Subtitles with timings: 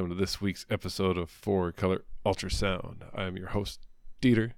[0.00, 2.98] welcome to this week's episode of Four Color Ultrasound.
[3.16, 3.80] I am your host,
[4.22, 4.52] Dieter.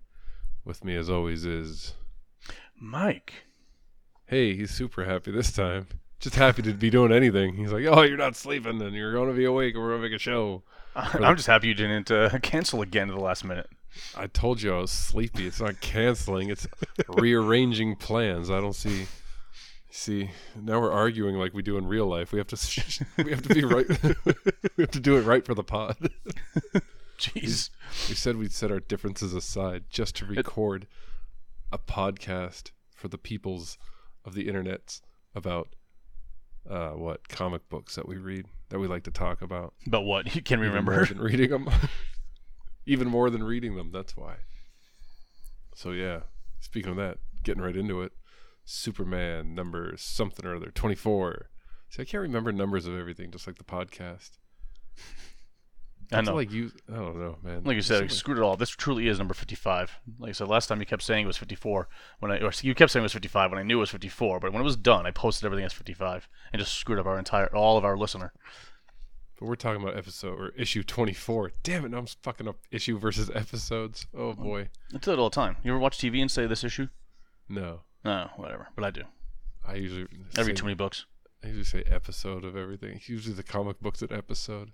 [0.66, 1.94] With me, as always, is
[2.78, 3.32] Mike.
[4.26, 5.86] Hey, he's super happy this time.
[6.18, 7.54] Just happy to be doing anything.
[7.54, 10.02] He's like, "Oh, you're not sleeping, and you're going to be awake, and we're going
[10.02, 10.62] to make a show."
[10.94, 11.34] Uh, I'm the...
[11.36, 13.70] just happy you didn't uh, cancel again at the last minute.
[14.14, 15.46] I told you I was sleepy.
[15.46, 16.50] It's not canceling.
[16.50, 16.66] It's
[17.08, 18.50] rearranging plans.
[18.50, 19.06] I don't see
[19.92, 22.30] See, now we're arguing like we do in real life.
[22.32, 22.56] We have to
[23.24, 23.86] we have to be right.
[24.76, 25.96] we have to do it right for the pod.
[27.18, 27.70] Jeez.
[28.08, 30.86] We, we said we'd set our differences aside just to record
[31.72, 33.76] a podcast for the peoples
[34.24, 35.00] of the internet
[35.34, 35.74] about
[36.68, 39.74] uh, what comic books that we read that we like to talk about.
[39.86, 40.92] But what you can remember.
[41.16, 41.68] Even more than reading them,
[42.86, 43.90] even more than reading them.
[43.92, 44.36] That's why.
[45.74, 46.20] So yeah,
[46.60, 48.12] speaking of that, getting right into it.
[48.64, 51.50] Superman number something or other, 24.
[51.88, 54.30] See, I can't remember numbers of everything, just like the podcast.
[56.12, 56.34] I know.
[56.34, 57.62] Like you, I don't know, man.
[57.64, 58.56] Like you said, like, screwed it all.
[58.56, 59.92] This truly is number fifty-five.
[60.18, 62.74] Like I said, last time you kept saying it was fifty-four when I, or you
[62.74, 64.40] kept saying it was fifty-five when I knew it was fifty-four.
[64.40, 67.16] But when it was done, I posted everything as fifty-five and just screwed up our
[67.16, 68.32] entire, all of our listener.
[69.38, 71.52] But we're talking about episode or issue twenty-four.
[71.62, 71.96] Damn it!
[71.96, 74.06] I'm fucking up issue versus episodes.
[74.16, 74.68] Oh boy.
[74.92, 75.58] I do it all the time.
[75.62, 76.88] You ever watch TV and say this issue?
[77.48, 77.82] No.
[78.04, 78.68] No, whatever.
[78.74, 79.02] But I do.
[79.66, 80.06] I usually
[80.36, 81.04] every too many books.
[81.44, 83.00] I usually say episode of everything.
[83.06, 84.72] usually the comic books at episode.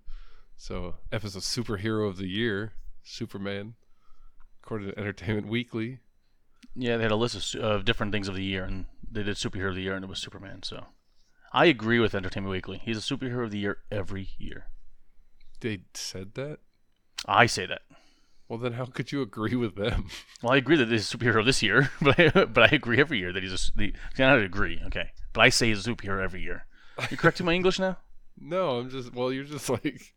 [0.56, 3.74] So episode superhero of the year, Superman,
[4.62, 6.00] according to Entertainment Weekly.
[6.75, 9.36] Yeah, they had a list of, of different things of the year, and they did
[9.36, 10.62] superhero of the year, and it was Superman.
[10.62, 10.86] So
[11.53, 12.78] I agree with Entertainment Weekly.
[12.84, 14.66] He's a superhero of the year every year.
[15.60, 16.59] They said that.
[17.26, 17.81] I say that.
[18.49, 20.07] Well, then how could you agree with them?
[20.43, 23.19] Well, I agree that he's a superhero this year, but I, but I agree every
[23.19, 23.73] year that he's a.
[23.79, 26.67] The, not agree, okay, but I say he's a superhero every year.
[27.11, 27.99] You correcting my English now?
[28.39, 29.15] No, I'm just.
[29.15, 30.15] Well, you're just like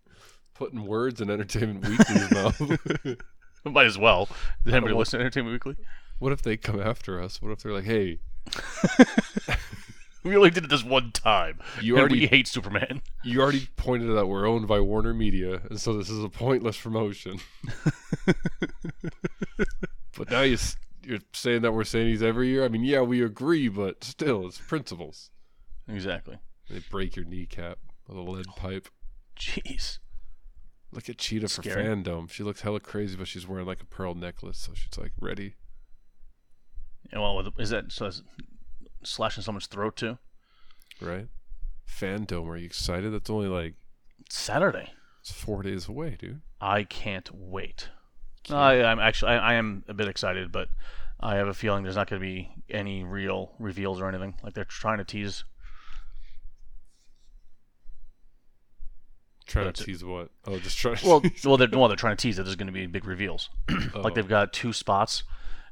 [0.54, 2.62] putting words in Entertainment Weekly's mouth.
[3.64, 4.28] Might as well.
[4.66, 5.82] Did anybody listen to Entertainment Weekly?
[6.18, 7.42] What if they come after us?
[7.42, 8.20] What if they're like, hey?
[10.24, 11.59] We only did it this one time.
[11.81, 13.02] You already hate Superman.
[13.24, 14.28] You already pointed out.
[14.28, 17.40] We're owned by Warner Media, and so this is a pointless promotion.
[20.18, 20.57] but now you,
[21.03, 22.66] you're saying that we're saying these every year.
[22.66, 25.30] I mean, yeah, we agree, but still, it's principles.
[25.88, 26.38] Exactly.
[26.69, 28.90] They break your kneecap with a lead pipe.
[29.40, 30.00] Jeez.
[30.91, 32.30] Look at Cheetah for fandom.
[32.30, 35.53] She looks hella crazy, but she's wearing like a pearl necklace, so she's like ready.
[37.13, 38.12] Yeah, well, is that so?
[39.04, 40.18] slashing someone's throat to.
[41.02, 41.28] Right.
[41.86, 43.12] Phantom, are you excited?
[43.14, 43.76] That's only like
[44.30, 44.94] Saturday.
[45.22, 46.42] It's four days away, dude.
[46.62, 47.90] I can't wait.
[48.44, 48.60] Can't.
[48.60, 50.70] I, am actually I, I, am a bit excited, but
[51.20, 54.36] I have a feeling there's not going to be any real reveals or anything.
[54.44, 55.44] Like they're trying to tease.
[59.48, 60.30] Trying to tease what?
[60.46, 60.98] Oh, just trying.
[60.98, 63.06] To well, well, they're well, they're trying to tease that there's going to be big
[63.06, 63.50] reveals.
[63.96, 65.24] like they've got two spots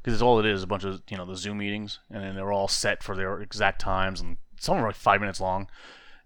[0.02, 2.36] because it's all it is a bunch of you know the Zoom meetings, and then
[2.36, 5.68] they're all set for their exact times, and some are like five minutes long,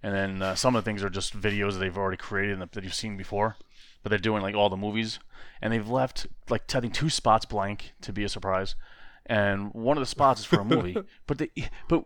[0.03, 2.69] and then uh, some of the things are just videos that they've already created and
[2.71, 3.57] that you've seen before,
[4.03, 5.19] but they're doing like all the movies,
[5.61, 8.75] and they've left like I think two spots blank to be a surprise,
[9.25, 11.49] and one of the spots is for a movie, but they
[11.87, 12.05] but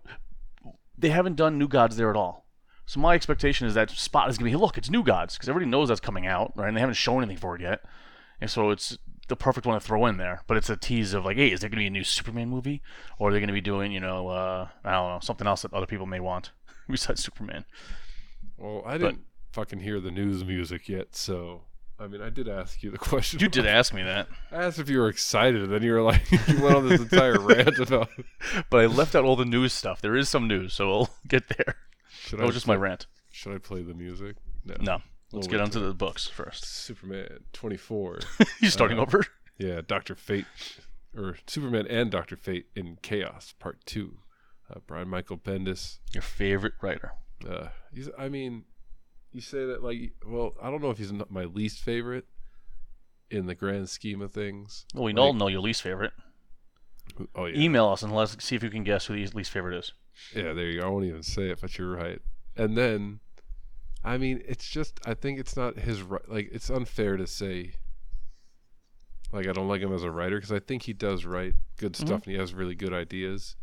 [0.97, 2.45] they haven't done New Gods there at all.
[2.87, 5.69] So my expectation is that spot is gonna be look, it's New Gods because everybody
[5.69, 6.67] knows that's coming out, right?
[6.67, 7.81] And they haven't shown anything for it yet,
[8.39, 8.97] and so it's
[9.27, 11.61] the perfect one to throw in there, but it's a tease of like, hey, is
[11.61, 12.81] there going to be a new Superman movie,
[13.17, 15.63] or are they going to be doing, you know, uh, I don't know, something else
[15.63, 16.51] that other people may want
[16.89, 17.65] besides Superman?
[18.57, 19.15] Well, I didn't
[19.53, 21.61] but, fucking hear the news music yet, so
[21.99, 23.39] I mean, I did ask you the question.
[23.39, 24.27] You did ask me that.
[24.51, 27.01] I asked if you were excited, and then you were like, you went on this
[27.01, 28.09] entire rant about.
[28.69, 30.01] But I left out all the news stuff.
[30.01, 31.75] There is some news, so we'll get there.
[32.11, 33.07] Should that I was just play, my rant.
[33.31, 34.35] Should I play the music?
[34.63, 34.75] No.
[34.79, 34.97] No.
[35.35, 36.63] Let's get onto the books first.
[36.65, 38.19] Superman 24.
[38.61, 39.25] He's starting uh, over.
[39.57, 40.45] Yeah, Doctor Fate,
[41.15, 44.19] or Superman and Doctor Fate in Chaos Part Two.
[44.73, 47.11] Uh, Brian Michael Bendis, your favorite writer.
[47.47, 48.09] Uh, he's.
[48.17, 48.63] I mean,
[49.31, 52.25] you say that like, well, I don't know if he's my least favorite
[53.29, 54.85] in the grand scheme of things.
[54.95, 56.13] Well, we like, all know your least favorite.
[57.35, 57.57] Oh yeah.
[57.57, 59.93] Email us and let's see if you can guess who the least favorite is.
[60.35, 60.87] Yeah, there you go.
[60.87, 62.19] I won't even say it, but you're right.
[62.57, 63.19] And then
[64.05, 66.29] I mean, it's just I think it's not his right.
[66.29, 67.71] Like it's unfair to say.
[69.33, 71.93] Like I don't like him as a writer because I think he does write good
[71.93, 72.05] mm-hmm.
[72.05, 72.29] stuff mm-hmm.
[72.29, 73.55] and he has really good ideas,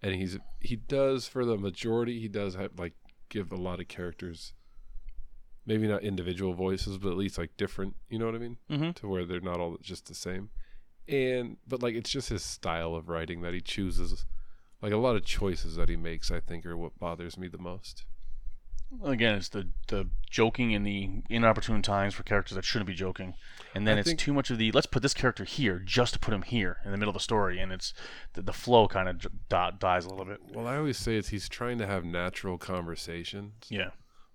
[0.00, 2.94] and he's he does for the majority he does have like
[3.28, 4.54] give a lot of characters,
[5.66, 7.94] maybe not individual voices, but at least like different.
[8.08, 8.56] You know what I mean?
[8.70, 8.90] Mm-hmm.
[8.92, 10.48] To where they're not all just the same,
[11.06, 14.24] and but like it's just his style of writing that he chooses,
[14.80, 16.30] like a lot of choices that he makes.
[16.30, 18.06] I think are what bothers me the most
[19.04, 23.34] again, it's the the joking and the inopportune times for characters that shouldn't be joking,
[23.74, 26.12] and then I it's think- too much of the let's put this character here just
[26.14, 27.94] to put him here in the middle of the story, and it's
[28.34, 30.40] the, the flow kind of d- dies a little bit.
[30.52, 33.66] Well, I always say it's he's trying to have natural conversations.
[33.68, 33.90] Yeah,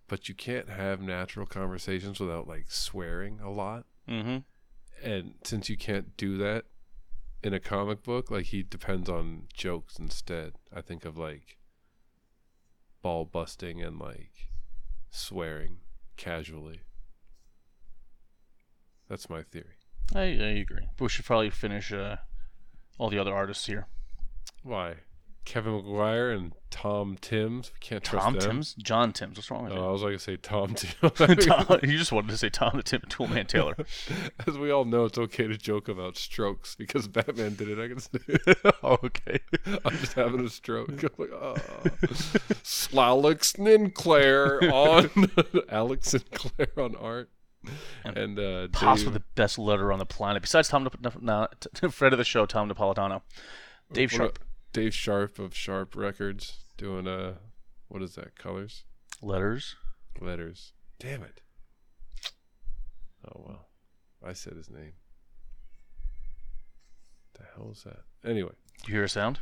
[0.08, 3.86] but you can't have natural conversations without like swearing a lot.
[4.10, 4.38] Mm-hmm.
[5.08, 6.66] And since you can't do that
[7.44, 10.54] in a comic book, like he depends on jokes instead.
[10.76, 11.57] I think of like
[13.08, 14.50] ball busting and like
[15.10, 15.78] swearing
[16.18, 16.82] casually.
[19.08, 19.78] That's my theory.
[20.14, 20.90] I, I agree.
[20.98, 22.18] But we should probably finish uh,
[22.98, 23.88] all the other artists here.
[24.62, 24.96] Why?
[25.48, 27.72] Kevin Maguire and Tom Timms.
[27.74, 28.42] We can't trust Tom them.
[28.42, 28.74] Timms?
[28.74, 29.38] John Timms.
[29.38, 29.80] What's wrong with you?
[29.80, 31.46] Oh, I was like to say Tom Timms.
[31.84, 33.78] you just wanted to say Tom the Tim Toolman Taylor.
[34.48, 37.80] As we all know, it's okay to joke about strokes because Batman did it.
[37.80, 39.40] I can say, oh, okay.
[39.86, 40.90] I'm just having a stroke.
[40.90, 41.56] I'm like, oh.
[41.56, 41.82] Ah.
[42.66, 45.32] Slolix Sinclair on
[45.70, 47.30] Alex Sinclair on art.
[48.04, 49.14] And, and uh, possibly Dave.
[49.14, 50.90] the best letter on the planet, besides Tom,
[51.22, 51.48] Na-
[51.82, 53.22] no, friend of the show, Tom Napolitano,
[53.94, 54.40] Dave Sharpe.
[54.78, 57.34] Dave Sharpe of Sharp Records doing a uh,
[57.88, 58.36] what is that?
[58.38, 58.84] Colors?
[59.24, 59.76] Letters.
[60.22, 60.74] Letters.
[61.00, 61.42] Damn it.
[63.28, 63.66] Oh well.
[64.24, 64.92] I said his name.
[67.34, 68.02] The hell is that?
[68.24, 68.52] Anyway.
[68.84, 69.40] Do you hear a sound?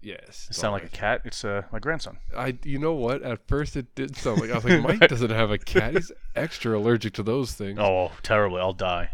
[0.00, 0.46] Yes.
[0.48, 1.20] It sound like a cat?
[1.26, 2.16] It's uh, my grandson.
[2.34, 3.22] I you know what?
[3.22, 5.92] At first it did sound like I was like Mike doesn't have a cat.
[5.92, 7.78] He's extra allergic to those things.
[7.78, 8.62] Oh, terribly.
[8.62, 9.10] I'll die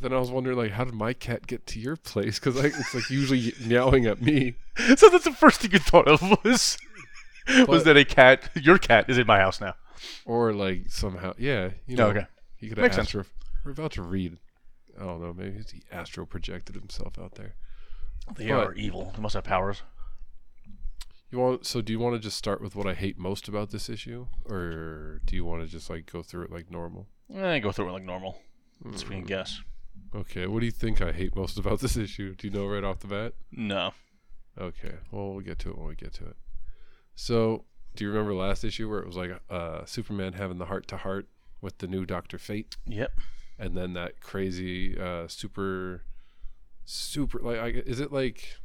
[0.00, 2.38] then I was wondering, like, how did my cat get to your place?
[2.38, 4.54] Because it's like usually meowing at me.
[4.96, 6.78] So that's the first thing you thought of was
[7.46, 9.74] but, was that a cat, your cat, is in my house now,
[10.26, 12.26] or like somehow, yeah, you know, oh, okay,
[12.56, 13.22] he could astro.
[13.22, 13.30] Sense.
[13.64, 14.36] We're about to read.
[15.00, 15.32] I don't know.
[15.32, 17.54] Maybe the astro projected himself out there.
[18.34, 19.12] They but, are evil.
[19.14, 19.82] They must have powers.
[21.30, 21.80] You want so?
[21.80, 25.20] Do you want to just start with what I hate most about this issue, or
[25.24, 27.06] do you want to just like go through it like normal?
[27.32, 28.38] I eh, go through it like normal.
[28.84, 28.98] Mm.
[28.98, 29.26] So we can hmm.
[29.28, 29.60] guess.
[30.14, 32.34] Okay, what do you think I hate most about this issue?
[32.34, 33.34] Do you know right off the bat?
[33.52, 33.92] No.
[34.58, 36.36] Okay, well, we'll get to it when we get to it.
[37.16, 37.64] So,
[37.94, 40.96] do you remember last issue where it was like uh, Superman having the heart to
[40.98, 41.28] heart
[41.60, 42.76] with the new Doctor Fate?
[42.86, 43.12] Yep.
[43.58, 46.02] And then that crazy uh, super,
[46.84, 48.56] super like I, is it like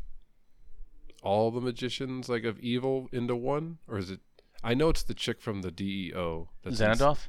[1.22, 4.20] all the magicians like of evil into one, or is it?
[4.64, 6.50] I know it's the chick from the DEO.
[6.64, 7.28] That's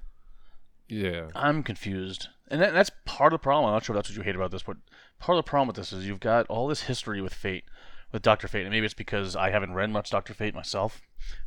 [0.89, 1.29] Yeah.
[1.35, 3.67] I'm confused and that, that's part of the problem.
[3.71, 4.77] I'm not sure that's what you hate about this, but
[5.21, 7.65] part of the problem with this is you've got all this history with Fate,
[8.13, 11.01] with Doctor Fate, and maybe it's because I haven't read much Doctor Fate myself,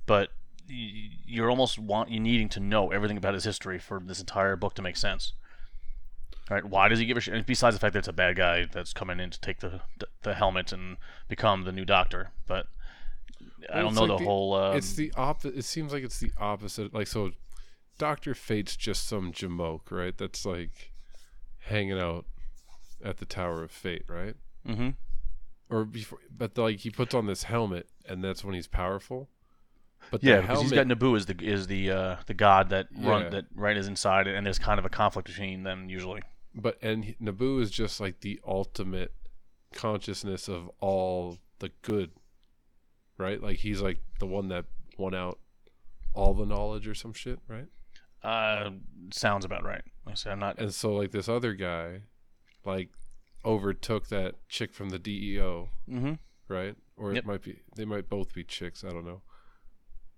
[0.05, 0.29] but
[0.65, 4.73] you're almost want you needing to know everything about his history for this entire book
[4.75, 5.33] to make sense.
[6.49, 6.63] Right?
[6.63, 7.33] Why does he give a shit?
[7.33, 9.81] And besides the fact that it's a bad guy that's coming in to take the
[10.23, 10.97] the helmet and
[11.27, 12.67] become the new Doctor, but
[13.73, 14.53] I don't know like the, the, whole.
[14.53, 15.57] Um, it's the opposite.
[15.57, 16.93] It seems like it's the opposite.
[16.93, 17.31] Like so,
[17.97, 20.17] Doctor Fate's just some jamoke, right?
[20.17, 20.91] That's like
[21.65, 22.25] hanging out
[23.03, 24.35] at the Tower of Fate, right?
[24.67, 24.89] Mm-hmm.
[25.69, 29.29] Or before, but the, like he puts on this helmet, and that's when he's powerful.
[30.11, 30.63] But yeah, because helmet...
[30.63, 33.29] he's got Nabu is the is the uh, the god that run yeah.
[33.29, 36.21] that right is inside, and there's kind of a conflict between them usually.
[36.53, 39.13] But and he, Nabu is just like the ultimate
[39.73, 42.11] consciousness of all the good,
[43.17, 43.41] right?
[43.41, 44.65] Like he's like the one that
[44.97, 45.39] won out
[46.13, 47.67] all the knowledge or some shit, right?
[48.23, 48.71] Uh,
[49.11, 49.81] sounds about right.
[50.05, 50.59] I said I'm not.
[50.59, 52.01] And so like this other guy,
[52.65, 52.89] like
[53.45, 56.13] overtook that chick from the DEO, mm-hmm.
[56.47, 56.75] right?
[56.97, 57.23] Or yep.
[57.23, 58.83] it might be they might both be chicks.
[58.83, 59.21] I don't know.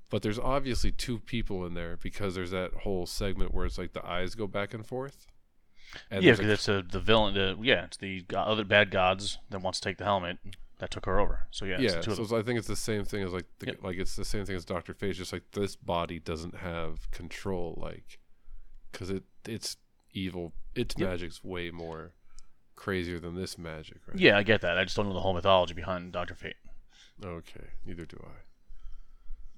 [0.10, 3.94] But there's obviously two people in there because there's that whole segment where it's like
[3.94, 5.27] the eyes go back and forth.
[6.12, 7.34] And yeah, because it's a, the villain.
[7.34, 10.38] The, yeah, it's the other bad gods that wants to take the helmet
[10.80, 11.48] that took her over.
[11.51, 12.01] So yeah, yeah.
[12.01, 13.77] so I think it's the same thing as like the, yep.
[13.84, 15.15] like it's the same thing as Doctor Fate.
[15.15, 18.20] Just like this body doesn't have control, like
[18.92, 19.78] because it it's
[20.14, 20.54] evil.
[20.75, 21.10] Its yep.
[21.12, 22.12] magic's way more
[22.75, 24.18] crazier than this magic, right?
[24.18, 24.78] Yeah, I get that.
[24.78, 26.56] I just don't know the whole mythology behind Doctor Fate.
[27.24, 28.32] Okay, neither do I.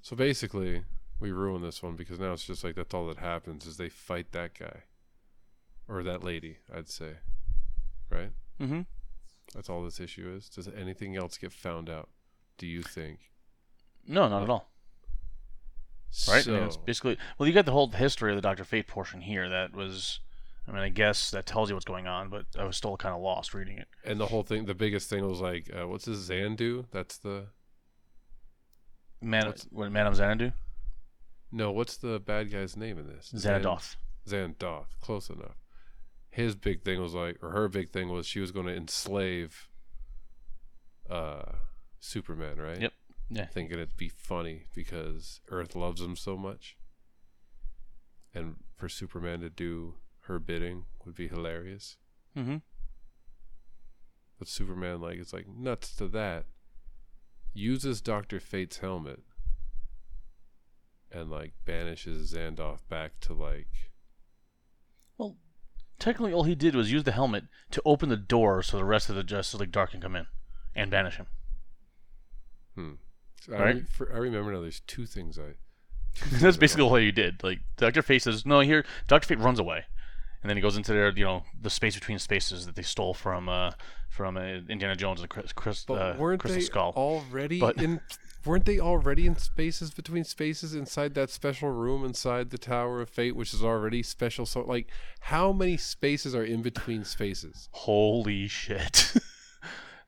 [0.01, 0.84] So basically,
[1.20, 3.89] we ruin this one because now it's just like that's all that happens is they
[3.89, 4.84] fight that guy
[5.88, 7.15] or that lady, I'd say.
[8.10, 8.32] Right?
[8.62, 8.82] Mm-hmm.
[9.56, 10.50] That's all this issue is.
[10.50, 12.10] Does anything else get found out?
[12.58, 13.20] Do you think?
[14.08, 14.70] No, not at uh, all
[16.27, 16.43] right?
[16.43, 18.87] So, I mean, it's basically well, you got the whole history of the Doctor Fate
[18.87, 19.49] portion here.
[19.49, 20.19] That was,
[20.67, 23.15] I mean, I guess that tells you what's going on, but I was still kind
[23.15, 23.87] of lost reading it.
[24.03, 26.85] And the whole thing, the biggest thing was like, uh, what's this Zandu?
[26.91, 27.45] That's the
[29.21, 29.47] man.
[29.47, 30.51] What's, what Madame Xanadu?
[31.51, 33.31] No, what's the bad guy's name in this?
[33.35, 33.95] Xanadoth.
[34.27, 35.63] Xanadoth, close enough.
[36.29, 39.69] His big thing was like, or her big thing was she was going to enslave
[41.09, 41.43] uh,
[42.01, 42.81] Superman, right?
[42.81, 42.93] Yep
[43.29, 43.46] yeah.
[43.46, 46.77] thinking it'd be funny because Earth loves him so much.
[48.34, 51.98] And for Superman to do her bidding would be hilarious.
[52.38, 52.57] Mm-hmm.
[54.39, 56.46] But Superman, like, is like nuts to that.
[57.53, 59.22] Uses Doctor Fate's helmet
[61.12, 63.67] and like banishes Zandoff back to like.
[65.17, 65.38] Well,
[65.98, 69.10] technically, all he did was use the helmet to open the door so the rest
[69.10, 70.27] of the Justice League Dark can come in
[70.75, 71.25] and banish him.
[72.75, 72.93] Hmm.
[73.41, 74.62] So I, re- I remember now.
[74.62, 75.56] There's two things I.
[76.15, 77.44] Two things That's I basically all you did.
[77.44, 79.84] Like Doctor Fate says, no, here Doctor Fate runs away,
[80.41, 83.13] and then he goes into their, you know, the space between spaces that they stole
[83.13, 83.72] from, uh,
[84.10, 86.94] from uh, Indiana Jones and Chris, Chris, uh, Crystal they Skull.
[86.96, 88.01] Already but, in,
[88.46, 93.10] weren't they already in spaces between spaces inside that special room inside the Tower of
[93.10, 94.46] Fate, which is already special?
[94.46, 94.88] So, like,
[95.22, 97.70] how many spaces are in between spaces?
[97.72, 99.13] Holy shit!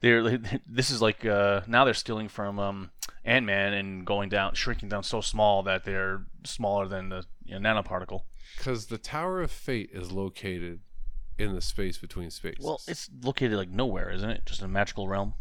[0.02, 0.38] they're
[0.68, 2.92] this is like uh, now they're stealing from um,
[3.26, 7.60] Ant Man and going down, shrinking down so small that they're smaller than the you
[7.60, 8.22] know, nanoparticle.
[8.58, 10.80] Because the Tower of Fate is located
[11.38, 12.64] in the space between spaces.
[12.66, 14.46] Well, it's located like nowhere, isn't it?
[14.46, 15.34] Just a magical realm.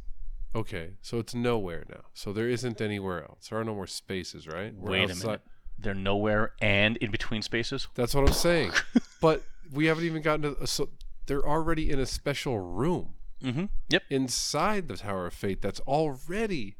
[0.54, 2.02] Okay, so it's nowhere now.
[2.14, 3.48] So there isn't anywhere else.
[3.48, 4.72] There are no more spaces, right?
[4.74, 5.42] Wait a minute.
[5.78, 7.86] They're nowhere and in between spaces.
[7.94, 8.72] That's what I'm saying.
[9.20, 10.66] but we haven't even gotten to.
[10.66, 10.88] So
[11.26, 13.14] they're already in a special room.
[13.42, 13.64] Mm-hmm.
[13.88, 14.02] Yep.
[14.10, 16.76] Inside the Tower of Fate, that's already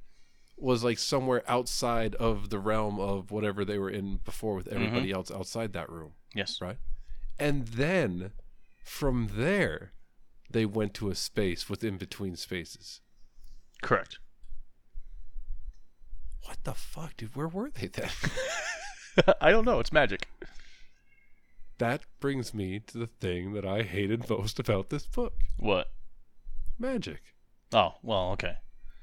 [0.56, 5.06] was like somewhere outside of the realm of whatever they were in before with everybody
[5.08, 5.14] mm-hmm.
[5.16, 6.12] else outside that room.
[6.34, 6.58] Yes.
[6.60, 6.78] Right.
[7.38, 8.32] And then
[8.84, 9.92] from there,
[10.50, 13.00] they went to a space within between spaces.
[13.82, 14.18] Correct.
[16.44, 17.36] What the fuck, dude?
[17.36, 18.10] Where were they then?
[19.40, 19.78] I don't know.
[19.78, 20.26] It's magic.
[21.78, 25.34] That brings me to the thing that I hated most about this book.
[25.56, 25.86] What?
[26.78, 27.22] magic.
[27.72, 28.54] Oh well, okay.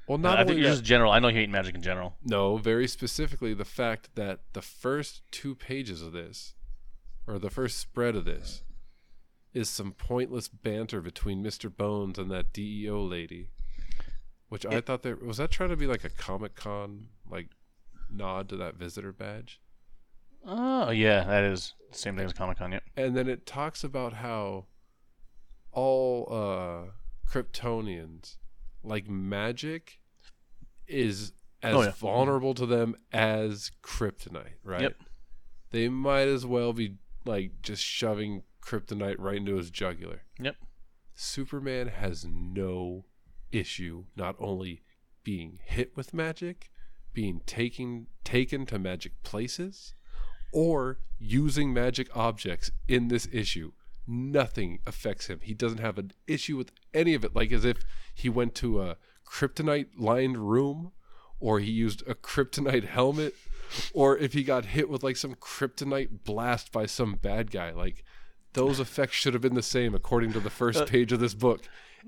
[0.08, 1.10] Well, not I think that, just general.
[1.12, 2.14] I know you hate magic in general.
[2.24, 6.54] No, very specifically the fact that the first two pages of this,
[7.26, 8.62] or the first spread of this,
[9.52, 13.50] is some pointless banter between Mister Bones and that DEO lady,
[14.48, 17.48] which it, I thought there was that trying to be like a Comic Con like
[18.10, 19.60] nod to that visitor badge.
[20.44, 22.72] Oh yeah, that is same thing as Comic Con.
[22.72, 22.82] Yep.
[22.96, 24.66] And then it talks about how
[25.72, 26.28] all.
[26.32, 26.90] uh
[27.28, 28.36] Kryptonians,
[28.82, 29.98] like magic
[30.86, 31.90] is as oh, yeah.
[31.92, 34.82] vulnerable to them as kryptonite, right?
[34.82, 34.96] Yep.
[35.72, 40.22] They might as well be like just shoving kryptonite right into his jugular.
[40.38, 40.56] Yep.
[41.14, 43.04] Superman has no
[43.50, 44.82] issue not only
[45.24, 46.70] being hit with magic,
[47.12, 49.94] being taken taken to magic places,
[50.52, 53.72] or using magic objects in this issue.
[54.08, 55.40] Nothing affects him.
[55.42, 57.78] He doesn't have an issue with any of it, like as if
[58.14, 58.96] he went to a
[59.30, 60.92] kryptonite lined room
[61.38, 63.34] or he used a kryptonite helmet
[63.92, 67.70] or if he got hit with like some kryptonite blast by some bad guy.
[67.72, 68.02] Like
[68.54, 71.34] those effects should have been the same according to the first uh, page of this
[71.34, 71.62] book.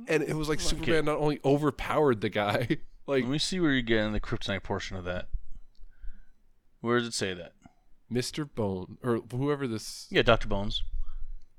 [0.06, 0.68] And it was like okay.
[0.68, 4.20] Superman not only overpowered the guy, like Let me see where you get in the
[4.20, 5.28] kryptonite portion of that.
[6.80, 7.52] Where does it say that?
[8.10, 8.48] Mr.
[8.52, 10.48] Bone or whoever this Yeah, Dr.
[10.48, 10.82] Bones.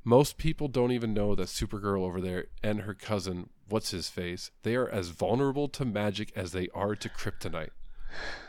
[0.10, 4.50] Most people don't even know that Supergirl over there and her cousin, what's his face,
[4.64, 7.70] they are as vulnerable to magic as they are to kryptonite.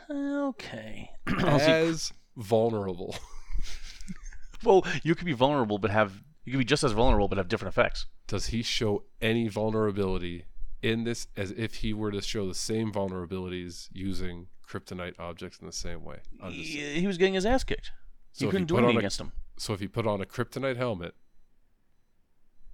[0.09, 1.11] Okay.
[1.41, 3.15] as vulnerable.
[4.65, 7.47] well, you could be vulnerable, but have you could be just as vulnerable, but have
[7.47, 8.07] different effects.
[8.27, 10.43] Does he show any vulnerability
[10.81, 15.65] in this as if he were to show the same vulnerabilities using kryptonite objects in
[15.65, 16.17] the same way?
[16.47, 16.63] He,
[16.99, 17.91] he was getting his ass kicked.
[18.33, 19.31] So you couldn't do anything against him.
[19.55, 21.13] So if he put on a kryptonite helmet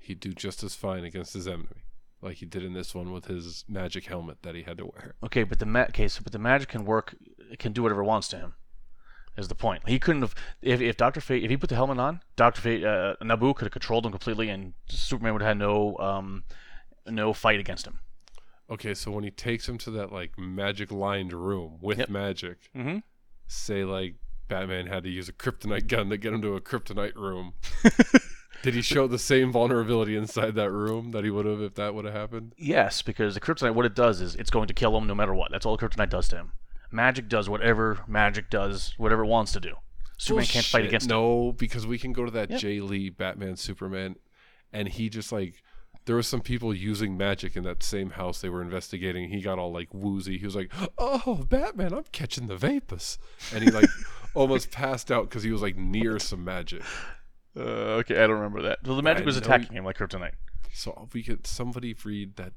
[0.08, 1.84] he'd do just as fine against his enemy,
[2.22, 5.14] like he did in this one with his magic helmet that he had to wear.
[5.24, 7.16] Okay, but the ma- okay, so, but the magic can work,
[7.52, 8.56] it can do whatever it wants to him.
[9.38, 9.88] Is the point?
[9.88, 10.34] He couldn't have
[10.64, 13.66] if, if Doctor Fate if he put the helmet on, Doctor Fate uh, Nabu could
[13.66, 16.44] have controlled him completely, and Superman would have had no um,
[17.06, 18.00] no fight against him.
[18.68, 22.10] Okay, so when he takes him to that like magic lined room with yep.
[22.10, 22.98] magic, mm-hmm.
[23.46, 24.16] say like
[24.48, 27.54] Batman had to use a kryptonite gun to get him to a kryptonite room.
[28.68, 31.96] Did he show the same vulnerability inside that room that he would have if that
[31.96, 32.54] would have happened?
[32.58, 35.34] Yes, because the kryptonite, what it does is it's going to kill him no matter
[35.34, 35.52] what.
[35.52, 36.52] That's all kryptonite does to him.
[36.92, 39.76] Magic does whatever magic does, whatever it wants to do.
[40.18, 42.60] Superman can't fight against no, because we can go to that yep.
[42.60, 44.18] Jae Lee Batman Superman,
[44.74, 45.64] and he just like
[46.04, 49.30] there was some people using magic in that same house they were investigating.
[49.30, 50.40] He got all like woozy.
[50.40, 53.18] He was like, "Oh, Batman, I'm catching the vapors,"
[53.56, 53.90] and he like
[54.34, 56.82] almost passed out because he was like near some magic.
[57.58, 58.80] Uh, okay, I don't remember that.
[58.86, 60.34] So the magic I was attacking him like kryptonite.
[60.74, 62.54] So if we could somebody read that.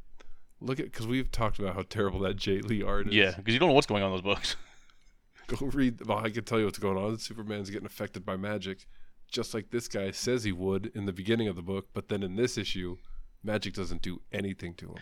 [0.63, 3.15] Look at because we've talked about how terrible that Jae Lee art is.
[3.15, 4.57] Yeah, because you don't know what's going on in those books.
[5.47, 6.05] Go read.
[6.07, 7.19] Well, I can tell you what's going on.
[7.19, 8.87] Superman's getting affected by magic,
[9.27, 11.87] just like this guy says he would in the beginning of the book.
[11.95, 12.99] But then in this issue,
[13.43, 14.95] magic doesn't do anything to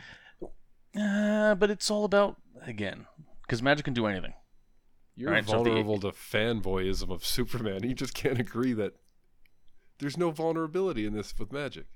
[0.46, 1.00] him.
[1.02, 3.06] Uh, but it's all about again
[3.42, 4.34] because magic can do anything.
[5.16, 6.12] You're right, vulnerable so the...
[6.12, 7.82] to fanboyism of Superman.
[7.82, 8.92] You just can't agree that
[9.98, 11.86] there's no vulnerability in this with magic.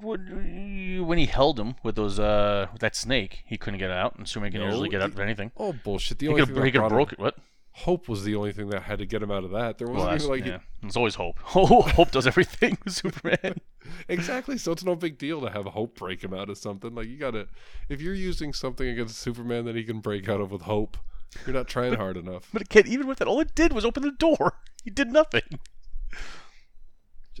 [0.00, 4.16] When he held him with those uh that snake, he couldn't get out.
[4.16, 5.50] And Superman he can No, usually get out of anything.
[5.56, 6.18] Oh bullshit!
[6.18, 7.18] The He only could thing that broke it.
[7.18, 7.36] What?
[7.72, 9.78] Hope was the only thing that had to get him out of that.
[9.78, 10.86] There wasn't Well, even like yeah.
[10.86, 11.38] It's always hope.
[11.54, 13.60] Oh, hope does everything Superman.
[14.08, 14.58] exactly.
[14.58, 16.94] So it's no big deal to have Hope break him out of something.
[16.94, 17.48] Like you gotta,
[17.88, 20.96] if you're using something against Superman that he can break out of with Hope,
[21.46, 22.48] you're not trying hard enough.
[22.52, 24.58] But can't, even with that, all it did was open the door.
[24.82, 25.58] He did nothing.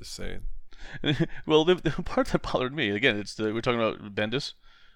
[0.00, 0.40] Just saying.
[1.46, 4.54] well, the, the, part that bothered me again, it's the, we're talking about Bendis.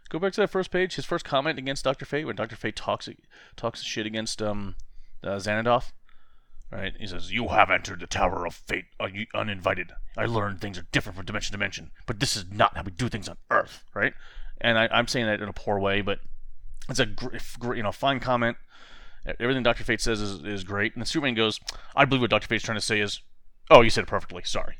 [0.08, 0.94] Go back to that first page.
[0.94, 3.08] His first comment against Doctor Fate, when Doctor Fate talks
[3.56, 4.76] talks shit against um,
[5.22, 5.92] uh, Xanadoff,
[6.70, 6.92] right?
[6.98, 9.92] He says, "You have entered the Tower of Fate uh, uninvited.
[10.16, 12.90] I learned things are different from dimension to dimension, but this is not how we
[12.92, 14.12] do things on Earth, right?"
[14.60, 16.20] And I, am saying that in a poor way, but
[16.88, 18.56] it's a gr- gr- you know fine comment.
[19.40, 21.58] Everything Doctor Fate says is, is great, and the Superman goes,
[21.96, 23.20] "I believe what Doctor Fate's trying to say is,
[23.70, 24.42] oh, you said it perfectly.
[24.44, 24.74] Sorry."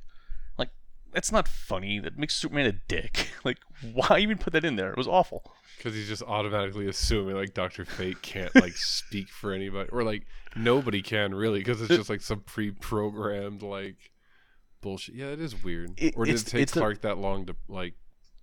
[1.14, 1.98] that's not funny.
[2.00, 3.28] That makes Superman a dick.
[3.44, 3.58] Like,
[3.92, 4.90] why even put that in there?
[4.90, 5.44] It was awful.
[5.76, 10.22] Because he's just automatically assuming like Doctor Fate can't like speak for anybody, or like
[10.56, 13.96] nobody can really, because it's just like some pre-programmed like
[14.80, 15.14] bullshit.
[15.16, 15.90] Yeah, it is weird.
[15.98, 17.92] It, or did it take Clark that long to like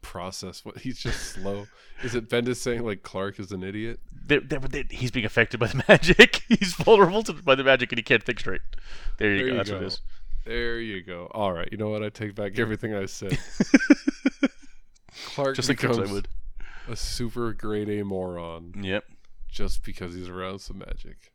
[0.04, 1.66] process what he's just slow?
[2.04, 4.00] is it Bendis saying like Clark is an idiot?
[4.28, 6.44] They're, they're, they're, he's being affected by the magic.
[6.48, 8.62] he's vulnerable to, by the magic, and he can't think straight.
[9.18, 9.52] There you there go.
[9.54, 9.76] You that's go.
[9.78, 10.02] what it is.
[10.46, 11.30] There you go.
[11.34, 11.68] All right.
[11.72, 12.04] You know what?
[12.04, 13.38] I take back everything I said.
[15.28, 16.28] Clark just becomes I would.
[16.90, 18.74] a super grade A moron.
[18.82, 19.04] Yep.
[19.50, 21.32] Just because he's around some magic.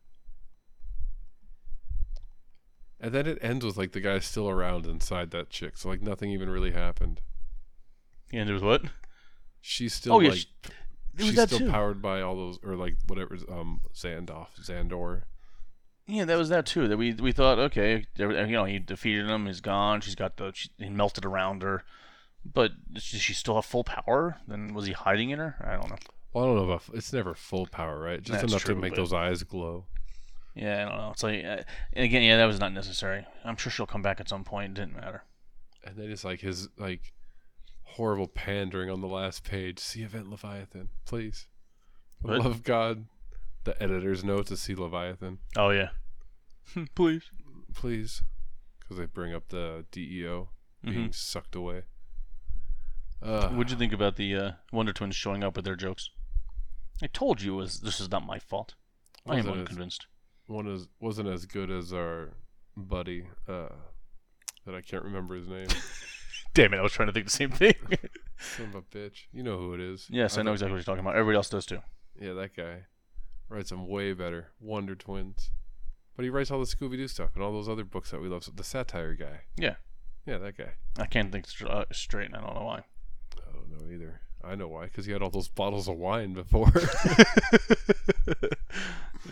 [2.99, 6.01] And then it ends with like the guy still around inside that chick, so like
[6.01, 7.21] nothing even really happened.
[8.33, 8.83] And it was what?
[9.61, 10.47] She's still oh, yeah, like she,
[11.19, 11.71] she's still too.
[11.71, 15.23] powered by all those or like whatever um Zandoff, Zandor.
[16.09, 16.87] Yeah, that was that too.
[16.89, 19.47] That we we thought, okay, you know, he defeated him.
[19.47, 20.01] He's gone.
[20.01, 21.83] She's got the she, he melted around her,
[22.45, 24.37] but does she still have full power?
[24.47, 25.57] Then was he hiding in her?
[25.67, 25.97] I don't know.
[26.33, 28.23] Well, I don't know about it's never full power, right?
[28.23, 28.97] Just That's enough true, to make but...
[29.01, 29.87] those eyes glow.
[30.55, 31.11] Yeah, I don't know.
[31.11, 31.63] It's like, and uh,
[31.97, 33.27] again, yeah, that was not necessary.
[33.45, 34.79] I'm sure she'll come back at some point.
[34.79, 35.25] It didn't matter.
[35.85, 37.13] And then it's like his like
[37.83, 39.81] horrible pandering on the last page.
[39.81, 41.47] See event Leviathan, please.
[42.23, 43.05] Love God,
[43.67, 45.39] the editor's note to see Leviathan.
[45.59, 45.91] Oh yeah,
[46.95, 47.25] please,
[47.75, 48.23] please,
[48.81, 50.43] because they bring up the DEO
[50.83, 50.91] mm-hmm.
[50.91, 51.13] being mm-hmm.
[51.13, 51.83] sucked away.
[53.23, 53.79] Uh, What'd you ah.
[53.79, 56.11] think about the uh, Wonder Twins showing up with their jokes?
[57.03, 58.75] I told you was this is not my fault.
[59.29, 60.07] I am unconvinced.
[60.49, 62.31] As, one is wasn't as good as our
[62.77, 63.69] buddy uh,
[64.65, 65.67] that I can't remember his name.
[66.55, 66.79] Damn it!
[66.79, 67.75] I was trying to think the same thing.
[68.39, 69.23] Son of a bitch!
[69.33, 70.07] You know who it is.
[70.09, 71.17] Yes, I, I know exactly what you're talking about.
[71.17, 71.81] Everybody else does too.
[72.21, 72.85] Yeah, that guy
[73.49, 74.49] writes them way better.
[74.61, 75.51] Wonder Twins.
[76.15, 78.29] But he writes all the Scooby Doo stuff and all those other books that we
[78.29, 78.45] love.
[78.45, 79.41] So the satire guy.
[79.57, 79.75] Yeah.
[80.25, 80.73] Yeah, that guy.
[80.99, 82.79] I can't think st- uh, straight, and I don't know why.
[83.37, 84.21] I don't know either.
[84.43, 86.73] I know why, because he had all those bottles of wine before.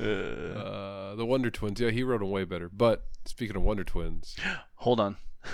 [0.01, 0.05] Uh.
[0.05, 1.79] uh, the Wonder Twins.
[1.79, 2.69] Yeah, he wrote them way better.
[2.69, 4.35] But speaking of Wonder Twins,
[4.77, 5.17] hold on.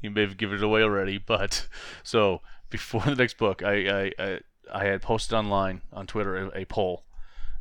[0.00, 1.66] You may have given it away already, but
[2.04, 4.40] so before the next book, I I, I,
[4.72, 7.04] I had posted online on Twitter a, a poll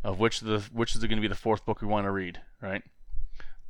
[0.04, 2.42] of which the which is going to be the fourth book we want to read,
[2.62, 2.82] right?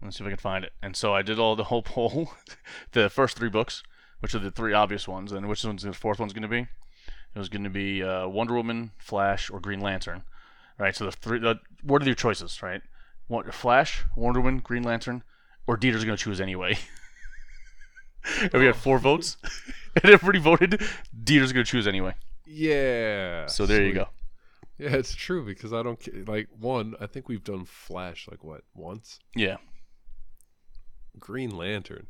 [0.01, 0.71] Let's see if I can find it.
[0.81, 2.31] And so I did all the whole poll,
[2.93, 3.83] the first three books,
[4.19, 6.67] which are the three obvious ones, and which one's the fourth one's going to be?
[7.33, 10.23] It was going to be uh, Wonder Woman, Flash, or Green Lantern,
[10.77, 10.95] right?
[10.95, 12.81] So the three, the, what are your choices, right?
[13.27, 15.23] What, Flash, Wonder Woman, Green Lantern,
[15.67, 16.77] or Dieter's going to choose anyway.
[18.41, 19.37] and we had four votes,
[20.03, 20.81] and everybody voted.
[21.23, 22.15] Dieter's going to choose anyway.
[22.45, 23.45] Yeah.
[23.45, 23.87] So there Sweet.
[23.87, 24.07] you go.
[24.81, 26.95] Yeah, it's true because I don't like one.
[26.99, 29.19] I think we've done Flash like what once.
[29.35, 29.57] Yeah.
[31.19, 32.07] Green Lantern.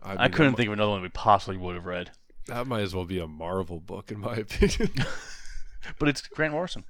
[0.00, 2.12] I, mean, I couldn't think might, of another one we possibly would have read.
[2.46, 4.92] That might as well be a Marvel book, in my opinion.
[5.98, 6.84] but it's Grant Morrison.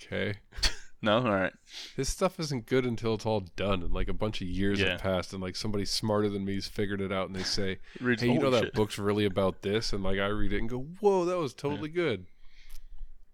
[0.00, 0.34] Okay.
[1.02, 1.52] no, all right.
[1.96, 4.90] His stuff isn't good until it's all done, and like a bunch of years yeah.
[4.92, 8.28] have passed, and like somebody smarter than me's figured it out, and they say, "Hey,
[8.28, 8.62] you know shit.
[8.62, 11.52] that book's really about this," and like I read it and go, "Whoa, that was
[11.52, 11.94] totally yeah.
[11.96, 12.26] good."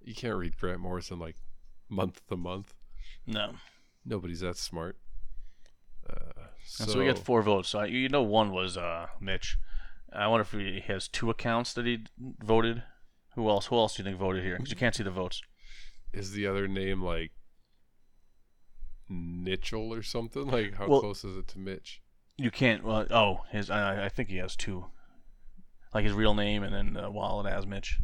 [0.06, 1.34] You can't read Grant Morrison like
[1.88, 2.72] month to month.
[3.26, 3.56] No,
[4.04, 4.96] nobody's that smart.
[6.08, 7.70] Uh, so, so, we got four votes.
[7.70, 9.58] So I, you know, one was uh, Mitch.
[10.12, 12.84] I wonder if he has two accounts that he voted.
[13.34, 13.66] Who else?
[13.66, 14.56] Who else do you think voted here?
[14.56, 15.42] Because you can't see the votes.
[16.12, 17.32] Is the other name like
[19.10, 20.46] Mitchell or something?
[20.46, 22.00] Like how well, close is it to Mitch?
[22.38, 22.84] You can't.
[22.84, 23.70] Well, oh, his.
[23.70, 24.84] I, I, think he has two.
[25.92, 27.98] Like his real name and then uh, Wallet as Mitch.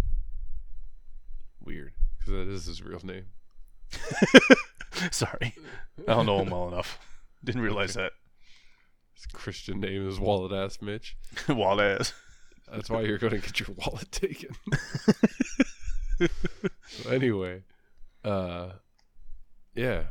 [1.64, 3.26] Weird, because that is his real name.
[5.12, 5.54] Sorry,
[6.08, 6.98] I don't know him well enough.
[7.44, 8.12] Didn't realize that.
[9.14, 11.16] His Christian name is Wallet Ass Mitch.
[11.48, 12.14] Wallet ass.
[12.72, 14.54] That's why you're going to get your wallet taken.
[16.88, 17.62] so anyway,
[18.24, 18.70] uh,
[19.74, 20.04] yeah.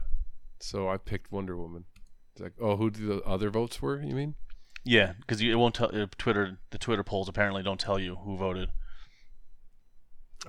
[0.59, 1.85] So I picked Wonder Woman.
[2.33, 4.01] It's like, oh, who the other votes were?
[4.01, 4.35] You mean?
[4.83, 6.59] Yeah, because it won't tell uh, Twitter.
[6.69, 8.69] The Twitter polls apparently don't tell you who voted.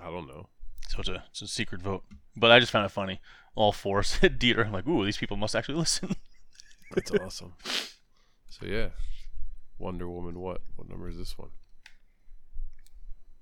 [0.00, 0.48] I don't know.
[0.88, 2.02] So it's a, it's a secret vote.
[2.36, 3.20] But I just found it funny.
[3.54, 4.66] All four said Dieter.
[4.66, 6.16] I'm like, ooh, these people must actually listen.
[6.94, 7.54] That's awesome.
[8.48, 8.88] So yeah,
[9.78, 10.38] Wonder Woman.
[10.40, 10.60] What?
[10.76, 11.48] What number is this one?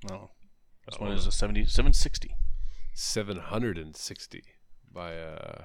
[0.09, 0.31] No, oh.
[0.87, 2.35] this oh, one is a 70, 760.
[2.95, 4.43] 760
[4.93, 5.65] by uh,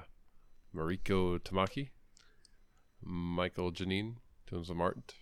[0.74, 1.90] Mariko Tamaki,
[3.02, 4.16] Michael Janine
[4.50, 5.14] doing some art,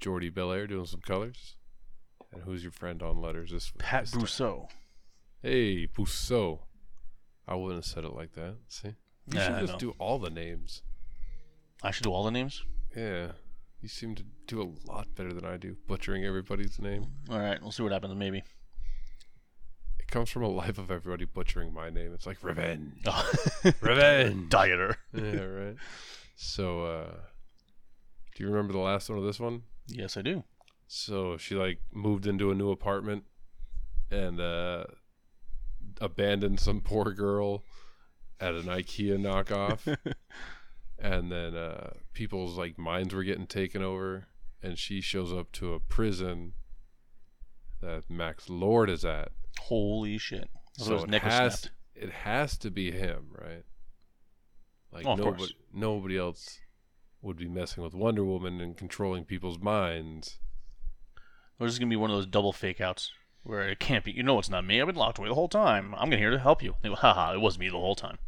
[0.00, 1.54] Jordie Bellaire doing some colors,
[2.32, 3.82] and who's your friend on letters this week?
[3.84, 4.68] Pat this Brosseau.
[4.68, 4.76] Time?
[5.40, 6.60] Hey, Pousseau.
[7.46, 8.56] I wouldn't have said it like that.
[8.68, 8.88] See?
[8.88, 8.96] You
[9.40, 10.82] should Yeah, just do all the names.
[11.82, 12.64] I should do all the names.
[12.96, 13.32] Yeah.
[13.80, 17.04] You seem to do a lot better than I do, butchering everybody's name.
[17.30, 18.16] All right, we'll see what happens.
[18.16, 18.42] Maybe.
[20.00, 22.12] It comes from a life of everybody butchering my name.
[22.14, 23.04] It's like revenge.
[23.80, 24.50] Revenge.
[24.50, 24.96] Dieter.
[25.14, 25.76] yeah, right.
[26.34, 27.10] So, uh,
[28.34, 29.62] do you remember the last one of this one?
[29.86, 30.42] Yes, I do.
[30.88, 33.24] So she like moved into a new apartment,
[34.10, 34.84] and uh,
[36.00, 37.64] abandoned some poor girl
[38.40, 39.96] at an IKEA knockoff,
[40.98, 44.26] and then uh, people's like minds were getting taken over,
[44.62, 46.52] and she shows up to a prison
[47.80, 49.30] that Max Lord is at.
[49.60, 50.50] Holy shit!
[50.76, 53.64] So it, has it has to be him, right?
[54.92, 56.58] Like oh, nobody nobody else
[57.20, 60.38] would be messing with Wonder Woman and controlling people's minds.
[61.60, 63.10] Or this is gonna be one of those double fake outs
[63.48, 64.12] where it can't be.
[64.12, 64.80] You know, it's not me.
[64.80, 65.94] I've been locked away the whole time.
[65.94, 66.74] I'm gonna here to help you.
[66.84, 68.18] Go, Haha, it was me the whole time.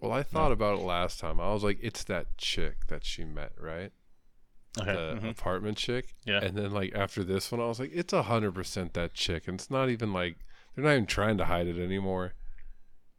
[0.00, 0.52] Well, I thought no.
[0.52, 1.40] about it last time.
[1.40, 3.92] I was like, it's that chick that she met, right?
[4.80, 4.92] Okay.
[4.92, 5.26] The mm-hmm.
[5.28, 6.14] apartment chick.
[6.24, 6.40] Yeah.
[6.42, 9.56] And then like after this one, I was like, it's hundred percent that chick, and
[9.56, 10.36] it's not even like
[10.74, 12.34] they're not even trying to hide it anymore.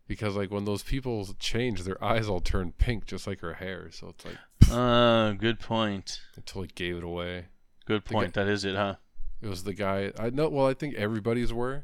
[0.07, 3.89] Because like when those people change, their eyes all turn pink, just like her hair.
[3.91, 4.37] So it's like,
[4.71, 6.21] uh, good point.
[6.37, 7.47] Until totally gave it away.
[7.85, 8.33] Good point.
[8.33, 8.95] That is it, huh?
[9.43, 10.11] It was the guy.
[10.17, 10.47] I know.
[10.47, 11.83] Well, I think everybody's were,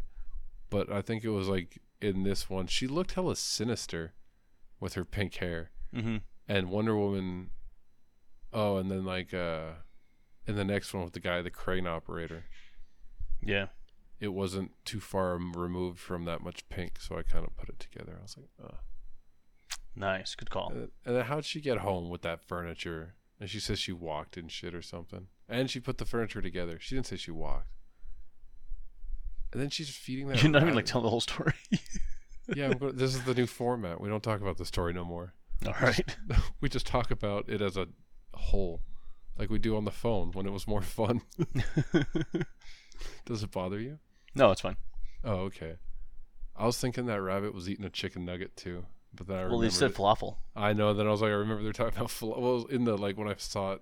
[0.69, 2.67] but I think it was like in this one.
[2.67, 4.13] She looked hella sinister
[4.79, 5.71] with her pink hair.
[5.93, 6.17] Mm-hmm.
[6.47, 7.49] And Wonder Woman.
[8.53, 9.71] Oh, and then like uh,
[10.47, 12.45] in the next one with the guy, the crane operator.
[13.43, 13.67] Yeah.
[14.21, 17.79] It wasn't too far removed from that much pink, so I kind of put it
[17.79, 18.15] together.
[18.17, 18.75] I was like, uh
[19.95, 20.71] Nice, good call.
[21.05, 23.15] And then how'd she get home with that furniture?
[23.39, 25.27] And she says she walked and shit or something.
[25.49, 26.77] And she put the furniture together.
[26.79, 27.67] She didn't say she walked.
[29.51, 30.43] And then she's feeding that.
[30.43, 31.53] You're not even like telling the whole story.
[32.55, 33.99] yeah, this is the new format.
[33.99, 35.33] We don't talk about the story no more.
[35.65, 36.15] All right.
[36.61, 37.87] we just talk about it as a
[38.35, 38.83] whole,
[39.39, 41.21] like we do on the phone when it was more fun.
[43.25, 43.97] Does it bother you?
[44.35, 44.77] No, it's fine.
[45.23, 45.77] Oh, okay.
[46.55, 48.85] I was thinking that rabbit was eating a chicken nugget too,
[49.15, 50.35] but then I well, they said falafel.
[50.55, 50.93] I know.
[50.93, 53.27] Then I was like, I remember they're talking about falafel well, in the like when
[53.27, 53.81] I saw it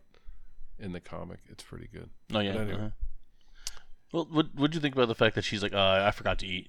[0.80, 1.40] in the comic.
[1.50, 2.10] It's pretty good.
[2.34, 2.52] Oh yeah.
[2.52, 2.74] anyway.
[2.74, 2.90] Uh-huh.
[4.14, 6.40] Well, what what do you think about the fact that she's like, uh, I forgot
[6.40, 6.68] to eat?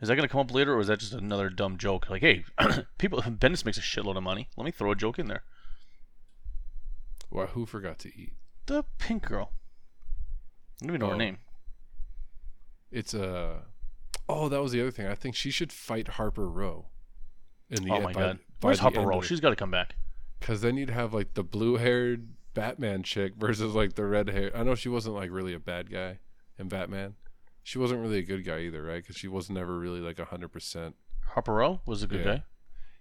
[0.00, 2.10] Is that gonna come up later, or is that just another dumb joke?
[2.10, 2.44] Like, hey,
[2.98, 4.48] people, Bendis makes a shitload of money.
[4.56, 5.42] Let me throw a joke in there.
[7.30, 8.32] Well, who forgot to eat?
[8.66, 9.52] The pink girl.
[10.82, 11.12] I don't even know oh.
[11.12, 11.38] her name.
[12.90, 13.24] It's a.
[13.36, 13.54] Uh...
[14.28, 15.06] Oh, that was the other thing.
[15.06, 16.86] I think she should fight Harper Row.
[17.70, 18.14] In the oh my end, god!
[18.14, 19.20] By, by Where's Harper Row?
[19.20, 19.94] She's got to come back.
[20.40, 24.50] Because then you'd have like the blue-haired Batman chick versus like the red hair.
[24.56, 26.20] I know she wasn't like really a bad guy
[26.58, 27.16] in Batman.
[27.62, 29.02] She wasn't really a good guy either, right?
[29.02, 30.94] Because she was never really like hundred percent.
[31.34, 32.32] Harperell was a good yeah.
[32.36, 32.42] guy,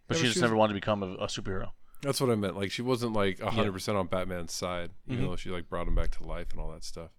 [0.08, 1.70] but yeah, she but just she never wanted to become a, a, superhero.
[2.02, 2.56] That's what I meant.
[2.58, 5.28] Like she wasn't like hundred percent on Batman's side, even mm-hmm.
[5.30, 7.12] though she like brought him back to life and all that stuff.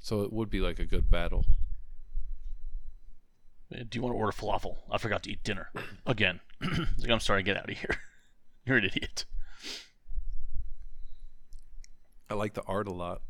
[0.00, 1.44] So it would be like a good battle.
[3.70, 4.76] Do you want to order falafel?
[4.90, 5.68] I forgot to eat dinner
[6.06, 6.40] again.
[6.62, 7.96] like, I'm sorry, get out of here.
[8.64, 9.24] You're an idiot.
[12.30, 13.22] I like the art a lot.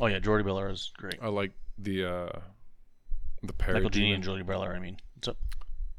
[0.00, 1.16] Oh yeah, Jordie Bellaire is great.
[1.20, 2.38] I like the uh
[3.42, 4.14] the parademon.
[4.14, 5.36] and Jordie I mean, what's up?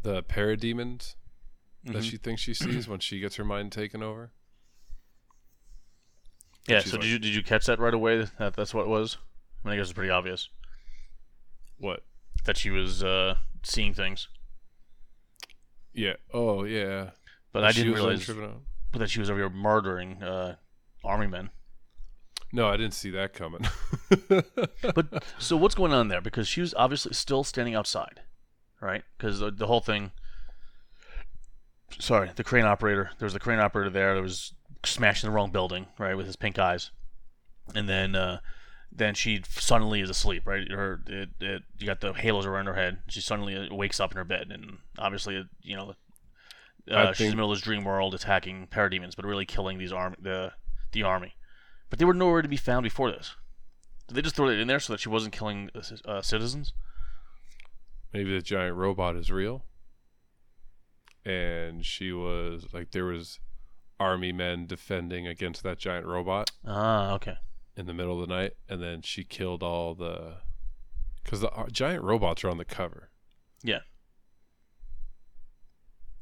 [0.03, 1.15] The parademons
[1.85, 1.93] mm-hmm.
[1.93, 4.31] that she thinks she sees when she gets her mind taken over.
[6.67, 6.79] Yeah.
[6.79, 8.27] So like, did you did you catch that right away?
[8.39, 9.17] That that's what it was.
[9.63, 10.49] I I it was pretty obvious.
[11.77, 12.03] What?
[12.45, 14.27] That she was uh, seeing things.
[15.93, 16.13] Yeah.
[16.33, 17.11] Oh yeah.
[17.51, 18.27] But I didn't realize.
[18.91, 20.55] But that she was over here murdering uh,
[21.03, 21.49] army men.
[22.51, 23.65] No, I didn't see that coming.
[24.29, 26.21] but so what's going on there?
[26.21, 28.21] Because she was obviously still standing outside,
[28.81, 29.03] right?
[29.17, 30.11] Because the, the, whole thing.
[31.99, 33.11] Sorry, the crane operator.
[33.19, 34.53] There was the crane operator there that was
[34.83, 36.91] smashing the wrong building, right, with his pink eyes,
[37.73, 38.39] and then uh,
[38.91, 40.69] then she suddenly is asleep, right?
[40.69, 42.99] Her it, it you got the halos around her head.
[43.07, 45.93] She suddenly uh, wakes up in her bed, and obviously uh, you know.
[46.89, 47.25] Uh, she's think...
[47.25, 50.51] in the middle of this dream world attacking parademons, but really killing these arm the
[50.91, 51.33] the army
[51.95, 53.37] but they were nowhere to be found before this.
[54.09, 56.73] Did they just throw it in there so that she wasn't killing uh, uh, citizens?
[58.13, 59.63] Maybe the giant robot is real,
[61.25, 63.39] and she was like there was
[63.97, 66.51] army men defending against that giant robot.
[66.65, 67.37] Ah, okay.
[67.77, 70.39] In the middle of the night, and then she killed all the
[71.23, 73.09] because the uh, giant robots are on the cover.
[73.63, 73.79] Yeah.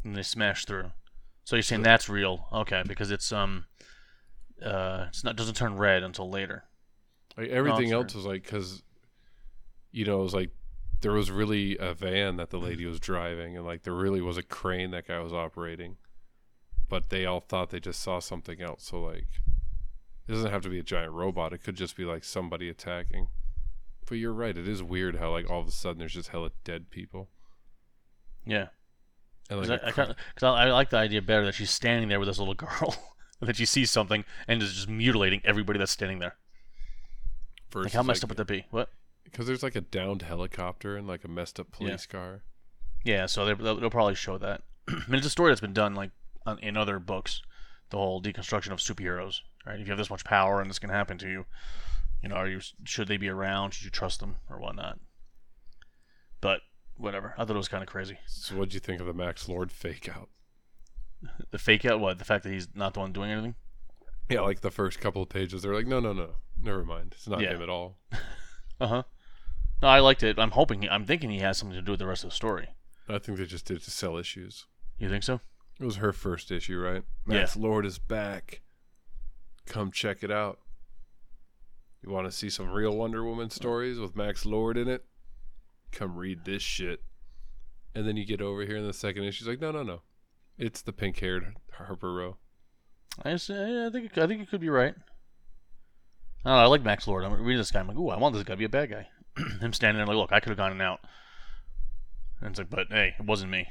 [0.04, 0.92] And they smash through.
[1.46, 2.48] So you're saying so, that's real?
[2.54, 3.66] Okay, because it's um
[4.62, 6.66] uh, it's not doesn't turn red until later.
[7.38, 8.84] Like everything no, else was like because,
[9.92, 10.52] you know, it was like
[11.02, 14.38] there was really a van that the lady was driving, and like there really was
[14.38, 15.98] a crane that guy was operating,
[16.88, 18.84] but they all thought they just saw something else.
[18.84, 19.28] So like,
[20.28, 21.54] it doesn't have to be a giant robot.
[21.54, 23.28] It could just be like somebody attacking.
[24.08, 24.56] But you're right.
[24.58, 27.30] It is weird how like all of a sudden there's just hella dead people.
[28.46, 28.68] Yeah.
[29.50, 32.28] Because like I, I, I, I like the idea better that she's standing there with
[32.28, 32.96] this little girl.
[33.40, 36.36] and then she sees something and is just mutilating everybody that's standing there.
[37.72, 38.66] Versus, like how messed like, up would that be?
[38.70, 38.90] What?
[39.24, 42.20] Because there's like a downed helicopter and like a messed up police yeah.
[42.20, 42.42] car.
[43.04, 44.62] Yeah, so they'll, they'll probably show that.
[44.88, 46.12] I mean, it's a story that's been done like
[46.46, 47.42] on, in other books,
[47.90, 49.40] the whole deconstruction of superheroes.
[49.66, 49.80] Right?
[49.80, 51.46] If you have this much power and this can happen to you,
[52.22, 53.74] you know, are you should they be around?
[53.74, 55.00] Should you trust them or whatnot?
[56.40, 56.62] But
[56.96, 57.34] whatever.
[57.38, 58.18] I thought it was kind of crazy.
[58.28, 60.30] So, what do you think of the Max Lord fake out?
[61.52, 62.18] The fake out, what?
[62.20, 63.56] The fact that he's not the one doing anything?
[64.30, 67.14] Yeah, like the first couple of pages, they're like, no, no, no, never mind.
[67.18, 67.52] It's not Yeah.
[67.56, 67.98] him at all.
[68.82, 69.04] Uh huh.
[69.84, 70.38] No, I liked it.
[70.40, 72.70] I'm hoping, I'm thinking he has something to do with the rest of the story.
[73.08, 74.66] I think they just did it to sell issues.
[74.98, 75.40] You think so?
[75.80, 77.04] It was her first issue, right?
[77.28, 77.48] Yeah.
[77.56, 78.62] Lord is back.
[79.68, 80.60] Come check it out.
[82.02, 85.06] You want to see some real Wonder Woman stories with Max Lord in it?
[85.92, 87.04] Come read this shit.
[87.94, 89.38] And then you get over here in the second issue.
[89.38, 90.02] She's like, no, no, no.
[90.58, 92.38] It's the pink-haired Harper Row.
[93.24, 94.96] I, I think I think it could be right.
[96.46, 97.24] I don't know, I like Max Lord.
[97.26, 97.80] I'm reading this guy.
[97.80, 99.08] I'm like, ooh, I want this guy to be a bad guy.
[99.62, 101.00] Him standing there, like, look, I could have gone and out.
[102.42, 103.68] And it's like, but hey, it wasn't me.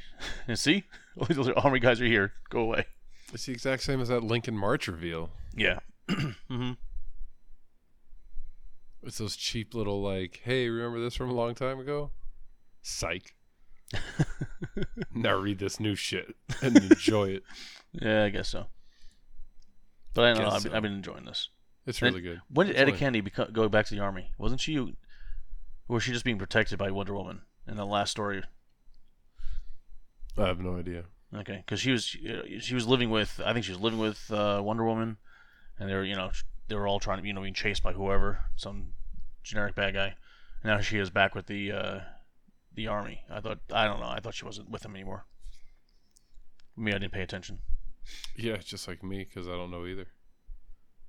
[0.48, 0.84] and see,
[1.18, 2.32] all these other army guys are here.
[2.50, 2.86] Go away.
[3.32, 5.30] It's the exact same as that Lincoln March reveal.
[5.54, 5.80] Yeah.
[6.10, 6.72] mm-hmm.
[9.04, 12.10] It's those cheap little like, hey, remember this from a long time ago?
[12.82, 13.34] Psych
[15.14, 17.42] now read this new shit and enjoy it.
[17.94, 18.68] Yeah, I guess so.
[20.14, 20.48] But I don't know.
[20.48, 20.72] I've, so.
[20.72, 21.50] I've, been enjoying this.
[21.84, 22.40] It's really good.
[22.48, 24.30] When did Etta Candy go back to the army?
[24.38, 24.86] Wasn't she, or
[25.88, 28.44] was she just being protected by Wonder Woman in the last story?
[30.38, 31.04] I have no idea.
[31.36, 34.62] Okay, because she was she was living with I think she was living with uh,
[34.64, 35.18] Wonder Woman,
[35.78, 36.30] and they were you know
[36.68, 38.94] they were all trying to you know being chased by whoever some
[39.42, 40.14] generic bad guy.
[40.62, 42.00] And now she is back with the uh,
[42.74, 43.22] the army.
[43.30, 44.08] I thought I don't know.
[44.08, 45.26] I thought she wasn't with him anymore.
[46.76, 47.58] Me, I didn't pay attention.
[48.36, 50.06] Yeah, just like me, because I don't know either.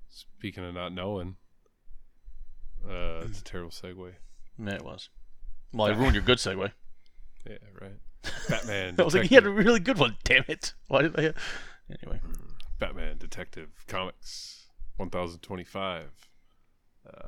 [0.09, 1.37] Speaking of not knowing,
[2.85, 4.13] uh, it's a terrible segue.
[4.63, 5.09] Yeah, it was.
[5.73, 6.71] Well, I ruined your good segue.
[7.45, 8.31] Yeah, right.
[8.47, 8.95] Batman.
[8.99, 10.15] I was like, he had a really good one.
[10.23, 10.73] Damn it!
[10.87, 11.33] Why did I?
[12.01, 12.21] Anyway,
[12.79, 16.05] Batman Detective Comics 1025.
[17.05, 17.19] Uh,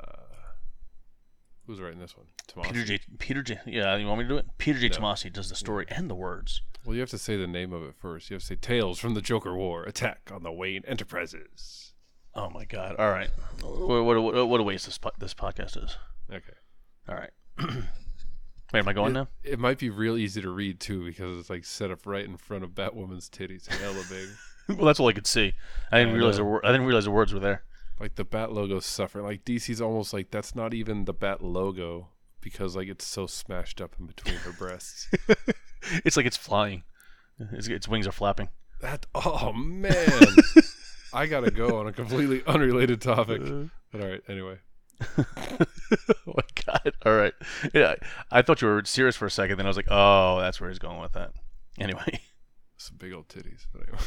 [1.67, 2.27] Who's writing this one?
[2.47, 2.65] Tomasi.
[2.67, 2.99] Peter J.
[3.17, 3.57] Peter J.
[3.65, 4.45] Yeah, you want me to do it?
[4.59, 4.89] Peter J.
[4.89, 4.97] No.
[4.97, 6.61] Tomasi does the story and the words.
[6.85, 8.29] Well, you have to say the name of it first.
[8.29, 11.93] You have to say "Tales from the Joker War: Attack on the Wayne Enterprises."
[12.35, 12.95] Oh my God!
[12.99, 13.29] All right,
[13.63, 15.97] what what what, a waste this po- this podcast is.
[16.31, 16.53] Okay.
[17.09, 17.31] All right.
[18.71, 19.27] Wait, am I going it, now?
[19.43, 22.37] It might be real easy to read too because it's like set up right in
[22.37, 23.65] front of Batwoman's titties.
[23.65, 24.77] Hella big.
[24.77, 25.53] well, that's all I could see.
[25.91, 27.63] I didn't I realize the I didn't realize the words were there.
[27.99, 32.09] Like the bat logo suffering, Like DC's almost like that's not even the bat logo
[32.41, 35.09] because like it's so smashed up in between her breasts.
[36.03, 36.83] it's like it's flying.
[37.53, 38.49] It's, its wings are flapping.
[38.81, 39.93] That oh man,
[41.13, 43.41] I gotta go on a completely unrelated topic.
[43.41, 43.63] Uh-huh.
[43.91, 44.57] But all right, anyway.
[45.17, 45.25] oh
[46.27, 46.93] my god!
[47.05, 47.33] All right,
[47.73, 47.95] yeah,
[48.31, 49.55] I thought you were serious for a second.
[49.57, 51.31] Then I was like, oh, that's where he's going with that.
[51.79, 52.19] Anyway,
[52.77, 53.65] some big old titties.
[53.73, 53.99] But anyway.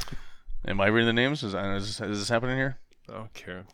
[0.66, 1.42] Am I reading the names?
[1.42, 2.78] Is, is, is this happening here?
[3.08, 3.64] I don't care.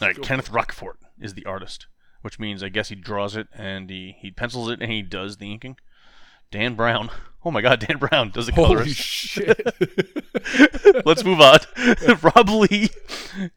[0.00, 1.86] right, Kenneth Rockfort is the artist,
[2.22, 5.38] which means I guess he draws it and he, he pencils it and he does
[5.38, 5.76] the inking.
[6.50, 7.10] Dan Brown.
[7.46, 8.78] Oh my God, Dan Brown does the colorist.
[8.80, 9.60] Holy shit.
[11.06, 11.58] Let's move on.
[12.20, 12.88] Rob Leigh.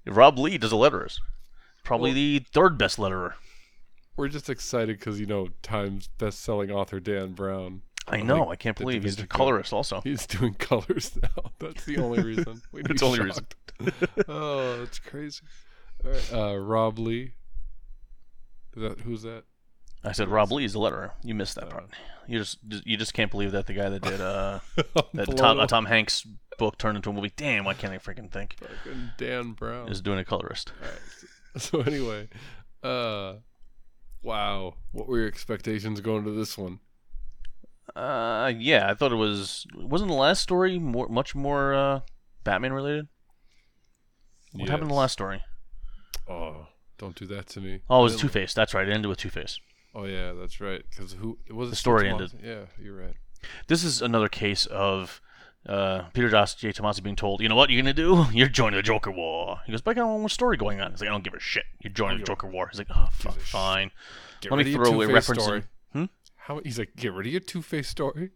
[0.05, 1.17] Rob Leigh does the letterers.
[1.83, 3.33] Probably well, the third best letterer.
[4.15, 7.81] We're just excited because you know Times best-selling author Dan Brown.
[8.11, 8.43] I know.
[8.45, 9.73] Like, I can't believe he's a colorist.
[9.73, 11.51] Also, he's doing colors now.
[11.59, 12.61] That's the only reason.
[12.71, 13.45] We'd that's the only reason.
[14.27, 15.41] oh, that's crazy.
[16.03, 16.33] All right.
[16.33, 17.33] Uh, Rob Leigh.
[18.75, 19.43] Is that who's that?
[20.03, 21.11] I said Rob Leigh is the letterer.
[21.23, 21.87] You missed that part.
[22.27, 24.59] You just you just can't believe that the guy that did uh
[25.13, 26.25] that Tom, uh, Tom Hanks
[26.57, 27.33] book turned into a movie.
[27.35, 28.55] Damn, why can't I freaking think?
[28.59, 30.71] Fucking Dan Brown is doing a colorist.
[31.57, 32.29] So anyway,
[32.83, 33.35] uh,
[34.21, 36.79] wow, what were your expectations going to this one?
[37.95, 39.65] Uh, yeah, I thought it was.
[39.75, 41.99] Wasn't the last story more, much more uh,
[42.43, 43.07] Batman related?
[44.51, 44.69] What yes.
[44.69, 45.41] happened in the last story?
[46.27, 47.81] Oh, don't do that to me.
[47.89, 48.53] Oh, it was Two Face.
[48.53, 48.87] That's right.
[48.87, 49.59] It ended with Two Face.
[49.95, 50.83] Oh yeah, that's right.
[50.89, 51.37] Because who?
[51.47, 52.31] It was the story ended.
[52.43, 53.15] Yeah, you're right.
[53.67, 55.21] This is another case of
[55.67, 56.71] uh, Peter Joss J.
[56.71, 58.25] Tomasi being told, you know what you're gonna do?
[58.31, 59.59] You're joining the Joker War.
[59.65, 60.91] He goes, but I got one more story going on.
[60.91, 61.63] He's like, I don't give a shit.
[61.81, 62.67] You're joining oh, the Joker War.
[62.67, 63.91] He's like, oh, fuck, fine.
[64.49, 65.47] Let me throw a reference.
[65.47, 65.63] In,
[66.49, 68.31] how he's like, get rid of your Two Face story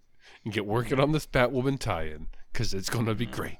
[0.46, 3.32] and get working on this Batwoman tie-in because it's gonna be mm.
[3.32, 3.58] great.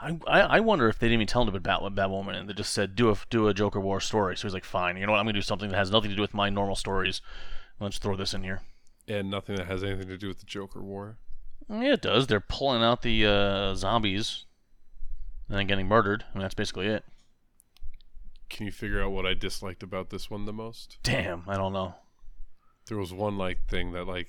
[0.00, 2.72] I, I wonder if they didn't even tell him about Bat, Batwoman and they just
[2.72, 4.36] said do a do a Joker War story.
[4.36, 5.18] So he's like, fine, you know what?
[5.18, 7.20] I'm gonna do something that has nothing to do with my normal stories.
[7.78, 8.62] Let's throw this in here.
[9.06, 11.18] And nothing that has anything to do with the Joker War.
[11.70, 12.26] Mm, yeah, it does.
[12.26, 14.46] They're pulling out the uh, zombies
[15.48, 17.04] and then getting murdered, and that's basically it.
[18.50, 20.98] Can you figure out what I disliked about this one the most?
[21.04, 21.94] Damn, I don't know
[22.92, 24.28] there was one like thing that like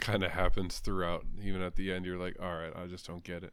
[0.00, 1.24] kind of happens throughout.
[1.42, 3.52] Even at the end, you're like, all right, I just don't get it.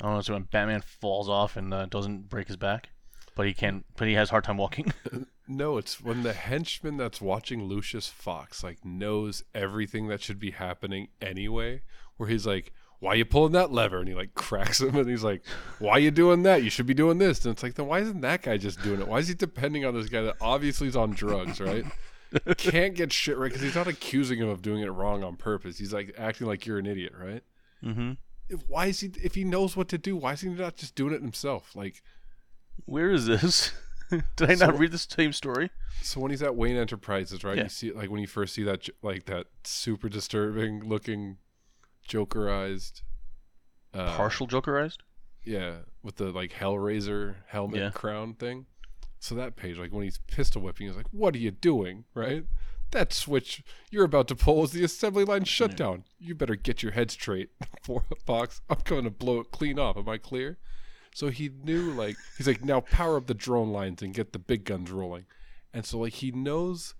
[0.00, 0.20] I don't know.
[0.22, 2.90] So when Batman falls off and uh, doesn't break his back,
[3.34, 4.92] but he can, not but he has hard time walking.
[5.48, 10.52] no, it's when the henchman that's watching Lucius Fox like knows everything that should be
[10.52, 11.82] happening anyway.
[12.16, 15.24] Where he's like, "Why you pulling that lever?" and he like cracks him, and he's
[15.24, 15.42] like,
[15.80, 16.62] "Why you doing that?
[16.62, 19.00] You should be doing this." And it's like, then why isn't that guy just doing
[19.00, 19.08] it?
[19.08, 21.84] Why is he depending on this guy that obviously is on drugs, right?
[22.56, 25.78] can't get shit right because he's not accusing him of doing it wrong on purpose.
[25.78, 27.42] He's like acting like you're an idiot, right?
[27.84, 28.12] Mm-hmm.
[28.48, 29.10] If, why is he?
[29.22, 31.74] If he knows what to do, why is he not just doing it himself?
[31.74, 32.02] Like,
[32.84, 33.72] where is this?
[34.10, 35.70] Did I so, not read the same story?
[36.02, 37.56] So when he's at Wayne Enterprises, right?
[37.56, 37.64] Yeah.
[37.64, 41.38] You see, like when you first see that, like that super disturbing looking,
[42.08, 43.02] Jokerized,
[43.94, 44.98] uh, partial Jokerized.
[45.44, 47.90] Yeah, with the like Hellraiser helmet yeah.
[47.90, 48.66] crown thing.
[49.20, 52.44] So that page, like when he's pistol whipping, he's like, "What are you doing?" Right?
[52.90, 56.04] That switch you're about to pull is the assembly line shutdown.
[56.18, 57.50] You better get your head straight,
[58.24, 58.62] Fox.
[58.70, 59.96] I'm going to blow it clean off.
[59.96, 60.58] Am I clear?
[61.14, 64.38] So he knew, like, he's like, now power up the drone lines and get the
[64.40, 65.26] big guns rolling.
[65.74, 66.94] And so, like, he knows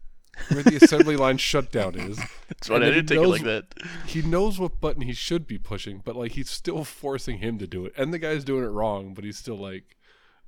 [0.48, 2.18] where the assembly line shutdown is.
[2.48, 2.82] That's right.
[2.82, 3.86] I didn't take knows, it like that.
[4.06, 7.66] He knows what button he should be pushing, but like he's still forcing him to
[7.66, 7.92] do it.
[7.96, 9.96] And the guy's doing it wrong, but he's still like,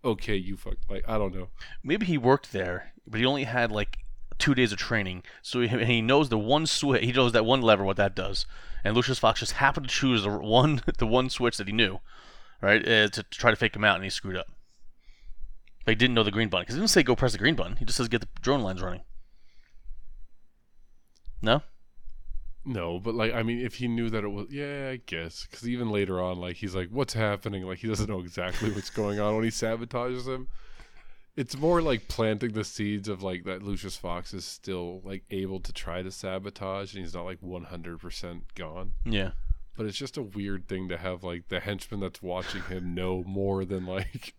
[0.04, 0.76] okay, you fuck.
[0.88, 1.48] Like I don't know.
[1.82, 3.98] Maybe he worked there, but he only had like
[4.38, 7.04] two days of training, so he, and he knows the one switch.
[7.04, 8.46] He knows that one lever what that does,
[8.84, 11.98] and Lucius Fox just happened to choose the one the one switch that he knew,
[12.60, 14.46] right, uh, to, to, try to fake him out, and he screwed up.
[15.84, 17.76] They didn't know the green button because he didn't say go press the green button.
[17.76, 19.02] He just says get the drone lines running.
[21.40, 21.62] No.
[22.64, 25.46] No, but like I mean, if he knew that it was, yeah, I guess.
[25.50, 28.90] Because even later on, like he's like, "What's happening?" Like he doesn't know exactly what's
[28.90, 30.46] going on when he sabotages him.
[31.34, 35.58] It's more like planting the seeds of like that Lucius Fox is still like able
[35.58, 38.92] to try to sabotage, and he's not like one hundred percent gone.
[39.04, 39.32] Yeah,
[39.76, 43.24] but it's just a weird thing to have like the henchman that's watching him know
[43.26, 44.34] more than like.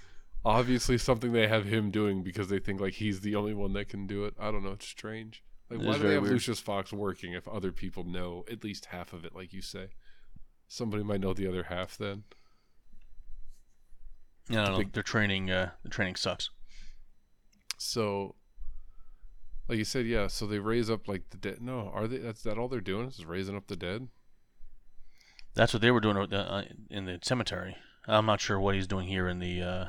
[0.42, 3.90] obviously, something they have him doing because they think like he's the only one that
[3.90, 4.32] can do it.
[4.40, 4.72] I don't know.
[4.72, 5.42] It's strange.
[5.68, 6.34] Like, why do they have weird.
[6.34, 9.88] Lucius Fox working if other people know at least half of it, like you say?
[10.68, 12.22] Somebody might know the other half then.
[14.48, 14.86] Yeah, I don't the big...
[14.88, 14.90] know.
[14.94, 16.50] Their training, uh, the training sucks.
[17.78, 18.36] So,
[19.68, 20.28] like you said, yeah.
[20.28, 21.60] So they raise up like the dead.
[21.60, 22.18] No, are they?
[22.18, 24.06] That's that all they're doing is raising up the dead.
[25.54, 27.76] That's what they were doing uh, uh, in the cemetery.
[28.06, 29.86] I'm not sure what he's doing here in the uh,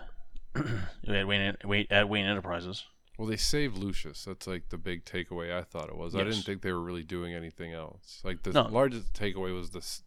[1.07, 2.85] at Wayne at Wayne Enterprises.
[3.17, 4.25] Well, they save Lucius.
[4.25, 6.13] That's like the big takeaway I thought it was.
[6.13, 6.21] Yes.
[6.21, 8.21] I didn't think they were really doing anything else.
[8.23, 8.67] Like the no.
[8.67, 10.03] largest takeaway was this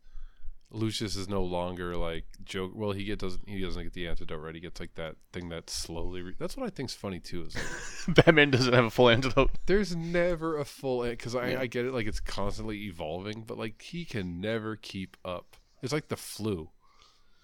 [0.70, 2.70] Lucius is no longer like joke.
[2.72, 4.54] Well, he get doesn't he doesn't get the antidote right.
[4.54, 6.22] He gets like that thing that slowly.
[6.22, 7.42] Re- that's what I think's funny too.
[7.46, 9.50] Is like, Batman doesn't have a full antidote.
[9.66, 11.61] There's never a full because I, yeah.
[11.62, 11.92] I get it.
[11.92, 15.56] Like it's constantly evolving, but like he can never keep up.
[15.82, 16.70] It's like the flu.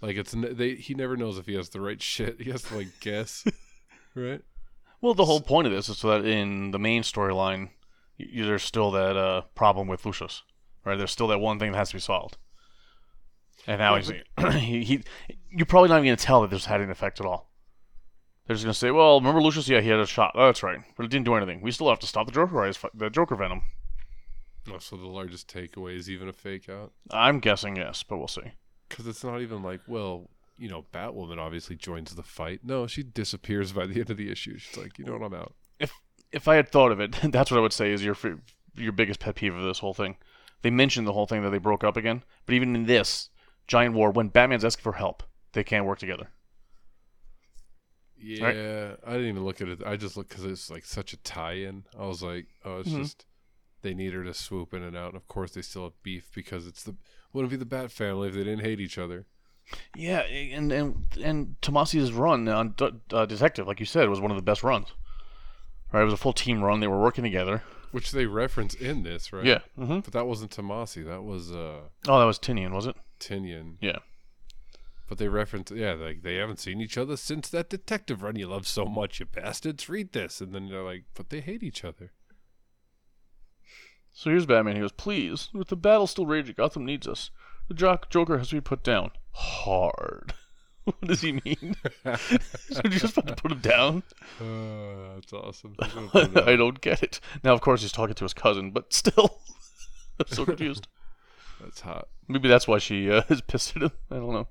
[0.01, 2.41] Like it's they he never knows if he has the right shit.
[2.41, 3.45] He has to like guess,
[4.15, 4.43] right?
[5.01, 7.71] Well, the whole point of this is so that in the main storyline,
[8.19, 10.43] there's still that uh, problem with Lucius,
[10.85, 10.97] right?
[10.97, 12.39] There's still that one thing that has to be solved.
[13.67, 14.11] And now he's,
[14.59, 15.05] he, he,
[15.51, 17.51] you're probably not even going to tell that this had an effect at all.
[18.47, 19.69] They're just going to say, well, remember Lucius?
[19.69, 20.33] Yeah, he had a shot.
[20.35, 20.79] Oh, that's right.
[20.97, 21.63] But it didn't do anything.
[21.63, 23.63] We still have to stop the Joker, the Joker Venom.
[24.73, 26.93] Oh, so the largest takeaway is even a fake out?
[27.11, 28.53] I'm guessing yes, but we'll see.
[28.89, 30.29] Because it's not even like, well,
[30.59, 32.61] you know, Batwoman obviously joins the fight.
[32.65, 34.57] No, she disappears by the end of the issue.
[34.59, 35.55] She's like, you know what, I'm out.
[35.79, 35.93] If
[36.33, 38.17] if I had thought of it, that's what I would say is your
[38.75, 40.17] your biggest pet peeve of this whole thing.
[40.63, 43.29] They mentioned the whole thing that they broke up again, but even in this
[43.67, 46.29] giant war, when Batman's asking for help, they can't work together.
[48.19, 48.97] Yeah, right?
[49.07, 49.81] I didn't even look at it.
[49.85, 51.85] I just looked because it's like such a tie-in.
[51.99, 53.03] I was like, oh, it's mm-hmm.
[53.03, 53.27] just
[53.83, 55.09] they need her to swoop in and out.
[55.09, 56.97] And of course, they still have beef because it's the
[57.35, 59.27] wouldn't be the Bat family if they didn't hate each other.
[59.97, 62.75] Yeah, and and and Tomasi's run on
[63.13, 64.89] uh, Detective, like you said, was one of the best runs.
[65.93, 66.81] Right, it was a full team run.
[66.81, 69.45] They were working together, which they reference in this, right?
[69.45, 70.01] Yeah, mm-hmm.
[70.01, 71.05] but that wasn't Tomasi.
[71.05, 71.81] That was uh.
[72.07, 72.97] Oh, that was Tynion, was it?
[73.19, 73.77] Tynion.
[73.81, 73.99] Yeah.
[75.09, 78.49] But they reference, yeah, like they haven't seen each other since that detective run you
[78.49, 79.89] love so much, you bastards.
[79.89, 82.11] Read this, and then they're like, but they hate each other.
[84.13, 84.75] So here's Batman.
[84.75, 87.31] He goes, please, with the battle still raging, Gotham needs us.
[87.69, 87.75] The
[88.09, 90.35] Joker has to be put down hard.
[90.85, 91.77] what does he mean?
[92.05, 94.03] so you just about to put him down?
[94.41, 95.75] Uh, that's awesome.
[95.81, 97.21] I don't get it.
[97.43, 99.39] Now, of course, he's talking to his cousin, but still,
[100.21, 100.89] I'm so confused.
[101.63, 102.09] that's hot.
[102.29, 103.93] Maybe that's why she uh, is pissed at him.
[104.11, 104.47] I don't know.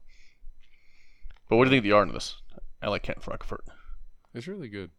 [1.50, 2.36] But what do you think of the art in this?
[2.82, 3.62] I like Kent Rockford.
[4.34, 4.90] It's really good.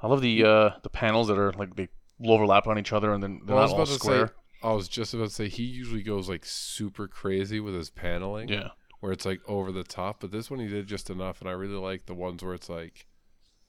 [0.00, 1.86] I love the uh, the panels that are like they
[2.24, 4.26] overlap on each other and then they're well, not all square.
[4.28, 4.32] Say,
[4.64, 8.48] I was just about to say he usually goes like super crazy with his paneling.
[8.48, 8.70] Yeah
[9.04, 11.52] where it's like over the top, but this one he did just enough, and I
[11.52, 13.04] really like the ones where it's like,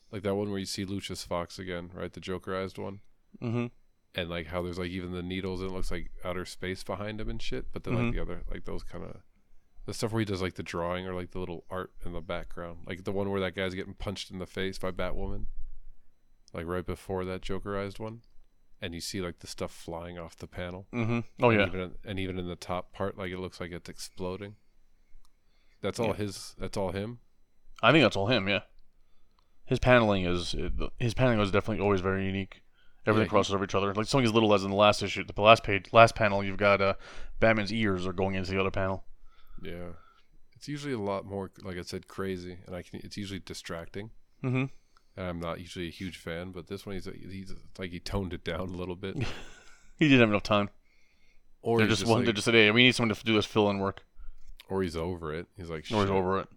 [0.09, 2.13] like that one where you see Lucius Fox again, right?
[2.13, 3.01] The Jokerized one,
[3.43, 3.65] mm-hmm.
[4.17, 7.19] and like how there's like even the needles and it looks like outer space behind
[7.19, 7.65] him and shit.
[7.73, 8.05] But then mm-hmm.
[8.05, 9.17] like the other like those kind of
[9.85, 12.21] the stuff where he does like the drawing or like the little art in the
[12.21, 15.47] background, like the one where that guy's getting punched in the face by Batwoman,
[16.53, 18.21] like right before that Jokerized one
[18.81, 20.87] and you see like the stuff flying off the panel.
[20.93, 21.19] Mm-hmm.
[21.43, 23.73] Oh and yeah, even in, and even in the top part, like it looks like
[23.73, 24.55] it's exploding.
[25.85, 26.13] That's all yeah.
[26.15, 26.55] his.
[26.57, 27.19] That's all him.
[27.83, 28.49] I think that's all him.
[28.49, 28.61] Yeah.
[29.65, 30.55] His paneling is
[30.97, 32.61] his paneling was definitely always very unique.
[33.07, 33.93] Everything yeah, crosses he, over each other.
[33.93, 36.57] Like something as little as in the last issue, the last page, last panel, you've
[36.57, 36.95] got uh,
[37.39, 39.03] Batman's ears are going into the other panel.
[39.61, 39.89] Yeah,
[40.55, 43.01] it's usually a lot more, like I said, crazy, and I can.
[43.03, 44.09] It's usually distracting.
[44.43, 44.65] Mm-hmm.
[45.17, 48.33] And I'm not usually a huge fan, but this one he's he's like he toned
[48.33, 49.15] it down a little bit.
[49.97, 50.69] he didn't have enough time.
[51.61, 52.25] Or they just, just one.
[52.25, 54.01] Like, just say, "Hey, we need someone to do this fill-in work."
[54.69, 55.47] Or he's over it.
[55.57, 56.47] He's like, or he's over it.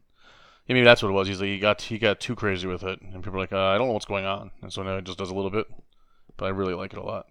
[0.66, 1.28] Yeah, maybe that's what it was.
[1.28, 3.66] He's like, he got he got too crazy with it, and people are like, uh,
[3.66, 5.66] I don't know what's going on, and so now it just does a little bit,
[6.36, 7.26] but I really like it a lot.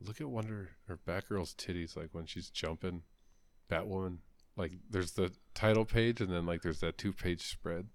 [0.00, 3.02] Look at Wonder or Batgirl's titties, like when she's jumping,
[3.70, 4.18] Batwoman.
[4.56, 7.86] Like there's the title page, and then like there's that two page spread.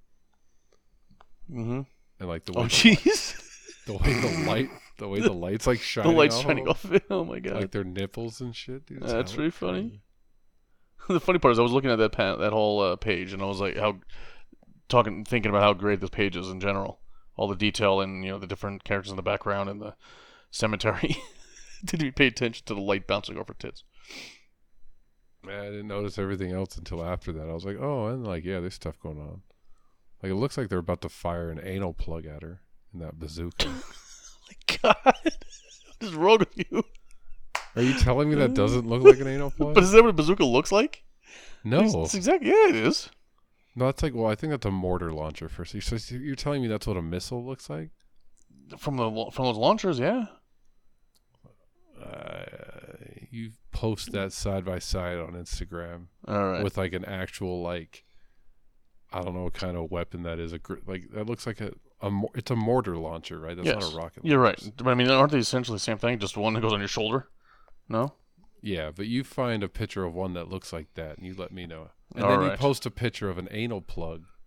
[1.52, 1.82] Mm-hmm.
[2.20, 5.34] And like the oh, way oh jeez, the, the, way the light, the way the
[5.34, 6.86] lights like shining, the lights shining off.
[7.10, 9.04] oh my god, like their nipples and shit, dude.
[9.04, 9.82] That's really funny.
[9.90, 10.02] funny.
[11.08, 13.46] the funny part is I was looking at that that whole uh, page and I
[13.46, 13.98] was like how
[14.90, 17.00] talking thinking about how great this page is in general.
[17.38, 19.96] All the detail and you know the different characters in the background and the
[20.52, 21.18] cemetery.
[21.86, 23.84] Did we pay attention to the light bouncing off her tits?
[25.44, 27.48] Man, I didn't notice everything else until after that.
[27.50, 29.42] I was like, oh, and like yeah, there's stuff going on.
[30.24, 32.62] Like it looks like they're about to fire an anal plug at her
[32.94, 33.68] in that bazooka.
[33.68, 33.94] oh
[34.48, 35.36] my God, what
[36.00, 36.84] is wrong with you?
[37.76, 38.56] Are you telling me that mm.
[38.56, 39.74] doesn't look like an anal plug?
[39.76, 41.04] but is that what a bazooka looks like?
[41.64, 42.50] No, it's, exactly.
[42.50, 43.10] Yeah, it is.
[43.76, 45.76] No, that's like well, I think that's a mortar launcher first.
[45.82, 47.90] So you're telling me that's what a missile looks like?
[48.78, 50.26] From the from those launchers, yeah.
[52.02, 52.46] Uh,
[53.32, 58.06] you post that side by side on Instagram, all right, with like an actual like,
[59.12, 60.54] I don't know what kind of weapon that is.
[60.54, 61.72] A gr- like that looks like a,
[62.02, 63.56] a it's a mortar launcher, right?
[63.58, 63.82] That's yes.
[63.82, 64.24] not a rocket.
[64.24, 64.28] Launcher.
[64.30, 64.72] You're right.
[64.86, 66.20] I mean, aren't they essentially the same thing?
[66.20, 67.28] Just one that goes on your shoulder.
[67.90, 68.14] No.
[68.62, 71.52] Yeah, but you find a picture of one that looks like that, and you let
[71.52, 71.90] me know.
[72.16, 72.52] And All then right.
[72.54, 74.24] you post a picture of an anal plug.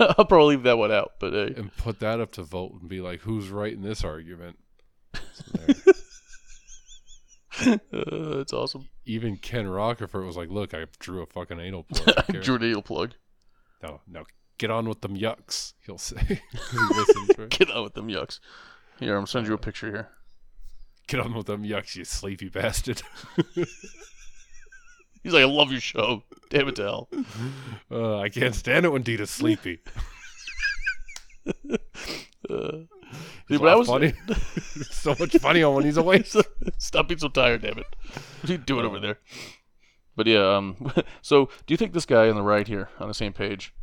[0.00, 1.52] I'll probably leave that one out, but hey.
[1.56, 4.58] and put that up to vote and be like, "Who's right in this argument?"
[5.14, 5.18] uh,
[7.92, 8.88] that's awesome.
[9.04, 12.16] Even Ken Rockefeller was like, "Look, I drew a fucking anal plug.
[12.28, 13.12] I drew an anal plug."
[13.82, 14.24] No, no,
[14.56, 15.74] get on with them yucks.
[15.84, 16.16] He'll say.
[16.26, 16.40] he
[17.50, 18.40] Get on with them yucks.
[18.98, 20.08] Here, I'm sending you a picture here
[21.08, 23.02] get on with them, yucks, you sleepy bastard.
[25.24, 26.22] He's like, I love your show.
[26.50, 27.08] Damn it to hell.
[27.90, 29.80] Uh, I can't stand it when Dita's sleepy.
[31.48, 32.86] Uh,
[33.48, 34.12] dude, but was funny.
[34.90, 36.22] so much funnier when he's away.
[36.78, 37.86] Stop being so tired, damn it.
[38.40, 39.18] What are you doing over there?
[40.14, 43.14] But yeah, um, so do you think this guy on the right here on the
[43.14, 43.74] same page,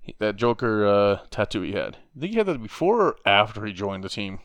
[0.00, 3.16] he, that Joker uh, tattoo he had, do you think he had that before or
[3.24, 4.40] after he joined the team?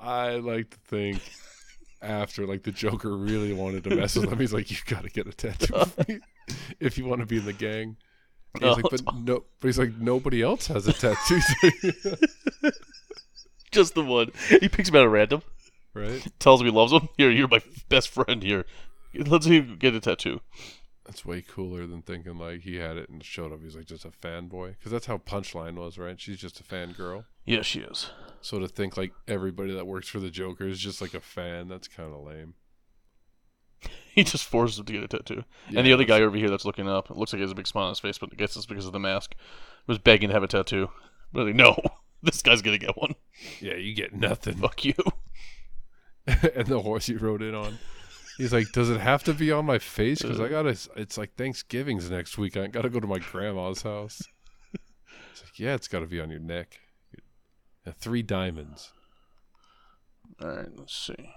[0.00, 1.22] I like to think
[2.00, 5.10] after like the Joker really wanted to mess with him, he's like, "You got to
[5.10, 6.20] get a tattoo
[6.78, 7.96] if you want to be in the gang."
[8.54, 8.74] And he's oh.
[8.76, 11.40] like, "But no," but he's like, "Nobody else has a tattoo."
[13.72, 14.30] Just the one.
[14.60, 15.42] He picks him out at random.
[15.94, 16.24] Right.
[16.38, 17.08] Tells him he loves him.
[17.16, 18.42] Here, you're my best friend.
[18.42, 18.64] Here,
[19.14, 20.40] let's get a tattoo
[21.08, 23.60] that's way cooler than thinking like he had it and showed up.
[23.62, 26.20] He's like just a fanboy because that's how Punchline was, right?
[26.20, 27.24] She's just a fangirl.
[27.46, 28.10] Yeah, she is.
[28.42, 31.68] So to think like everybody that works for the Joker is just like a fan,
[31.68, 32.54] that's kind of lame.
[34.12, 35.44] He just forces him to get a tattoo.
[35.70, 37.52] Yeah, and the other guy over here that's looking up, it looks like he has
[37.52, 39.36] a big smile on his face, but I guess it's because of the mask,
[39.86, 40.90] was begging to have a tattoo.
[41.32, 41.80] But no,
[42.22, 43.14] this guy's going to get one.
[43.60, 44.56] Yeah, you get nothing.
[44.56, 44.94] Fuck you.
[46.26, 47.78] and the horse you rode in on.
[48.38, 50.22] He's like, does it have to be on my face?
[50.22, 50.76] Because I gotta.
[50.94, 52.56] It's like Thanksgiving's next week.
[52.56, 54.22] I gotta go to my grandma's house.
[55.32, 56.80] It's like, yeah, it's gotta be on your neck.
[57.84, 58.92] And three diamonds.
[60.42, 61.28] All right, let's see.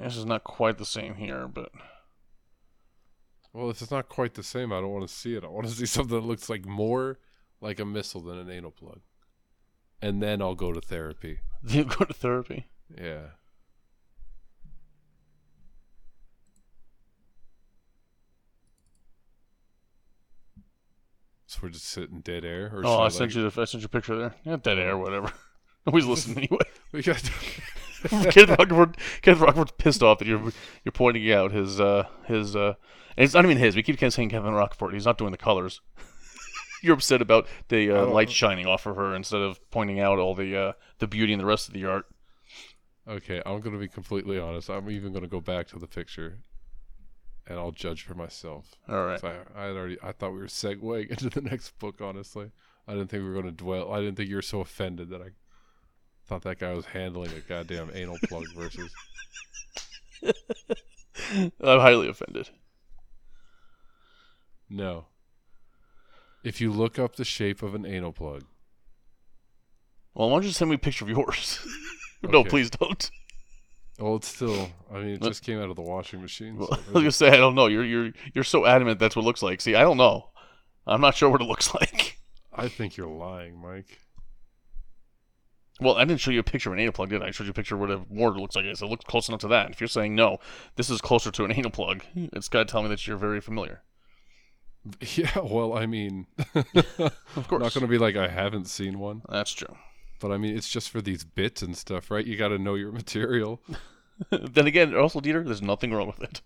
[0.00, 1.70] This is not quite the same here, but.
[3.52, 5.42] Well, if it's not quite the same, I don't want to see it.
[5.44, 7.18] I want to see something that looks like more
[7.60, 9.00] like a missile than an anal plug.
[10.00, 11.40] And then I'll go to therapy.
[11.66, 12.66] You go to therapy?
[12.96, 13.30] Yeah.
[21.54, 22.72] So we're just sitting dead air.
[22.74, 23.36] Or oh, I sent like...
[23.36, 24.34] you the I sent you a picture there.
[24.44, 25.30] Yeah, dead air, whatever.
[25.86, 26.64] Always listen anyway.
[26.92, 27.22] we got.
[28.04, 30.42] Kenneth Rockford, Kenneth Rockford's pissed off that you're
[30.84, 32.74] you're pointing out his uh his uh
[33.16, 33.76] and it's not even his.
[33.76, 34.94] We keep saying Kevin Rockford.
[34.94, 35.80] He's not doing the colors.
[36.82, 38.12] you're upset about the uh, oh.
[38.12, 41.38] light shining off of her instead of pointing out all the uh, the beauty in
[41.38, 42.04] the rest of the art.
[43.08, 44.68] Okay, I'm going to be completely honest.
[44.70, 46.38] I'm even going to go back to the picture
[47.46, 48.76] and I'll judge for myself.
[48.88, 49.22] All right.
[49.22, 51.96] I, I had already I thought we were segueing into the next book.
[52.00, 52.50] Honestly,
[52.88, 53.92] I didn't think we were going to dwell.
[53.92, 55.28] I didn't think you were so offended that I
[56.26, 58.90] thought that guy was handling a goddamn anal plug versus.
[61.32, 62.50] I'm highly offended.
[64.70, 65.06] No.
[66.42, 68.44] If you look up the shape of an anal plug.
[70.14, 71.60] Well, why don't you send me a picture of yours?
[72.22, 73.10] no, please don't.
[73.98, 74.70] Well, it's still.
[74.92, 76.58] I mean, it just came out of the washing machine.
[76.58, 77.66] So I was gonna say I don't know.
[77.66, 79.60] You're you're you're so adamant that's what it looks like.
[79.60, 80.30] See, I don't know.
[80.86, 82.18] I'm not sure what it looks like.
[82.52, 84.00] I think you're lying, Mike.
[85.80, 87.26] Well, I didn't show you a picture of an anal plug, did I?
[87.26, 88.64] I showed you a picture of what a mortar looks like.
[88.64, 89.70] It looks close enough to that.
[89.70, 90.38] If you're saying no,
[90.76, 93.40] this is closer to an anal plug, it's got to tell me that you're very
[93.40, 93.82] familiar.
[95.16, 96.68] Yeah, well, I mean, of
[97.48, 99.22] course, not going to be like I haven't seen one.
[99.30, 99.74] That's true.
[100.20, 102.24] But I mean, it's just for these bits and stuff, right?
[102.26, 103.62] You got to know your material.
[104.30, 106.40] then again, also Dieter, there's nothing wrong with it.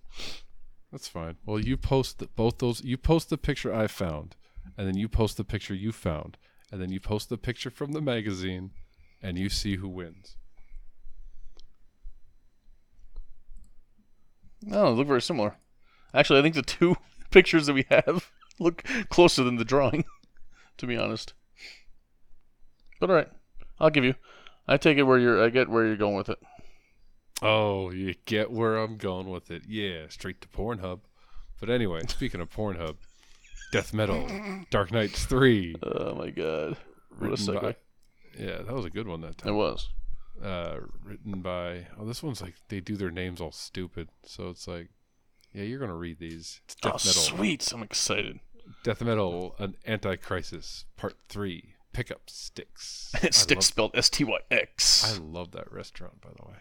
[0.91, 1.37] That's fine.
[1.45, 2.83] Well, you post the, both those.
[2.83, 4.37] You post the picture I found,
[4.77, 6.39] and then you post the picture you found,
[6.73, 8.71] and then you post the picture from the magazine,
[9.23, 10.37] and you see who wins.
[14.63, 15.57] No, oh, look very similar.
[16.15, 16.97] Actually, I think the two
[17.31, 20.07] pictures that we have look closer than the drawing,
[20.79, 21.35] to be honest.
[22.99, 23.29] But all right.
[23.81, 24.15] I'll give you.
[24.67, 25.43] I take it where you're.
[25.45, 26.39] I get where you're going with it.
[27.41, 29.63] Oh, you get where I'm going with it.
[29.69, 31.01] Yeah, straight to Pornhub.
[31.61, 32.97] But anyway, speaking of Pornhub,
[33.73, 34.27] Death Metal,
[34.71, 35.75] Dark Knights Three.
[35.83, 36.77] Oh my God!
[37.19, 37.63] What a segue.
[37.63, 37.77] By,
[38.39, 39.53] yeah, that was a good one that time.
[39.53, 39.89] It was.
[40.43, 41.87] Uh, written by.
[41.99, 44.09] Oh, this one's like they do their names all stupid.
[44.25, 44.89] So it's like,
[45.53, 46.61] yeah, you're gonna read these.
[46.65, 47.13] It's Death oh, Metal.
[47.23, 47.73] sweet!
[47.73, 48.41] I'm excited.
[48.85, 53.13] Death Metal, an Anti-Crisis Part Three pick up sticks.
[53.33, 55.13] sticks spelled S T Y X.
[55.13, 56.57] I love that restaurant, by the way.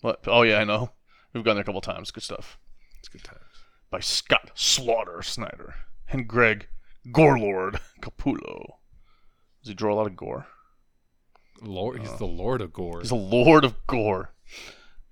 [0.00, 0.20] What?
[0.28, 0.92] Oh yeah, I know.
[1.34, 2.12] We've gone there a couple times.
[2.12, 2.56] Good stuff.
[3.00, 3.40] It's good times.
[3.90, 5.74] By Scott Slaughter Snyder
[6.08, 6.68] and Greg
[7.08, 8.74] Gorelord Capullo.
[9.60, 10.46] Does he draw a lot of gore?
[11.60, 13.00] Lord, he's uh, the Lord of Gore.
[13.00, 14.30] He's the Lord of Gore,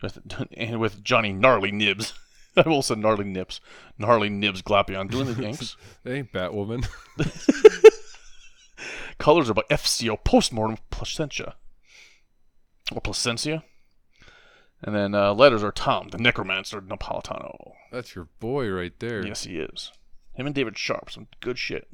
[0.00, 0.18] with,
[0.56, 2.14] and with Johnny Gnarly Nibs.
[2.56, 3.60] I will say gnarly nips,
[3.98, 5.76] gnarly nibs, Glapion doing the things.
[6.04, 6.86] they ain't Batwoman.
[9.18, 11.54] Colors are by FCO Postmortem Placentia.
[12.92, 13.62] Or Placencia.
[14.82, 17.72] And then uh, letters are Tom, the Necromancer Napolitano.
[17.90, 19.26] That's your boy right there.
[19.26, 19.90] Yes, he is.
[20.34, 21.88] Him and David Sharpe, some good shit.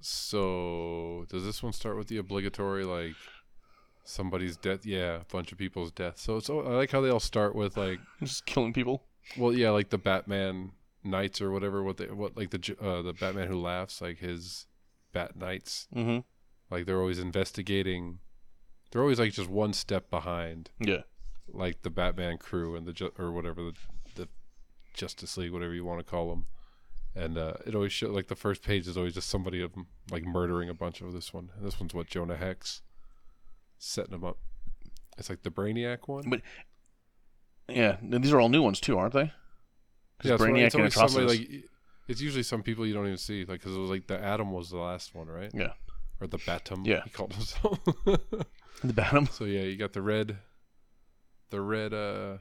[0.00, 3.14] So, does this one start with the obligatory, like,
[4.04, 4.86] somebody's death?
[4.86, 6.18] Yeah, a bunch of people's death.
[6.18, 9.02] So, so I like how they all start with, like, just killing people.
[9.36, 10.72] Well, yeah, like the Batman
[11.04, 11.82] Knights or whatever.
[11.82, 14.66] What they what like the uh, the Batman who laughs like his
[15.12, 15.88] Bat Knights.
[15.94, 16.18] Mm-hmm.
[16.70, 18.18] Like they're always investigating.
[18.90, 20.70] They're always like just one step behind.
[20.80, 21.02] Yeah.
[21.48, 23.72] Like the Batman crew and the ju- or whatever the,
[24.14, 24.28] the
[24.94, 26.46] Justice League, whatever you want to call them.
[27.14, 28.10] And uh, it always shows.
[28.10, 29.72] like the first page is always just somebody of
[30.10, 31.50] like murdering a bunch of this one.
[31.56, 32.80] And this one's what Jonah Hex
[33.78, 34.38] setting them up.
[35.18, 36.24] It's like the Brainiac one.
[36.30, 36.40] But
[37.68, 39.30] yeah, these are all new ones too, aren't they?
[40.24, 41.64] Yeah, Brainiac it's, always, it's always somebody like
[42.12, 44.52] it's usually some people you don't even see, like because it was like the Atom
[44.52, 45.50] was the last one, right?
[45.54, 45.72] Yeah.
[46.20, 46.84] Or the Batum.
[46.84, 47.00] Yeah.
[47.04, 49.28] He called himself the Batum.
[49.28, 50.36] So yeah, you got the red,
[51.48, 52.36] the red uh,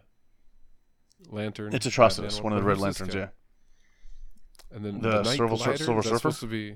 [1.29, 1.73] lantern.
[1.73, 3.29] It's Atrocitus, one of the red lanterns, yeah.
[4.73, 6.17] And then the, the Silver, glider, Silver Surfer.
[6.17, 6.75] supposed to be.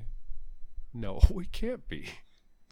[0.94, 2.08] No, it can't be.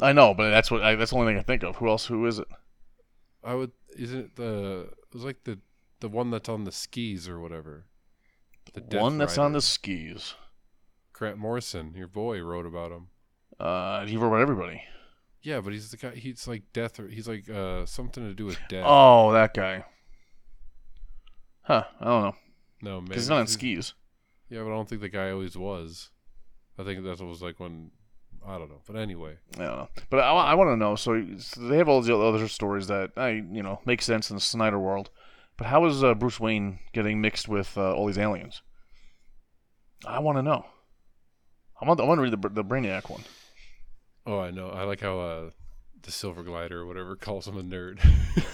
[0.02, 1.76] I know, but that's what I, that's the only thing I think of.
[1.76, 2.06] Who else?
[2.06, 2.48] Who is it?
[3.44, 3.74] I would.
[4.00, 4.88] Isn't it the?
[5.12, 5.60] It was like the
[6.00, 7.88] the one that's on the skis or whatever.
[8.74, 9.46] The Death one that's Rider.
[9.48, 10.36] on the skis.
[11.12, 13.08] Grant Morrison, your boy, wrote about him.
[13.60, 14.84] Uh, he wrote about everybody.
[15.42, 16.12] Yeah, but he's the guy.
[16.12, 17.00] He's like death.
[17.00, 18.86] Or, he's like uh, something to do with death.
[18.88, 19.86] Oh, that guy.
[21.62, 21.84] Huh.
[22.00, 22.36] I don't know.
[22.82, 23.94] No, maybe he's not on skis.
[24.50, 26.10] Yeah, but I don't think the guy always was.
[26.80, 27.92] I think that was like when
[28.46, 28.82] I don't know.
[28.88, 29.90] But anyway, I don't know.
[30.10, 30.96] But I, I want to know.
[30.96, 34.36] So, so, they have all the other stories that I you know make sense in
[34.38, 35.10] the Snyder world.
[35.64, 38.62] But how is uh, Bruce Wayne getting mixed with uh, all these aliens?
[40.06, 40.66] I want to know.
[41.82, 41.98] I want.
[42.02, 43.24] to read the the Brainiac one.
[44.28, 44.72] Oh, I know.
[44.72, 45.50] I like how uh,
[46.02, 48.02] the Silver Glider or whatever calls him a nerd.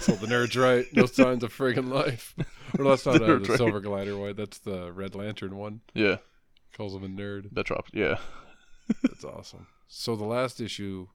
[0.00, 0.86] so the nerd's right.
[0.94, 2.32] No signs of friggin' life.
[2.78, 3.56] Or that's not the, uh, the right.
[3.58, 4.36] Silver Glider one.
[4.36, 5.80] That's the Red Lantern one.
[5.92, 6.18] Yeah.
[6.76, 7.48] Calls him a nerd.
[7.52, 7.90] That dropped.
[7.92, 8.18] Yeah.
[9.02, 9.66] that's awesome.
[9.88, 11.08] So the last issue,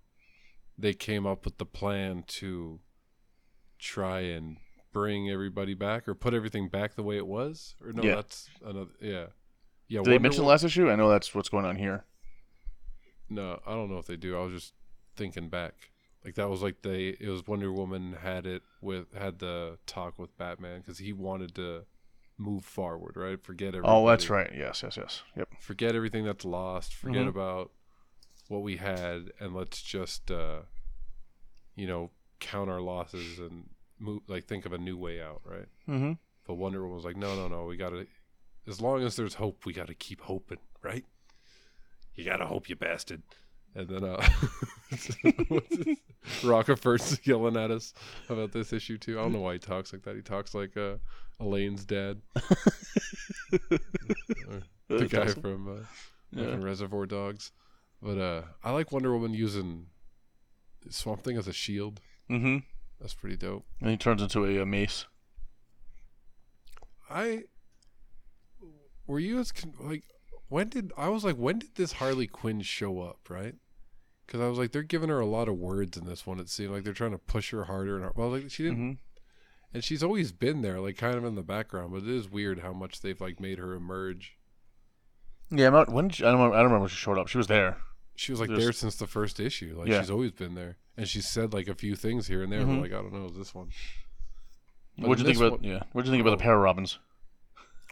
[0.77, 2.81] they came up with the plan to
[3.79, 4.57] try and
[4.95, 7.75] bring everybody back or put everything back the way it was?
[7.85, 8.15] Or no, yeah.
[8.15, 8.89] that's another.
[8.99, 9.11] Yeah,
[9.87, 9.99] yeah.
[9.99, 10.89] Did Wonder they mention the last issue?
[10.89, 12.05] I know that's what's going on here.
[13.29, 14.37] No, I don't know if they do.
[14.37, 14.73] I was just
[15.17, 15.73] thinking back.
[16.23, 20.17] Like that was like they it was Wonder Woman had it with had the talk
[20.17, 21.83] with Batman because he wanted to
[22.37, 23.41] move forward, right?
[23.43, 23.89] Forget everything.
[23.89, 24.51] Oh, that's right.
[24.55, 25.21] Yes, yes, yes.
[25.37, 25.49] Yep.
[25.59, 26.93] Forget everything that's lost.
[26.95, 27.29] Forget mm-hmm.
[27.29, 27.71] about
[28.47, 30.57] what we had, and let's just, uh,
[31.75, 33.69] you know, count our losses and
[33.99, 35.65] move, like think of a new way out, right?
[35.89, 36.13] Mm-hmm.
[36.45, 38.07] But Wonder Woman was like, no, no, no, we gotta.
[38.67, 41.05] As long as there's hope, we gotta keep hoping, right?
[42.15, 43.21] You gotta hope, you bastard.
[43.77, 44.25] And then uh,
[46.49, 47.93] Rockefeller's yelling at us
[48.29, 49.19] about this issue too.
[49.19, 50.15] I don't know why he talks like that.
[50.15, 50.95] He talks like uh,
[51.41, 52.21] Elaine's dad,
[53.51, 54.61] the
[55.09, 55.41] guy awesome.
[55.41, 55.81] from, uh,
[56.31, 56.51] yeah.
[56.51, 57.51] from Reservoir Dogs.
[58.01, 59.87] But uh, I like Wonder Woman using
[60.89, 61.99] Swamp Thing as a shield.
[62.29, 62.57] Mm-hmm.
[62.99, 63.65] That's pretty dope.
[63.81, 65.05] And he turns into a, a mace.
[67.09, 67.43] I
[69.05, 70.03] were you as like
[70.47, 73.55] when did I was like when did this Harley Quinn show up right?
[74.25, 76.39] Because I was like they're giving her a lot of words in this one.
[76.39, 78.77] It seemed like they're trying to push her harder and well like she didn't.
[78.77, 78.93] Mm-hmm.
[79.73, 82.59] And she's always been there, like kind of in the background, but it is weird
[82.61, 84.37] how much they've like made her emerge.
[85.51, 87.27] Yeah, I'm not, when she, I don't I don't remember when she showed up.
[87.27, 87.77] She was there
[88.15, 89.75] she was like just, there since the first issue.
[89.77, 89.99] Like yeah.
[89.99, 92.61] she's always been there, and she said like a few things here and there.
[92.61, 92.81] Mm-hmm.
[92.81, 93.69] like I don't know, this one?
[94.97, 95.59] what do you think about?
[95.61, 96.97] One, yeah, what do you think oh, about the pair of Robins?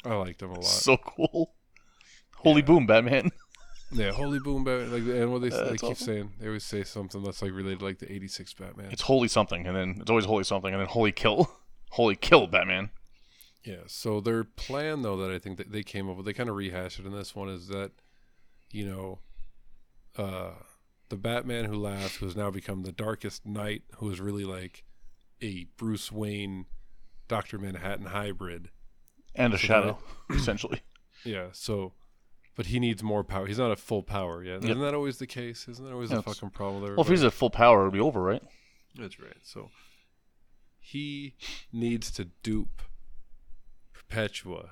[0.05, 0.65] I liked them a lot.
[0.65, 1.51] So cool!
[2.37, 2.65] Holy yeah.
[2.65, 3.31] boom, Batman!
[3.91, 4.91] yeah, holy boom, Batman!
[4.91, 7.81] Like and what they, uh, they keep saying, they always say something that's like related,
[7.81, 8.91] like the '86 Batman.
[8.91, 11.51] It's holy something, and then it's always holy something, and then holy kill,
[11.91, 12.89] holy kill, Batman.
[13.63, 13.77] Yeah.
[13.87, 16.55] So their plan, though, that I think that they came up with, they kind of
[16.57, 17.91] rehashed it in this one, is that
[18.71, 19.19] you know
[20.17, 20.51] uh,
[21.09, 24.83] the Batman who laughs, who has now become the Darkest Knight, who is really like
[25.41, 26.65] a Bruce Wayne,
[27.27, 28.69] Doctor Manhattan hybrid,
[29.35, 29.97] and a shadow,
[30.29, 30.81] essentially.
[31.23, 31.47] Yeah.
[31.51, 31.93] So,
[32.55, 33.47] but he needs more power.
[33.47, 34.61] He's not a full power yet.
[34.61, 34.71] Yep.
[34.71, 35.67] Isn't that always the case?
[35.67, 36.83] Isn't that always yeah, the fucking problem?
[36.83, 36.91] There.
[36.93, 38.41] well, if he's at full power, it'd be over, right?
[38.97, 39.37] That's right.
[39.43, 39.69] So,
[40.79, 41.35] he
[41.71, 42.81] needs to dupe
[43.93, 44.69] Perpetua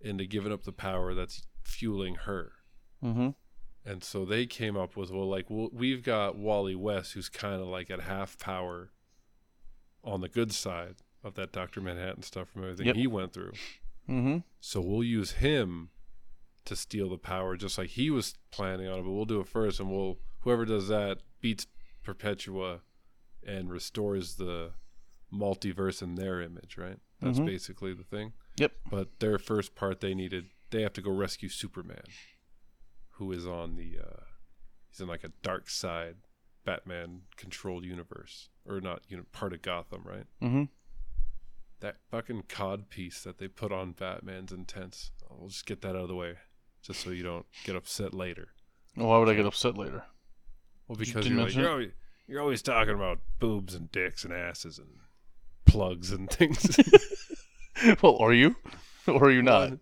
[0.00, 2.52] into giving up the power that's fueling her.
[3.02, 3.30] Mm-hmm.
[3.84, 7.60] And so they came up with well, like well, we've got Wally West, who's kind
[7.60, 8.90] of like at half power
[10.04, 12.96] on the good side of that Doctor Manhattan stuff from everything yep.
[12.96, 13.52] he went through.
[14.08, 14.38] Mm-hmm.
[14.60, 15.90] So we'll use him
[16.64, 19.02] to steal the power, just like he was planning on it.
[19.02, 21.66] But we'll do it first, and we'll whoever does that beats
[22.04, 22.80] Perpetua
[23.44, 24.70] and restores the
[25.32, 26.76] multiverse in their image.
[26.78, 26.98] Right?
[27.20, 27.46] That's mm-hmm.
[27.46, 28.32] basically the thing.
[28.58, 28.72] Yep.
[28.90, 32.02] But their first part, they needed they have to go rescue Superman
[33.22, 34.24] who is on the uh,
[34.90, 36.16] he's in like a dark side
[36.64, 40.26] Batman controlled universe or not you know part of Gotham, right?
[40.42, 40.64] Mm-hmm.
[41.80, 45.12] That fucking cod piece that they put on Batman's intense.
[45.30, 46.34] I'll we'll just get that out of the way,
[46.82, 48.48] just so you don't get upset later.
[48.96, 50.04] why would I get upset later?
[50.88, 51.90] Well, because you are like, you're always,
[52.26, 54.88] you're always talking about boobs and dicks and asses and
[55.64, 56.76] plugs and things.
[58.02, 58.56] well, are you?
[59.08, 59.78] Or are you not?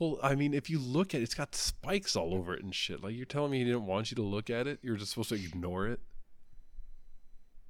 [0.00, 2.74] Well, I mean, if you look at it, it's got spikes all over it and
[2.74, 3.04] shit.
[3.04, 4.78] Like you're telling me he didn't want you to look at it.
[4.82, 6.00] You're just supposed to ignore it.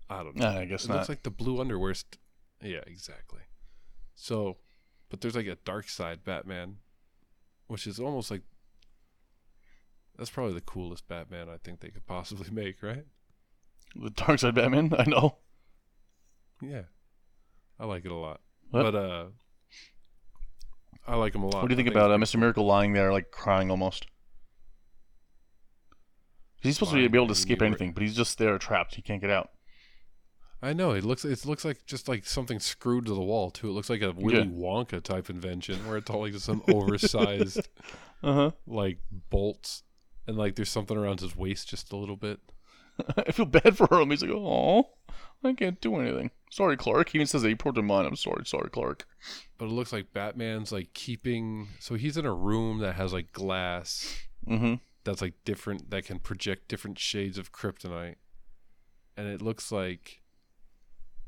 [0.09, 0.47] I don't know.
[0.47, 0.99] I guess it not.
[0.99, 1.93] Looks like the blue underwear.
[1.93, 2.19] St-
[2.63, 3.41] yeah, exactly.
[4.15, 4.59] So,
[5.09, 6.77] but there's like a dark side Batman,
[7.67, 8.43] which is almost like
[10.17, 13.07] that's probably the coolest Batman I think they could possibly make, right?
[14.01, 14.93] The dark side Batman.
[14.97, 15.39] I know.
[16.63, 16.83] Yeah,
[17.81, 18.41] I like it a lot.
[18.71, 18.93] What?
[18.93, 19.25] But uh,
[21.07, 21.63] I like him a lot.
[21.63, 22.37] What do you think, think about uh, Mr.
[22.37, 24.07] Miracle lying there, like crying almost?
[26.63, 28.97] He's supposed to be able to escape anything, but he's just there trapped.
[28.97, 29.51] He can't get out.
[30.63, 30.91] I know.
[30.91, 33.69] It looks it looks like just like something screwed to the wall too.
[33.69, 34.45] It looks like a Willy yeah.
[34.45, 37.67] Wonka type invention where it's all like some oversized
[38.23, 38.51] uh-huh.
[38.67, 38.99] like
[39.31, 39.85] bolts
[40.27, 42.41] and like there's something around his waist just a little bit.
[43.17, 44.11] I feel bad for him.
[44.11, 44.91] He's like, oh,
[45.45, 46.31] I can't do anything.
[46.51, 47.11] Sorry, Clark.
[47.11, 49.07] He even says that he poured him I'm sorry, sorry, Clark.
[49.59, 51.69] But it looks like Batman's like keeping.
[51.79, 54.15] So he's in a room that has like glass
[54.47, 54.75] mm-hmm.
[55.05, 58.17] that's like different that can project different shades of kryptonite,
[59.17, 60.21] and it looks like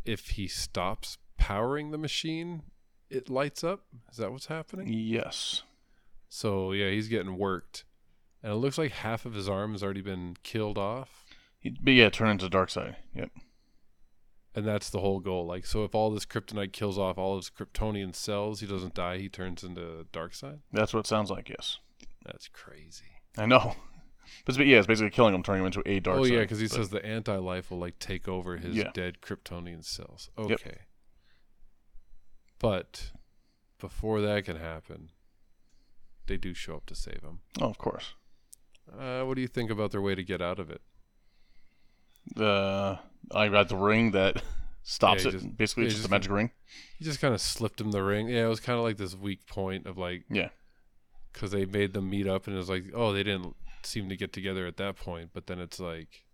[0.04, 2.62] if he stops powering the machine,
[3.08, 3.82] it lights up.
[4.10, 4.88] Is that what's happening?
[4.92, 5.62] Yes.
[6.28, 7.84] So yeah, he's getting worked,
[8.42, 11.21] and it looks like half of his arm has already been killed off
[11.80, 12.96] but yeah, turn into dark side.
[13.14, 13.30] Yep.
[14.54, 15.46] And that's the whole goal.
[15.46, 19.18] Like, so if all this kryptonite kills off all his Kryptonian cells, he doesn't die.
[19.18, 20.58] He turns into dark side.
[20.72, 21.48] That's what it sounds like.
[21.48, 21.78] Yes.
[22.24, 23.06] That's crazy.
[23.36, 23.76] I know.
[24.46, 26.18] But yeah, it's basically killing him, turning him into a dark.
[26.18, 26.76] Oh side, yeah, because he but...
[26.76, 28.88] says the anti-life will like take over his yeah.
[28.94, 30.30] dead Kryptonian cells.
[30.38, 30.56] Okay.
[30.64, 30.78] Yep.
[32.60, 33.10] But
[33.80, 35.10] before that can happen,
[36.28, 37.40] they do show up to save him.
[37.60, 38.14] Oh, of course.
[38.96, 40.80] Uh, what do you think about their way to get out of it?
[42.34, 42.98] The
[43.34, 44.42] I got the ring that
[44.82, 45.32] stops yeah, it.
[45.32, 46.50] Just, Basically, it's just, just, a magic ring.
[46.98, 48.28] He just kind of slipped him the ring.
[48.28, 50.48] Yeah, it was kind of like this weak point of like, yeah,
[51.32, 54.16] because they made them meet up, and it was like, oh, they didn't seem to
[54.16, 55.30] get together at that point.
[55.34, 56.24] But then it's like,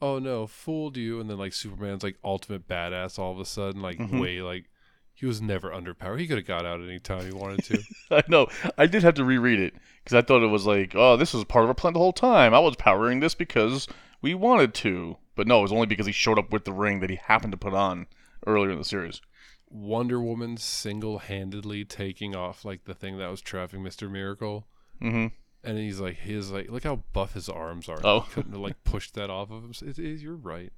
[0.00, 3.82] oh no, fooled you, and then like Superman's like ultimate badass all of a sudden,
[3.82, 4.20] like mm-hmm.
[4.20, 4.66] way like
[5.14, 6.20] he was never underpowered.
[6.20, 7.82] He could have got out any time he wanted to.
[8.12, 8.46] I know.
[8.78, 9.74] I did have to reread it
[10.04, 12.12] because I thought it was like, oh, this was part of a plan the whole
[12.14, 12.54] time.
[12.54, 13.88] I was powering this because
[14.22, 17.00] we wanted to, but no, it was only because he showed up with the ring
[17.00, 18.06] that he happened to put on
[18.46, 19.20] earlier in the series.
[19.68, 24.68] Wonder Woman single handedly taking off like the thing that was trapping Mister Miracle.
[25.02, 25.26] Mm-hmm.
[25.64, 27.98] And he's like, his like, look how buff his arms are.
[28.04, 29.70] Oh, couldn't like pushed that off of him.
[29.88, 30.72] it is you're right.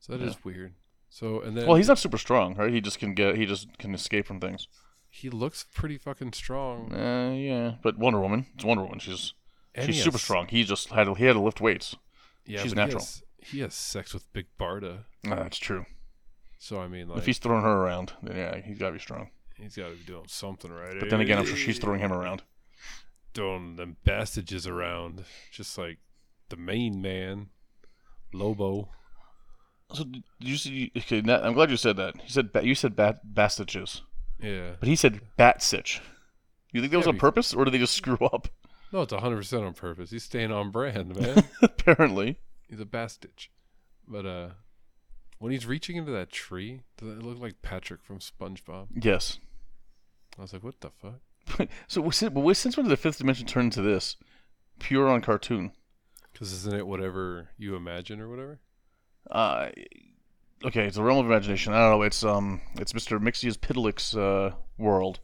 [0.00, 0.28] So that yeah.
[0.30, 0.74] is weird.
[1.08, 2.72] So and then well, he's not super strong, right?
[2.72, 4.68] He just can get, he just can escape from things.
[5.08, 6.92] He looks pretty fucking strong.
[6.92, 8.98] Uh, yeah, but Wonder Woman, it's Wonder Woman.
[8.98, 9.34] She's
[9.80, 10.48] She's super has, strong.
[10.48, 11.96] He just had he had to lift weights.
[12.44, 13.00] Yeah, she's natural.
[13.00, 15.04] He has, he has, sex with Big Barda.
[15.24, 15.86] No, ah, that's true.
[16.58, 18.98] So I mean, like, if he's throwing her around, then yeah, he's got to be
[18.98, 19.30] strong.
[19.56, 20.94] He's got to be doing something right.
[20.98, 22.42] But then again, I'm sure she's eh, throwing him around.
[23.34, 25.98] Throwing them bastages around, just like
[26.50, 27.48] the main man,
[28.34, 28.90] Lobo.
[29.94, 30.92] So did you see?
[30.96, 32.16] Okay, I'm glad you said that.
[32.16, 34.02] You said you said bat, bastages.
[34.38, 34.72] Yeah.
[34.80, 36.00] But he said bat sitch.
[36.72, 38.48] You think that yeah, was on purpose, or did they just screw up?
[38.92, 40.10] No, it's 100% on purpose.
[40.10, 41.44] He's staying on brand, man.
[41.62, 42.38] Apparently.
[42.68, 43.48] He's a bastitch.
[44.06, 44.48] But uh
[45.38, 48.86] when he's reaching into that tree, does it look like Patrick from SpongeBob?
[49.02, 49.40] Yes.
[50.38, 51.68] I was like, what the fuck?
[51.88, 54.16] so since, since when did the fifth dimension turn into this?
[54.78, 55.72] Pure on cartoon.
[56.32, 58.60] Because isn't it whatever you imagine or whatever?
[59.28, 59.70] Uh,
[60.64, 61.72] okay, it's a realm of imagination.
[61.72, 62.02] I don't know.
[62.02, 63.18] It's um, it's Mr.
[63.18, 65.18] Mxyzptlk's uh, world.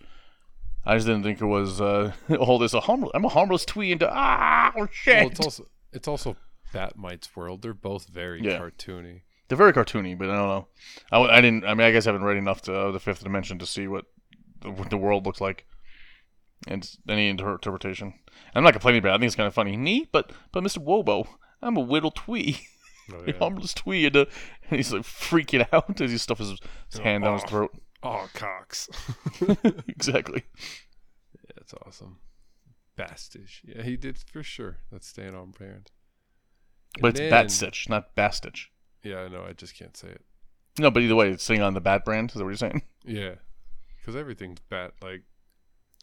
[0.84, 2.74] I just didn't think it was uh, all this.
[2.74, 2.80] A
[3.14, 5.22] I'm a harmless twee into ah oh, shit.
[5.22, 6.36] Well, it's also it's also
[6.72, 7.62] Bat-Mite's world.
[7.62, 8.58] They're both very yeah.
[8.58, 9.22] cartoony.
[9.48, 10.68] They're very cartoony, but I don't know.
[11.10, 11.64] I, I didn't.
[11.64, 13.88] I mean, I guess I haven't read enough to uh, the Fifth Dimension to see
[13.88, 14.04] what
[14.60, 15.64] the, what the world looks like
[16.66, 18.14] and any interpretation.
[18.54, 19.10] I'm not complaining about.
[19.12, 19.14] it.
[19.14, 19.76] I think it's kind of funny.
[19.76, 20.78] Me, but but Mr.
[20.78, 21.26] Wobo,
[21.62, 22.66] I'm a whittle twee.
[23.12, 23.34] Oh, yeah.
[23.38, 24.24] harmless twee, and, uh,
[24.70, 26.50] and he's like freaking out as he stuffs his,
[26.90, 27.48] his oh, hand oh, down his oh.
[27.48, 27.80] throat.
[28.02, 28.88] Oh, Cox.
[29.88, 30.44] exactly.
[31.34, 32.18] Yeah, it's awesome.
[32.96, 33.60] Bastich.
[33.64, 34.78] Yeah, he did for sure.
[34.92, 35.90] That's staying on brand.
[37.00, 38.66] But and it's then, Batstitch, not Bastich.
[39.02, 39.44] Yeah, I know.
[39.48, 40.22] I just can't say it.
[40.78, 42.30] No, but either way, it's staying on the Bat brand.
[42.30, 42.82] Is that what you're saying?
[43.04, 43.34] Yeah,
[44.00, 44.92] because everything's Bat.
[45.02, 45.22] Like,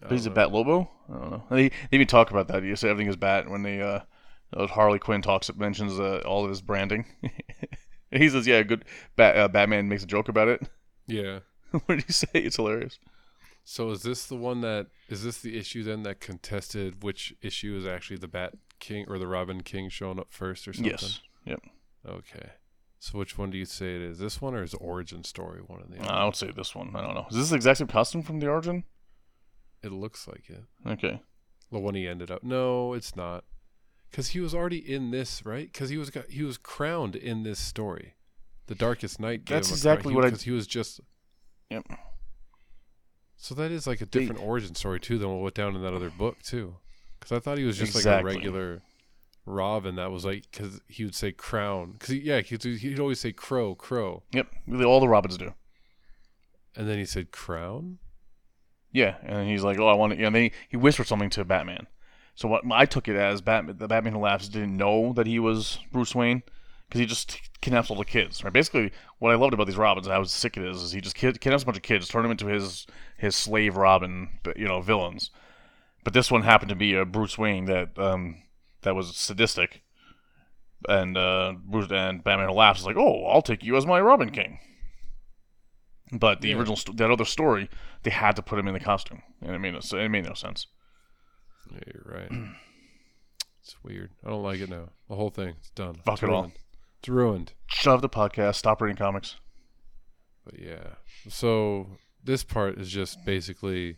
[0.02, 0.32] but he's know.
[0.34, 0.89] a Bat Lobo.
[1.10, 1.43] I don't know.
[1.50, 2.64] They, they even talk about that.
[2.64, 4.02] You say everything is Bat when they uh,
[4.68, 5.50] Harley Quinn talks.
[5.50, 7.06] It mentions uh, all of his branding.
[8.12, 8.84] he says, "Yeah, good.
[9.16, 10.62] Bat, uh, Batman makes a joke about it."
[11.08, 11.39] Yeah.
[11.72, 12.28] what did you say?
[12.34, 12.99] It's hilarious.
[13.63, 17.76] So is this the one that is this the issue then that contested which issue
[17.76, 20.91] is actually the Bat King or the Robin King showing up first or something?
[20.91, 21.22] Yes.
[21.45, 21.61] Yep.
[22.07, 22.49] Okay.
[22.99, 24.20] So which one do you say it is?
[24.20, 25.99] This one or is origin story one of the?
[26.01, 26.11] Other?
[26.11, 26.91] I would say this one.
[26.95, 27.26] I don't know.
[27.30, 28.84] Is this the exact same costume from the origin?
[29.84, 30.63] It looks like it.
[30.88, 31.22] Okay.
[31.72, 32.43] The one he ended up.
[32.43, 33.43] No, it's not.
[34.09, 35.72] Because he was already in this, right?
[35.72, 38.13] Because he was he was crowned in this story.
[38.68, 39.45] The Darkest Knight.
[39.47, 40.11] That's exactly crown.
[40.11, 40.28] he, what I.
[40.30, 41.01] Because he was just
[41.70, 41.88] Yep.
[43.38, 45.82] So that is like a different the, origin story too than what went down in
[45.84, 46.76] that other book too,
[47.20, 48.34] because I thought he was just exactly.
[48.34, 48.82] like a regular
[49.45, 53.20] Robin that was like because he would say crown because he, yeah he'd, he'd always
[53.20, 54.24] say crow crow.
[54.32, 54.47] Yep,
[54.86, 55.53] all the Robins do.
[56.76, 57.99] And then he said crown.
[58.91, 61.43] Yeah, and he's like, "Oh, I want to," and then he, he whispered something to
[61.43, 61.88] Batman.
[62.36, 65.39] So what I took it as Batman, the Batman who laughs didn't know that he
[65.39, 66.43] was Bruce Wayne,
[66.88, 68.43] because he just kidnaps all the kids.
[68.43, 68.53] Right.
[68.53, 71.15] Basically, what I loved about these Robins and how sick it is is he just
[71.15, 72.86] kid- kidnaps a bunch of kids, turn them into his
[73.17, 75.31] his slave Robin, you know, villains.
[76.03, 78.43] But this one happened to be a Bruce Wayne that um,
[78.83, 79.81] that was sadistic,
[80.88, 84.29] and uh, Bruce and Batman laughs is like, "Oh, I'll take you as my Robin
[84.29, 84.59] King."
[86.11, 86.57] But the yeah.
[86.57, 87.67] original st- that other story,
[88.03, 90.33] they had to put him in the costume, and it made no, it made no
[90.36, 90.67] sense.
[91.71, 92.31] Yeah, you're right.
[93.63, 94.11] it's weird.
[94.23, 94.89] I don't like it now.
[95.09, 95.55] The whole thing.
[95.57, 95.95] It's done.
[96.05, 96.51] Fuck it's it all.
[97.06, 97.53] It's ruined.
[97.68, 98.56] Shove the podcast.
[98.56, 99.36] Stop reading comics.
[100.43, 100.95] But yeah.
[101.30, 101.89] So
[102.24, 103.97] this part is just basically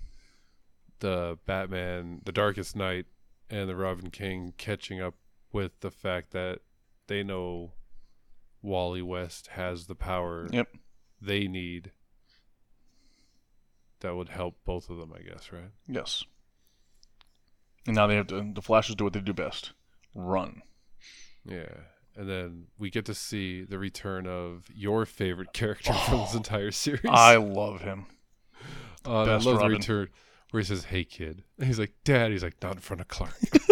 [1.00, 3.06] the Batman, the Darkest Knight,
[3.50, 5.14] and the Robin King catching up
[5.54, 6.60] with the fact that
[7.08, 7.72] they know
[8.62, 10.68] Wally West has the power yep.
[11.22, 11.92] they need
[14.02, 15.72] that would help both of them, I guess, right?
[15.88, 16.26] Yes.
[17.86, 19.72] And now they have to, the Flashes do what they do best
[20.14, 20.62] run.
[21.46, 21.70] Yeah
[22.18, 26.32] and then we get to see the return of your favorite character oh, from this
[26.34, 27.02] oh, entire series.
[27.08, 28.08] I love him.
[29.06, 29.70] Uh, I love Robin.
[29.72, 30.08] the return
[30.52, 33.08] where he says, "Hey, kid," and he's like, "Dad," he's like, "Not in front of
[33.08, 33.38] Clark."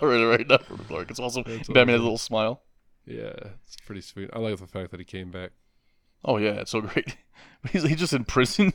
[0.00, 1.10] all right, all right, not in front of Clark.
[1.10, 1.44] It's awesome.
[1.44, 2.62] Batman has a little smile.
[3.04, 3.34] Yeah,
[3.66, 4.30] it's pretty sweet.
[4.32, 5.50] I like the fact that he came back.
[6.24, 7.16] Oh yeah, it's so great.
[7.70, 8.72] he's, he's just in prison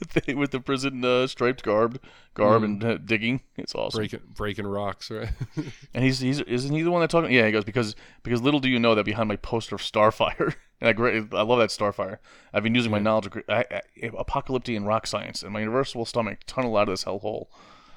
[0.00, 2.00] with the, with the prison uh, striped garb,
[2.34, 2.64] garb mm.
[2.64, 3.42] and uh, digging.
[3.56, 3.98] It's awesome.
[4.00, 5.28] Breaking breaking rocks, right?
[5.94, 7.30] and he's he's isn't he the one that talking?
[7.32, 10.54] Yeah, he goes because because little do you know that behind my poster of Starfire,
[10.80, 12.18] and I great I love that Starfire.
[12.52, 12.98] I've been using yeah.
[12.98, 13.80] my knowledge of I, I,
[14.18, 17.46] apocalyptic and rock science and my universal stomach tunnel out of this hellhole.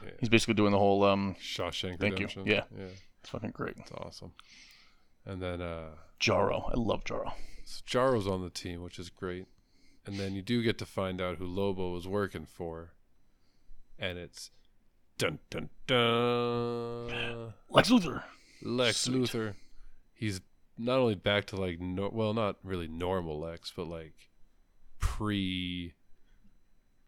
[0.03, 0.11] Yeah.
[0.19, 2.45] He's basically doing the whole um Shawshank thank Redemption.
[2.45, 2.53] You.
[2.53, 2.85] Yeah, yeah,
[3.21, 3.75] it's fucking great.
[3.77, 4.33] It's awesome.
[5.25, 7.33] And then uh Jarro, I love Jarro.
[7.65, 9.45] So Jarro's on the team, which is great
[10.05, 12.91] and then you do get to find out who Lobo was working for,
[13.97, 14.51] and it's
[15.17, 18.23] dun dun dun Lex Luthor.
[18.61, 19.15] Lex Sweet.
[19.21, 19.53] Luthor.
[20.13, 20.41] He's
[20.77, 24.13] not only back to like no, well, not really normal Lex, but like
[24.99, 25.93] pre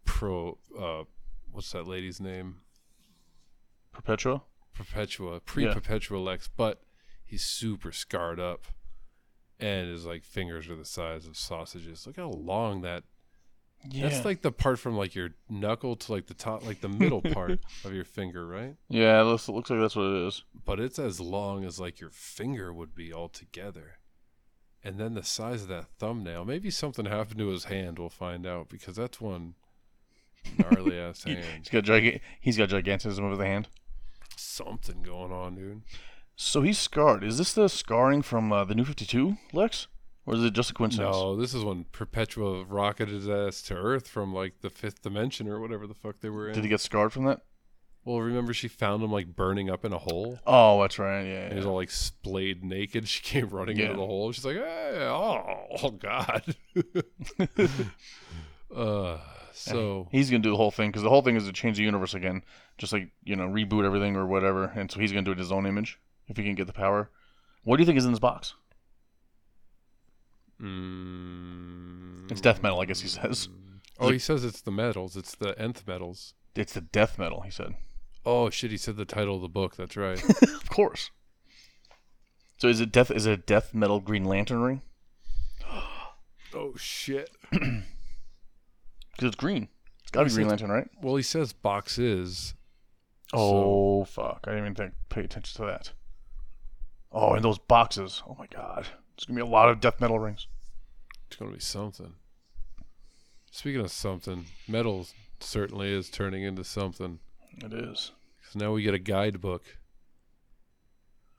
[0.05, 1.03] pro uh
[1.51, 2.61] what's that lady's name?
[3.91, 4.41] Perpetua?
[4.73, 6.25] Perpetua, pre Perpetua yeah.
[6.25, 6.81] Lex, but
[7.25, 8.65] he's super scarred up
[9.59, 12.05] and his like fingers are the size of sausages.
[12.05, 13.03] Look how long that.
[13.89, 14.09] Yeah.
[14.09, 17.21] That's like the part from like your knuckle to like the top, like the middle
[17.21, 18.75] part of your finger, right?
[18.89, 20.43] Yeah, it looks, it looks like that's what it is.
[20.65, 23.99] But it's as long as like your finger would be altogether.
[24.83, 26.45] And then the size of that thumbnail.
[26.45, 27.99] Maybe something happened to his hand.
[27.99, 29.53] We'll find out because that's one
[30.57, 31.45] gnarly ass hand.
[31.59, 33.67] He's got giga- he's got gigantism over the hand.
[34.35, 35.81] Something going on, dude.
[36.35, 37.23] So he's scarred.
[37.23, 39.87] Is this the scarring from uh, the New Fifty Two, Lex,
[40.25, 41.15] or is it just a coincidence?
[41.15, 45.47] No, this is when Perpetua rocketed his ass to Earth from like the fifth dimension
[45.47, 46.53] or whatever the fuck they were in.
[46.55, 47.41] Did he get scarred from that?
[48.03, 50.37] Well, remember she found him like burning up in a hole.
[50.45, 51.23] Oh, that's right.
[51.23, 51.55] Yeah, and yeah.
[51.57, 53.07] he's all like splayed naked.
[53.07, 53.85] She came running yeah.
[53.85, 54.31] into the hole.
[54.33, 56.43] She's like, hey, oh, oh god.
[58.75, 59.17] uh,
[59.53, 61.83] so he's gonna do the whole thing because the whole thing is to change the
[61.83, 62.43] universe again,
[62.77, 64.65] just like you know reboot everything or whatever.
[64.75, 65.97] And so he's gonna do it in his own image
[66.27, 67.09] if you can get the power.
[67.63, 68.53] What do you think is in this box?
[70.61, 72.31] Mm.
[72.31, 73.49] It's death metal, I guess he says.
[73.99, 75.15] Oh, he says it's the metals.
[75.15, 76.33] It's the nth metals.
[76.55, 77.75] It's the death metal, he said.
[78.25, 79.75] Oh shit, he said the title of the book.
[79.75, 80.21] That's right.
[80.43, 81.11] of course.
[82.57, 83.11] So is it death?
[83.11, 84.81] Is it a death metal Green Lantern ring?
[86.53, 87.29] oh shit.
[87.51, 87.71] Because
[89.21, 89.67] it's green.
[90.01, 90.87] It's gotta be Green Lantern, right?
[91.01, 92.53] Well, he says box is.
[93.33, 94.05] Oh so.
[94.05, 94.41] fuck!
[94.45, 95.91] I didn't even think, pay attention to that.
[97.15, 98.21] Oh, and those boxes.
[98.27, 98.87] Oh my god.
[99.15, 100.47] It's gonna be a lot of death metal rings.
[101.27, 102.15] It's gonna be something.
[103.49, 105.07] Speaking of something, metal
[105.39, 107.19] certainly is turning into something.
[107.63, 108.11] It is.
[108.41, 109.77] Because now we get a guidebook.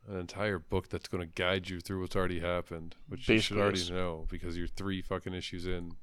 [0.09, 3.41] An entire book that's going to guide you through what's already happened, which Base you
[3.41, 5.97] should already know because you're three fucking issues in,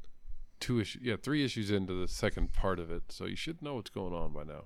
[0.60, 3.14] two issues, yeah, three issues into the second part of it.
[3.14, 4.66] So you should know what's going on by now.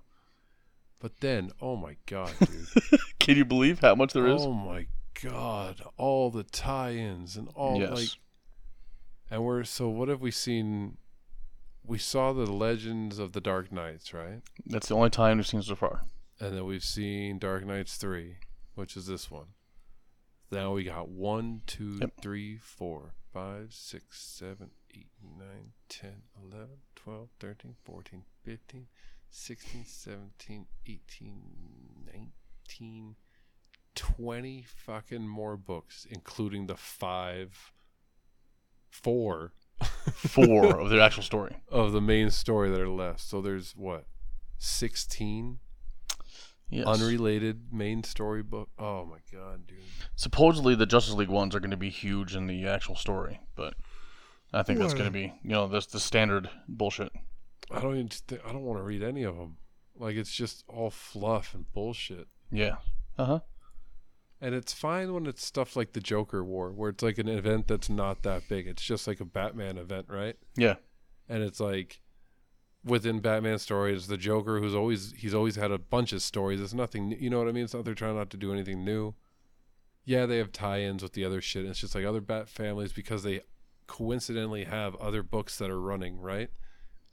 [0.99, 2.99] But then, oh my god, dude!
[3.19, 4.41] Can you believe how much there is?
[4.41, 4.87] Oh my
[5.21, 7.91] god, all the tie-ins and all yes.
[7.91, 8.09] like
[9.31, 10.97] and we're so what have we seen
[11.83, 14.41] we saw the legends of the Dark Knights, right?
[14.65, 16.03] That's the only time we've seen so far.
[16.37, 18.35] And then we've seen Dark Nights three,
[18.75, 19.45] which is this one.
[20.51, 22.11] Now we got one, two, yep.
[22.17, 22.59] 19
[33.97, 37.73] 20 fucking more books, including the five,
[38.89, 39.53] four,
[40.13, 43.21] four of their actual story of the main story that are left.
[43.21, 44.05] So there's what,
[44.59, 45.57] 16
[46.69, 46.85] yes.
[46.85, 48.69] unrelated main story book.
[48.77, 49.79] Oh my god, dude!
[50.15, 53.73] Supposedly the Justice League ones are going to be huge in the actual story, but
[54.53, 57.11] I think that's going to be you know that's the standard bullshit.
[57.71, 59.57] I don't even th- I don't want to read any of them.
[59.95, 62.27] Like it's just all fluff and bullshit.
[62.51, 62.75] Yeah.
[63.17, 63.39] Uh huh.
[64.39, 67.67] And it's fine when it's stuff like the Joker War, where it's like an event
[67.67, 68.67] that's not that big.
[68.67, 70.35] It's just like a Batman event, right?
[70.55, 70.75] Yeah.
[71.27, 72.01] And it's like
[72.83, 76.61] within Batman stories, the Joker who's always he's always had a bunch of stories.
[76.61, 77.63] It's nothing, you know what I mean?
[77.63, 79.15] It's not they're trying not to do anything new.
[80.05, 81.65] Yeah, they have tie-ins with the other shit.
[81.65, 83.41] it's just like other Bat families because they
[83.87, 86.49] coincidentally have other books that are running, right?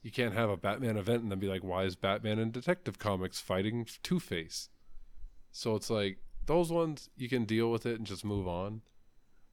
[0.03, 2.99] You can't have a Batman event and then be like, why is Batman and Detective
[2.99, 4.68] Comics fighting Two Face?
[5.51, 8.83] So it's like those ones you can deal with it and just move on.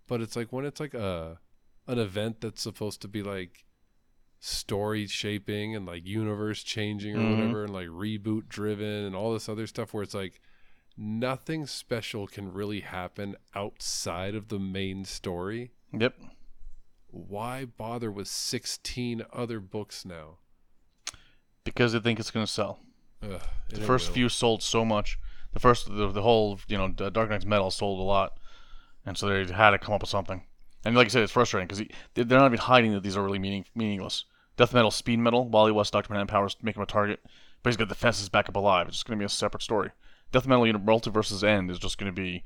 [0.08, 1.40] But it's like when it's like a
[1.88, 3.66] an event that's supposed to be like
[4.40, 7.40] story shaping and like universe changing or mm-hmm.
[7.40, 10.40] whatever and like reboot driven and all this other stuff where it's like
[10.98, 15.72] nothing special can really happen outside of the main story.
[15.94, 16.16] Yep.
[17.08, 20.38] Why bother with 16 other books now?
[21.64, 22.80] Because they think it's going to sell.
[23.22, 24.16] Ugh, the first will.
[24.16, 25.20] few sold so much
[25.54, 28.38] the first the, the whole you know Dark Nights Metal sold a lot,
[29.06, 30.44] and so they had to come up with something.
[30.84, 31.86] And like I said, it's frustrating because
[32.16, 34.26] they're not even hiding that these are really meaning, meaningless.
[34.58, 37.20] Death Metal, Speed Metal, Wally West, Doctor Manhattan Powers make him a target,
[37.62, 38.88] but he's got the fences back up alive.
[38.88, 39.92] It's just going to be a separate story.
[40.32, 42.44] Death Metal you know, Multiverse's End is just going to be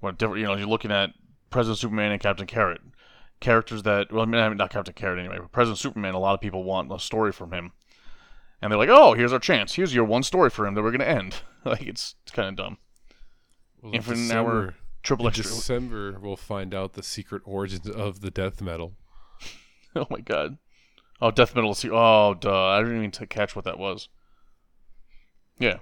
[0.00, 0.40] what different.
[0.40, 1.10] You know, you're looking at
[1.50, 2.80] President Superman and Captain Carrot,
[3.38, 6.14] characters that well, I mean, not Captain Carrot anyway, but President Superman.
[6.14, 7.70] A lot of people want a story from him
[8.62, 9.74] and they're like, "Oh, here's our chance.
[9.74, 12.56] Here's your one story for him that we're gonna end." like it's, it's kind of
[12.56, 12.78] dumb.
[13.82, 15.44] Well, Infinite December, hour triple extra.
[15.44, 18.94] December we'll find out the secret origins of the death metal.
[19.96, 20.58] oh my god!
[21.20, 21.74] Oh, death metal.
[21.74, 22.68] See, oh, duh!
[22.68, 24.08] I didn't even catch what that was.
[25.58, 25.78] Yeah,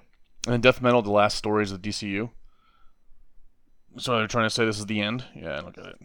[0.46, 1.02] and death metal.
[1.02, 2.30] The last stories of DCU.
[3.96, 5.24] So they're trying to say this is the end.
[5.36, 5.98] Yeah, I don't get it.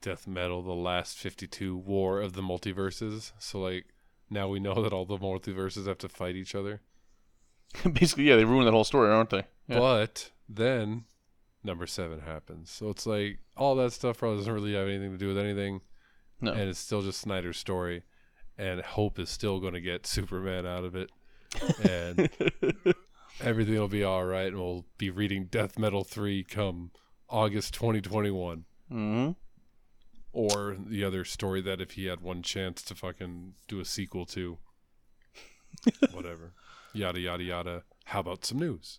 [0.00, 0.62] Death metal.
[0.62, 3.32] The last fifty-two War of the Multiverses.
[3.38, 3.84] So like
[4.30, 6.80] now we know that all the multiverses have to fight each other.
[7.92, 9.44] Basically, yeah, they ruin that whole story, aren't they?
[9.68, 9.78] Yeah.
[9.78, 11.04] But then
[11.62, 12.70] number seven happens.
[12.70, 15.80] So it's like all that stuff probably doesn't really have anything to do with anything.
[16.40, 16.52] No.
[16.52, 18.02] And it's still just Snyder's story.
[18.56, 21.10] And hope is still going to get Superman out of it.
[21.88, 22.28] And
[23.40, 24.46] everything will be all right.
[24.46, 26.90] And we'll be reading Death Metal 3 come
[27.28, 28.58] August 2021.
[28.92, 29.30] Mm-hmm.
[30.34, 34.26] Or the other story that if he had one chance to fucking do a sequel
[34.26, 34.58] to,
[36.10, 36.54] whatever,
[36.92, 37.82] yada yada yada.
[38.06, 38.98] How about some news?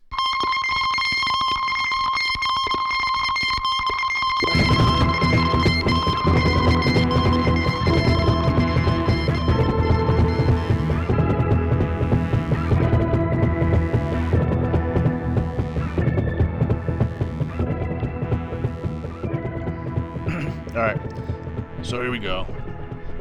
[21.96, 22.46] So here we go.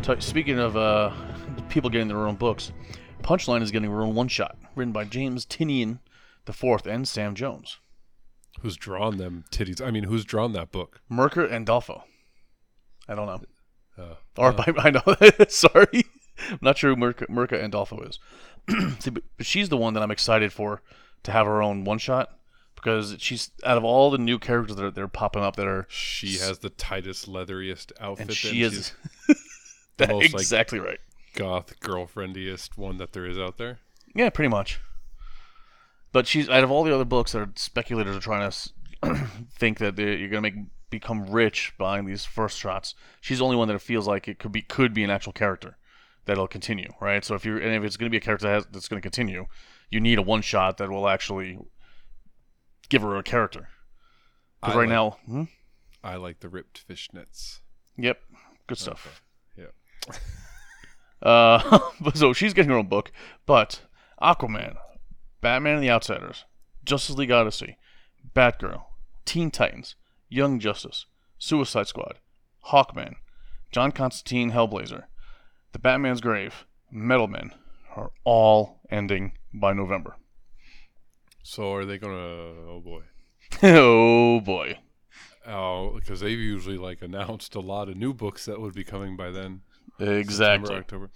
[0.02, 1.12] T- speaking of uh,
[1.68, 2.72] people getting their own books,
[3.22, 6.00] Punchline is getting her own one shot, written by James Tinian
[6.46, 7.78] the Fourth and Sam Jones.
[8.62, 9.80] Who's drawn them titties?
[9.80, 11.00] I mean, who's drawn that book?
[11.08, 12.02] Merker and Dolfo.
[13.06, 13.40] I don't know.
[14.02, 15.14] Uh, or uh, by, I know.
[15.48, 16.06] sorry.
[16.50, 18.18] I'm not sure who Merca, and Dolfo is.
[18.98, 20.82] See, but she's the one that I'm excited for
[21.22, 22.40] to have her own one shot
[22.84, 25.86] because she's out of all the new characters that are, are popping up that are
[25.88, 28.92] she has the tightest leatheriest outfit and she is
[29.96, 31.00] the most exactly like, right
[31.34, 33.78] goth girlfriendiest one that there is out there
[34.14, 34.80] yeah pretty much
[36.12, 39.26] but she's out of all the other books that are speculators are trying to
[39.56, 40.54] think that you're gonna make
[40.90, 44.38] become rich buying these first shots she's the only one that it feels like it
[44.38, 45.76] could be could be an actual character
[46.26, 48.66] that'll continue right so if you're and if it's gonna be a character that has,
[48.70, 49.46] that's gonna continue
[49.90, 51.58] you need a one shot that will actually
[52.88, 53.68] give her a character.
[54.60, 55.42] Because right like, now, hmm?
[56.02, 57.60] I like the ripped fishnets.
[57.96, 58.20] Yep,
[58.66, 59.22] good stuff.
[59.58, 59.68] Okay.
[61.22, 61.28] Yeah.
[61.28, 61.78] uh,
[62.14, 63.12] so she's getting her own book,
[63.46, 63.82] but
[64.22, 64.76] Aquaman,
[65.40, 66.44] Batman and the Outsiders,
[66.84, 67.76] Justice League Odyssey,
[68.34, 68.82] Batgirl,
[69.24, 69.96] Teen Titans,
[70.28, 71.06] Young Justice,
[71.38, 72.18] Suicide Squad,
[72.70, 73.14] Hawkman,
[73.70, 75.04] John Constantine, Hellblazer,
[75.72, 77.50] The Batman's Grave, Metal Men
[77.96, 80.16] are all ending by November.
[81.46, 82.54] So are they gonna?
[82.68, 83.02] Oh boy.
[83.62, 84.78] oh boy.
[85.46, 89.14] Oh, because they've usually like announced a lot of new books that would be coming
[89.14, 89.60] by then.
[90.00, 90.74] Exactly.
[90.74, 91.10] October.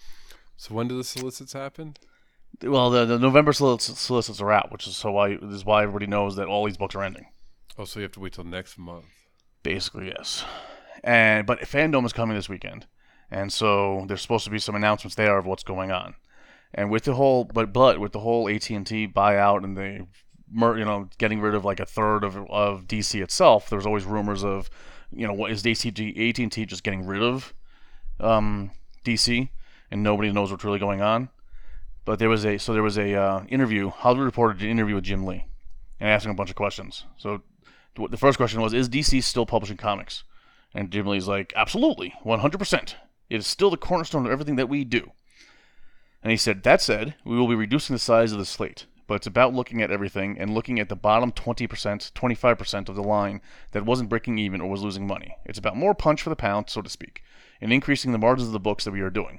[0.58, 1.94] So when do the solicits happen?
[2.62, 6.06] Well, the, the November solicits, solicits are out, which is so why is why everybody
[6.06, 7.26] knows that all these books are ending.
[7.78, 9.06] Oh, so you have to wait till next month.
[9.62, 10.44] Basically, yes.
[11.02, 12.86] And but FanDome is coming this weekend,
[13.30, 16.16] and so there's supposed to be some announcements there of what's going on.
[16.74, 20.06] And with the whole, but but with the whole AT and T buyout and the,
[20.78, 24.44] you know, getting rid of like a third of of DC itself, there's always rumors
[24.44, 24.68] of,
[25.10, 25.88] you know, what is AT&T,
[26.28, 27.54] AT&T just getting rid of,
[28.20, 28.70] um,
[29.04, 29.48] DC,
[29.90, 31.30] and nobody knows what's really going on.
[32.04, 33.88] But there was a so there was a uh, interview.
[33.88, 35.46] Hollywood Reporter did an interview with Jim Lee,
[35.98, 37.04] and asking a bunch of questions.
[37.16, 37.42] So
[38.10, 40.22] the first question was, is DC still publishing comics?
[40.74, 42.74] And Jim Lee's like, absolutely, 100%.
[42.82, 42.96] It
[43.36, 45.10] is still the cornerstone of everything that we do.
[46.22, 49.14] And he said, That said, we will be reducing the size of the slate, but
[49.14, 53.40] it's about looking at everything and looking at the bottom 20%, 25% of the line
[53.72, 55.36] that wasn't breaking even or was losing money.
[55.44, 57.22] It's about more punch for the pound, so to speak,
[57.60, 59.38] and increasing the margins of the books that we are doing.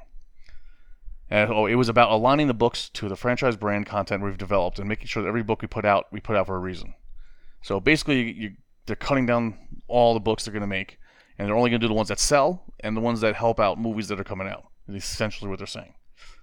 [1.29, 4.79] And, oh, it was about aligning the books to the franchise brand content we've developed
[4.79, 6.95] and making sure that every book we put out, we put out for a reason.
[7.61, 8.51] So basically, you, you,
[8.85, 9.57] they're cutting down
[9.87, 10.97] all the books they're going to make,
[11.37, 13.59] and they're only going to do the ones that sell and the ones that help
[13.59, 14.63] out movies that are coming out.
[14.87, 15.93] Is essentially what they're saying.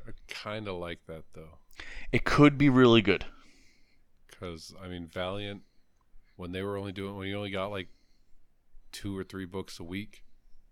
[0.07, 1.59] I kind of like that though.
[2.13, 3.25] It could be really good.
[4.29, 5.63] Because I mean, Valiant,
[6.37, 7.89] when they were only doing when you only got like
[8.93, 10.23] two or three books a week,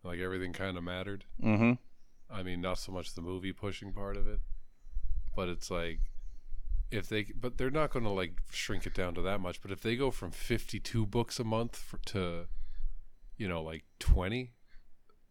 [0.02, 1.24] like everything kind of mattered.
[1.42, 1.72] Mm-hmm.
[2.34, 4.40] I mean, not so much the movie pushing part of it,
[5.34, 5.98] but it's like
[6.90, 9.60] if they but they're not going to like shrink it down to that much.
[9.62, 12.46] But if they go from fifty-two books a month for, to
[13.36, 14.52] you know like twenty,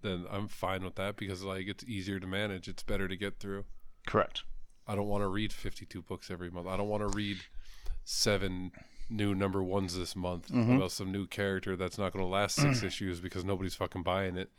[0.01, 2.67] then I'm fine with that because like it's easier to manage.
[2.67, 3.63] It's better to get through.
[4.05, 4.43] Correct.
[4.87, 6.67] I don't want to read 52 books every month.
[6.67, 7.37] I don't want to read
[8.03, 8.71] seven
[9.09, 10.75] new number ones this month mm-hmm.
[10.75, 14.37] about some new character that's not going to last six issues because nobody's fucking buying
[14.37, 14.49] it.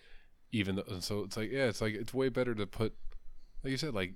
[0.53, 2.95] Even though, so it's like, yeah, it's like, it's way better to put,
[3.63, 4.15] like you said, like,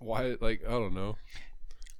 [0.00, 1.16] why, like, I don't know.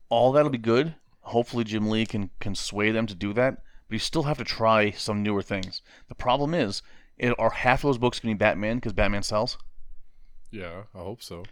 [0.09, 0.95] All that'll be good.
[1.21, 3.59] Hopefully, Jim Lee can, can sway them to do that,
[3.89, 5.83] but you still have to try some newer things.
[6.09, 6.83] The problem is,
[7.19, 9.59] it, are half those books going to be Batman because Batman sells?
[10.51, 11.45] Yeah, I hope so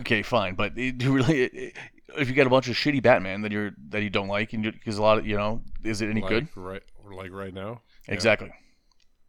[0.00, 1.72] okay, fine, but it really, it,
[2.18, 4.62] if you got a bunch of shitty Batman that you're that you don't like, and
[4.64, 6.48] because a lot of you know, is it any like good?
[6.56, 7.80] Right, like right now.
[8.06, 8.48] Exactly.
[8.48, 8.54] Yeah.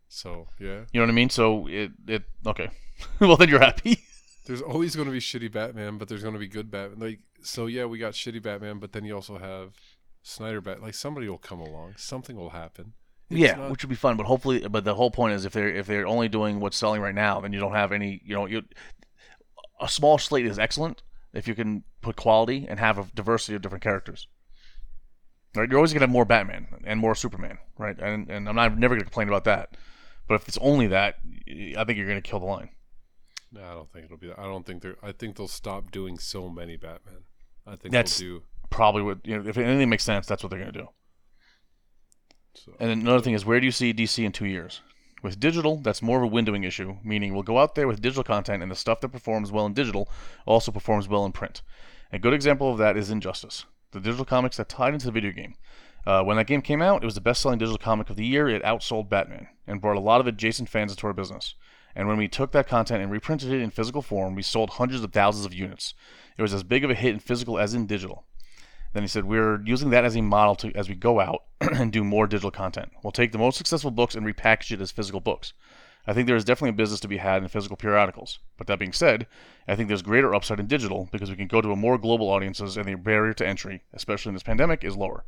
[0.07, 0.81] So yeah.
[0.91, 1.29] You know what I mean?
[1.29, 2.69] So it it okay.
[3.19, 3.99] well, then you're happy.
[4.45, 6.99] there's always going to be shitty Batman, but there's going to be good Batman.
[6.99, 9.73] Like so, yeah, we got shitty Batman, but then you also have
[10.23, 10.81] Snyder Bat.
[10.81, 12.93] Like somebody will come along, something will happen.
[13.29, 13.71] It's yeah, not...
[13.71, 16.07] which would be fun, but hopefully, but the whole point is if they're if they're
[16.07, 18.21] only doing what's selling right now, then you don't have any.
[18.25, 18.63] You know, you
[19.79, 21.01] a small slate is excellent
[21.33, 24.27] if you can put quality and have a diversity of different characters.
[25.55, 27.97] Right, you're always gonna have more Batman and more Superman, right?
[27.99, 29.75] And and I'm not, never gonna complain about that.
[30.27, 31.15] But if it's only that,
[31.75, 32.69] I think you're gonna kill the line.
[33.51, 34.27] No, I don't think it'll be.
[34.27, 34.37] That.
[34.39, 34.97] I don't think they're.
[35.01, 37.23] I think they'll stop doing so many Batman.
[37.65, 38.43] I think that's do...
[38.69, 39.49] probably what you know.
[39.49, 40.89] If anything makes sense, that's what they're gonna do.
[42.53, 44.81] So, and another thing is, where do you see DC in two years?
[45.21, 48.23] With digital, that's more of a windowing issue, meaning we'll go out there with digital
[48.23, 50.07] content and the stuff that performs well in digital
[50.45, 51.61] also performs well in print.
[52.13, 55.31] A good example of that is Injustice, the digital comics that tied into the video
[55.31, 55.55] game.
[56.05, 58.25] Uh, when that game came out, it was the best selling digital comic of the
[58.25, 58.47] year.
[58.47, 61.53] It outsold Batman and brought a lot of adjacent fans into our business.
[61.95, 65.03] And when we took that content and reprinted it in physical form, we sold hundreds
[65.03, 65.93] of thousands of units.
[66.37, 68.23] It was as big of a hit in physical as in digital.
[68.93, 71.91] Then he said, We're using that as a model to as we go out and
[71.91, 72.91] do more digital content.
[73.03, 75.53] We'll take the most successful books and repackage it as physical books.
[76.07, 78.39] I think there is definitely a business to be had in physical periodicals.
[78.57, 79.27] But that being said,
[79.67, 82.29] I think there's greater upside in digital because we can go to a more global
[82.29, 85.23] audiences and the barrier to entry, especially in this pandemic, is lower.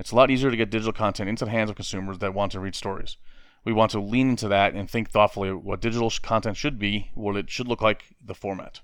[0.00, 2.52] It's a lot easier to get digital content into the hands of consumers that want
[2.52, 3.16] to read stories.
[3.64, 7.36] We want to lean into that and think thoughtfully what digital content should be, what
[7.36, 8.80] it should look like, the format.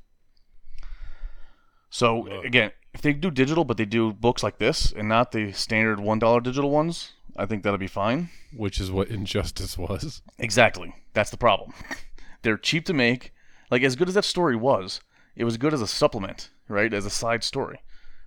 [1.91, 5.53] So again, if they do digital, but they do books like this and not the
[5.53, 8.29] standard one dollar digital ones, I think that'll be fine.
[8.55, 10.23] Which is what Injustice was.
[10.39, 10.95] Exactly.
[11.15, 11.73] That's the problem.
[12.43, 13.33] They're cheap to make.
[13.71, 15.01] Like as good as that story was,
[15.35, 16.93] it was good as a supplement, right?
[16.93, 17.81] As a side story.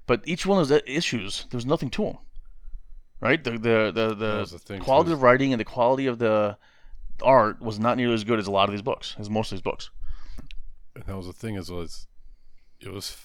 [0.08, 2.18] But each one of those issues, there's nothing to them,
[3.22, 3.44] right?
[3.44, 6.58] The the the, the, the quality of writing and the quality of the
[7.22, 9.58] art was not nearly as good as a lot of these books, as most of
[9.58, 9.92] these books.
[10.96, 12.08] And that was the thing is was
[12.80, 13.16] it was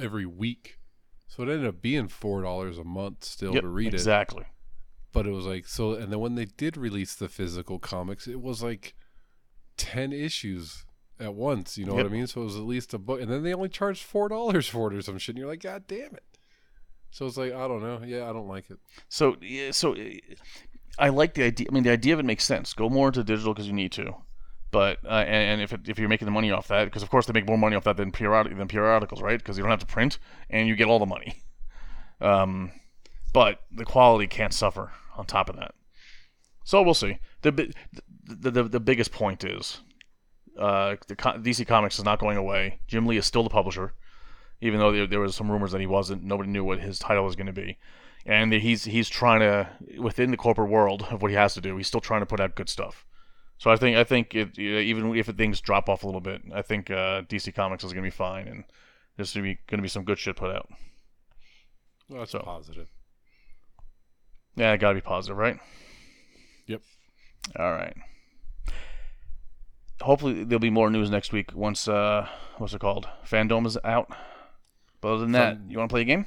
[0.00, 0.78] every week.
[1.26, 4.40] So it ended up being four dollars a month still yep, to read exactly.
[4.40, 4.40] it.
[4.42, 4.54] Exactly.
[5.12, 8.40] But it was like so, and then when they did release the physical comics, it
[8.40, 8.94] was like
[9.76, 10.84] ten issues
[11.20, 11.76] at once.
[11.76, 12.04] You know yep.
[12.04, 12.26] what I mean?
[12.26, 14.90] So it was at least a book, and then they only charged four dollars for
[14.92, 15.34] it or some shit.
[15.34, 16.38] And you're like, God damn it!
[17.10, 18.02] So it's like I don't know.
[18.04, 18.78] Yeah, I don't like it.
[19.08, 19.94] So yeah, so
[20.98, 21.66] I like the idea.
[21.70, 22.72] I mean, the idea of it makes sense.
[22.74, 24.14] Go more into digital because you need to.
[24.70, 27.10] But uh, and, and, if it, if you're making the money off that, because of
[27.10, 29.38] course they make more money off that than periodic than periodicals, right?
[29.38, 30.18] Because you don't have to print
[30.50, 31.34] and you get all the money.
[32.20, 32.72] Um,
[33.32, 35.72] but the quality can't suffer on top of that.
[36.64, 37.20] So we'll see.
[37.42, 37.52] The
[38.26, 39.82] the the, the biggest point is,
[40.58, 42.80] uh, the DC Comics is not going away.
[42.88, 43.94] Jim Lee is still the publisher,
[44.60, 46.24] even though there, there was some rumors that he wasn't.
[46.24, 47.78] Nobody knew what his title was going to be,
[48.26, 49.68] and he's he's trying to
[50.00, 51.76] within the corporate world of what he has to do.
[51.76, 53.06] He's still trying to put out good stuff.
[53.58, 56.62] So I think I think it, even if things drop off a little bit, I
[56.62, 58.64] think uh, DC Comics is going to be fine, and
[59.16, 60.68] there's going to be going to be some good shit put out.
[62.08, 62.38] Well, that's so.
[62.38, 62.88] positive.
[64.54, 65.58] Yeah, it got to be positive, right?
[66.66, 66.82] Yep.
[67.58, 67.94] All right.
[70.02, 72.28] Hopefully there'll be more news next week once uh,
[72.58, 73.08] what's it called?
[73.28, 74.08] FanDome is out.
[75.00, 76.26] But other than that, you want to play a game?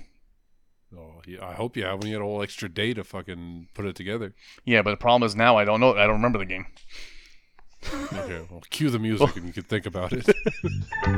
[0.98, 2.04] Oh, yeah, I hope you have.
[2.04, 4.34] had a whole extra day to fucking put it together.
[4.66, 5.94] Yeah, but the problem is now I don't know.
[5.94, 6.66] I don't remember the game
[8.14, 10.28] okay, well, cue the music and you can think about it.
[10.30, 11.14] uh,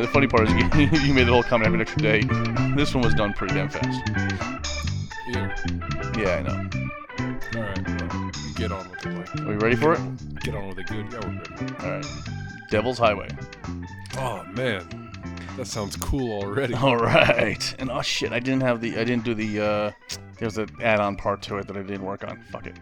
[0.00, 2.22] the funny part is you, you made the whole comment every extra day.
[2.74, 4.00] This one was done pretty damn fast.
[5.28, 5.56] Yeah.
[6.18, 6.70] Yeah, I know.
[7.54, 9.40] All right, well, get on with it.
[9.40, 10.00] Are we ready for it?
[10.40, 11.06] get on with it, good.
[11.10, 11.74] Yeah, we're good.
[11.80, 12.06] All right.
[12.70, 13.28] Devil's Highway.
[14.16, 15.12] Oh man,
[15.56, 16.74] that sounds cool already.
[16.74, 17.74] All right.
[17.78, 19.60] And oh shit, I didn't have the, I didn't do the.
[19.60, 19.92] uh
[20.42, 22.36] there's an add-on part to it that I didn't work on.
[22.50, 22.74] Fuck it.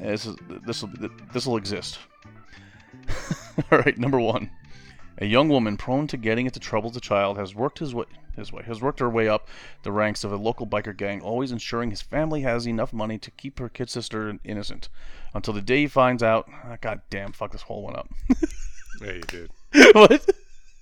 [0.00, 0.36] This is
[0.66, 0.90] this will
[1.32, 1.98] this will exist.
[3.72, 4.50] All right, number one.
[5.16, 8.04] A young woman prone to getting into trouble as a child has worked his way,
[8.36, 9.48] his way has worked her way up
[9.82, 13.30] the ranks of a local biker gang, always ensuring his family has enough money to
[13.30, 14.90] keep her kid sister innocent
[15.32, 16.48] until the day he finds out.
[16.52, 18.10] Oh, ah, God damn, fuck this whole one up.
[19.00, 19.50] yeah, you did.
[19.94, 20.26] What?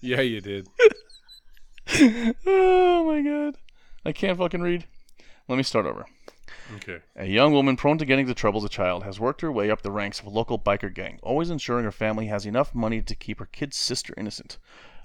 [0.00, 0.66] Yeah, you did.
[2.44, 3.54] oh my god,
[4.04, 4.84] I can't fucking read.
[5.48, 6.04] Let me start over.
[6.76, 6.98] Okay.
[7.16, 9.70] A young woman prone to getting into trouble as a child has worked her way
[9.70, 13.00] up the ranks of a local biker gang, always ensuring her family has enough money
[13.00, 14.58] to keep her kid sister innocent,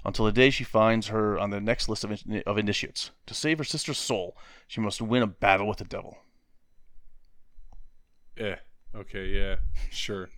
[0.04, 3.10] until the day she finds her on the next list of, in- of initiates.
[3.26, 4.36] To save her sister's soul,
[4.68, 6.18] she must win a battle with the devil.
[8.36, 8.56] Eh.
[8.94, 9.56] Okay, yeah.
[9.90, 10.28] Sure.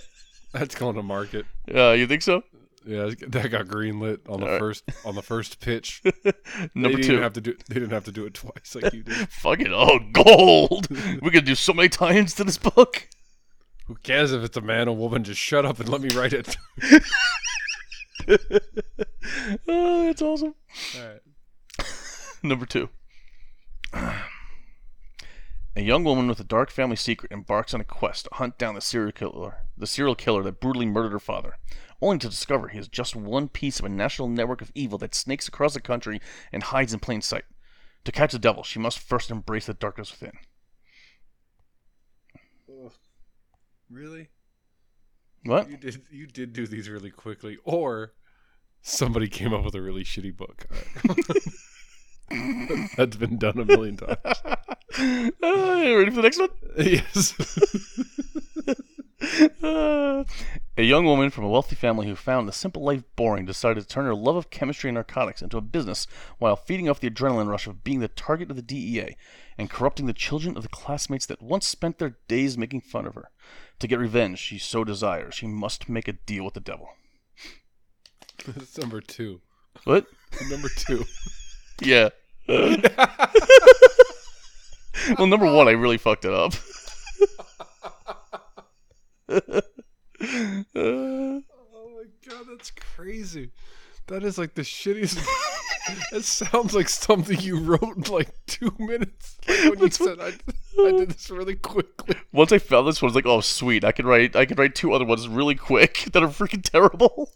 [0.52, 1.44] That's going to market.
[1.74, 2.42] Uh, you think so?
[2.86, 4.58] Yeah, that got greenlit on the right.
[4.60, 6.02] first on the first pitch.
[6.74, 7.56] Number they two, have to do.
[7.68, 9.14] They didn't have to do it twice like you did.
[9.28, 10.88] Fuck it, oh gold!
[11.20, 13.08] we could do so many tie-ins to this book.
[13.86, 15.24] Who cares if it's a man or woman?
[15.24, 16.56] Just shut up and let me write it.
[19.68, 20.54] oh, that's awesome.
[20.98, 21.86] All right,
[22.42, 22.88] Number two.
[23.92, 28.74] A young woman with a dark family secret embarks on a quest to hunt down
[28.74, 31.54] the serial killer the serial killer that brutally murdered her father,
[32.00, 35.14] only to discover he is just one piece of a national network of evil that
[35.14, 36.20] snakes across the country
[36.52, 37.44] and hides in plain sight.
[38.04, 40.38] To catch the devil, she must first embrace the darkness within.
[42.68, 42.92] Ugh.
[43.90, 44.28] Really?
[45.44, 45.68] What?
[45.70, 48.12] You did you did do these really quickly, or
[48.82, 50.66] somebody came up with a really shitty book.
[52.96, 54.42] That's been done a million times.
[54.98, 55.18] Uh,
[55.94, 56.48] ready for the next one?
[56.78, 57.34] Yes.
[59.62, 60.24] a
[60.82, 64.04] young woman from a wealthy family who found the simple life boring decided to turn
[64.04, 66.06] her love of chemistry and narcotics into a business
[66.38, 69.16] while feeding off the adrenaline rush of being the target of the DEA
[69.58, 73.14] and corrupting the children of the classmates that once spent their days making fun of
[73.14, 73.30] her.
[73.80, 76.88] To get revenge she so desires, she must make a deal with the devil.
[78.46, 79.40] That's number two.
[79.84, 80.06] What?
[80.50, 81.04] number two.
[81.80, 82.10] yeah.
[82.48, 82.76] well,
[85.26, 86.52] number one, I really fucked it up
[89.28, 89.42] oh
[90.74, 91.42] my
[92.28, 93.50] god, that's crazy.
[94.08, 95.24] That is like the shittiest.
[96.12, 99.36] that sounds like something you wrote in like two minutes.
[99.48, 100.28] Like when you said I,
[100.80, 102.16] I did this really quickly.
[102.32, 103.84] Once I found this one, I was like, "Oh, sweet!
[103.84, 104.36] I can write.
[104.36, 107.32] I can write two other ones really quick that are freaking terrible.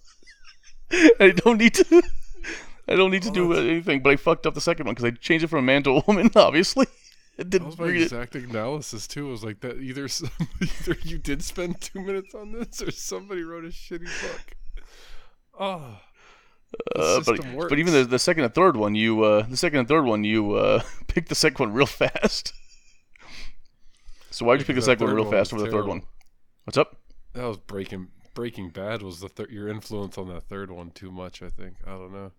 [1.18, 2.02] I don't need to.
[2.88, 3.66] I don't need to oh, do that's...
[3.66, 5.82] anything." But I fucked up the second one because I changed it from a man
[5.84, 6.86] to a woman, obviously.
[7.46, 8.48] That was my exact it.
[8.50, 9.28] analysis too.
[9.28, 10.08] It was like that either
[10.60, 14.84] either you did spend two minutes on this, or somebody wrote a shitty book.
[15.58, 15.96] Oh,
[16.94, 17.40] uh, but,
[17.70, 20.22] but even the, the second and third one, you uh, the second and third one,
[20.22, 22.52] you uh, picked the second one real fast.
[24.30, 26.02] so why'd you pick the second one real one fast over the third one?
[26.64, 26.96] What's up?
[27.32, 31.10] That was breaking Breaking Bad was the thir- your influence on that third one too
[31.10, 31.40] much.
[31.42, 32.32] I think I don't know.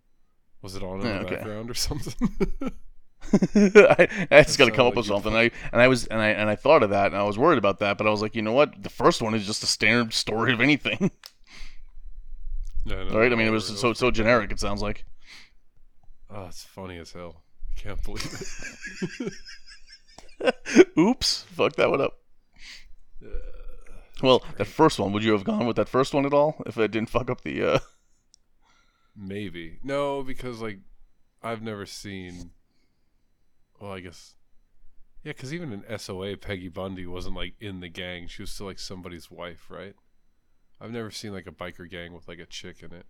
[0.62, 1.36] Was it on in yeah, the okay.
[1.38, 2.72] background or something?
[3.54, 5.34] I, I just got to come up with something.
[5.34, 7.58] I, and I was and I and I thought of that, and I was worried
[7.60, 8.82] about that, but I was like, you know what?
[8.82, 11.12] The first one is just a standard story of anything.
[12.84, 13.32] Yeah, no, right?
[13.32, 14.52] I mean, it was so so generic.
[14.52, 15.06] It sounds like.
[16.32, 17.44] Oh, it's funny as hell.
[17.72, 18.42] I can't believe
[19.22, 20.88] it.
[20.98, 21.44] Oops!
[21.52, 22.14] Fuck that one up.
[23.24, 23.28] Uh,
[24.24, 24.58] well, great.
[24.58, 25.12] that first one.
[25.14, 27.42] Would you have gone with that first one at all if I didn't fuck up
[27.42, 27.62] the?
[27.76, 27.80] uh
[29.16, 30.80] Maybe no, because like
[31.44, 32.50] I've never seen
[33.82, 34.36] well, I guess.
[35.24, 38.28] Yeah, because even in SOA, Peggy Bundy wasn't like in the gang.
[38.28, 39.96] She was still like somebody's wife, right?
[40.80, 43.06] I've never seen like a biker gang with like a chick in it,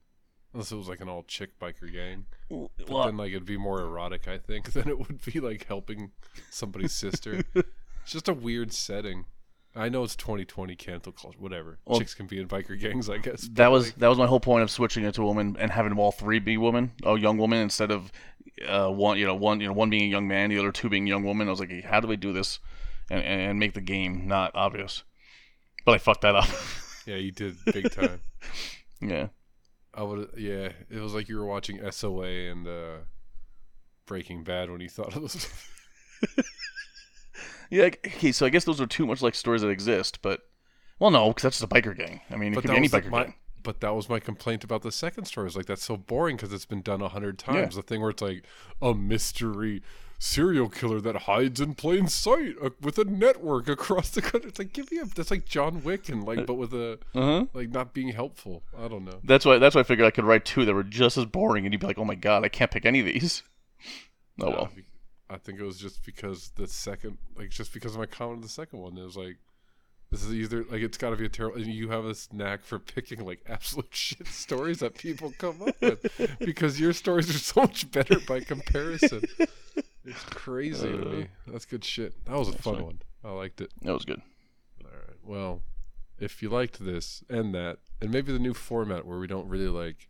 [0.53, 2.25] unless it was like an all chick biker gang.
[2.49, 6.11] Well, then like it'd be more erotic, I think, than it would be like helping
[6.49, 7.43] somebody's sister.
[8.03, 9.25] It's just a weird setting.
[9.75, 11.77] I know it's 2020 cancel culture, whatever.
[11.85, 13.47] Well, Chicks can be in biker gangs, I guess.
[13.53, 15.69] That was like, that was my whole point of switching it to a woman and
[15.69, 18.11] having all three be women, a young woman instead of
[18.67, 20.89] uh, one you know one you know one being a young man, the other two
[20.89, 21.47] being young woman.
[21.47, 22.59] I was like, how do we do this
[23.09, 25.03] and, and make the game not obvious?
[25.85, 26.47] But I fucked that up.
[27.05, 28.21] yeah, you did big time.
[29.01, 29.27] yeah,
[29.93, 30.29] I would.
[30.37, 32.97] Yeah, it was like you were watching SOA and uh,
[34.05, 35.49] Breaking Bad when you thought of this.
[37.69, 37.85] yeah.
[38.05, 38.31] Okay.
[38.31, 40.41] So I guess those are too much like stories that exist, but
[40.99, 42.21] well, no, because that's just a biker gang.
[42.29, 43.33] I mean, but it could be any biker my, gang
[43.63, 45.47] but that was my complaint about the second story.
[45.47, 47.57] Is like that's so boring because it's been done a hundred times.
[47.75, 47.81] Yeah.
[47.81, 48.43] The thing where it's like
[48.81, 49.81] a mystery
[50.19, 54.49] serial killer that hides in plain sight uh, with a network across the country.
[54.49, 57.45] It's like give me a that's like John Wick and like but with a uh-huh.
[57.53, 58.63] like not being helpful.
[58.77, 59.19] I don't know.
[59.23, 61.65] That's why that's why I figured I could write two that were just as boring,
[61.65, 63.43] and you'd be like, oh my god, I can't pick any of these.
[64.41, 64.69] Oh well.
[65.29, 68.41] I think it was just because the second, like, just because of my comment on
[68.41, 69.37] the second one, it was like,
[70.11, 71.59] this is either like it's got to be a terrible.
[71.61, 76.35] You have a knack for picking like absolute shit stories that people come up with
[76.39, 79.21] because your stories are so much better by comparison.
[80.03, 81.21] it's crazy uh, to me.
[81.23, 82.25] Uh, that's good shit.
[82.25, 83.01] That was a fun one.
[83.23, 83.71] I liked it.
[83.83, 84.21] That was good.
[84.83, 85.17] All right.
[85.23, 85.61] Well,
[86.19, 89.69] if you liked this and that, and maybe the new format where we don't really
[89.69, 90.09] like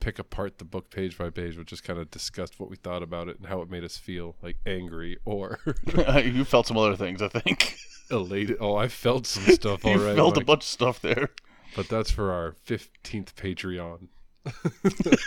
[0.00, 3.02] pick apart the book page by page, but just kind of discussed what we thought
[3.02, 5.58] about it and how it made us feel, like angry or
[6.22, 7.76] you felt some other things, I think
[8.10, 8.56] elated.
[8.60, 10.16] Oh, I felt some stuff already.
[10.16, 11.30] felt like, a bunch of stuff there.
[11.76, 14.08] But that's for our 15th Patreon.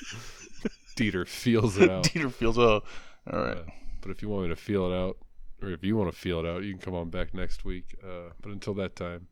[0.95, 2.03] Dieter feels it out.
[2.03, 2.83] Dieter feels out.
[3.31, 3.57] Oh, all right.
[3.57, 3.63] Uh,
[4.01, 5.17] but if you want me to feel it out,
[5.61, 7.95] or if you want to feel it out, you can come on back next week.
[8.03, 9.27] Uh, but until that time,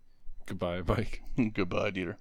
[0.45, 1.21] goodbye, Mike.
[1.53, 2.15] goodbye, Dieter.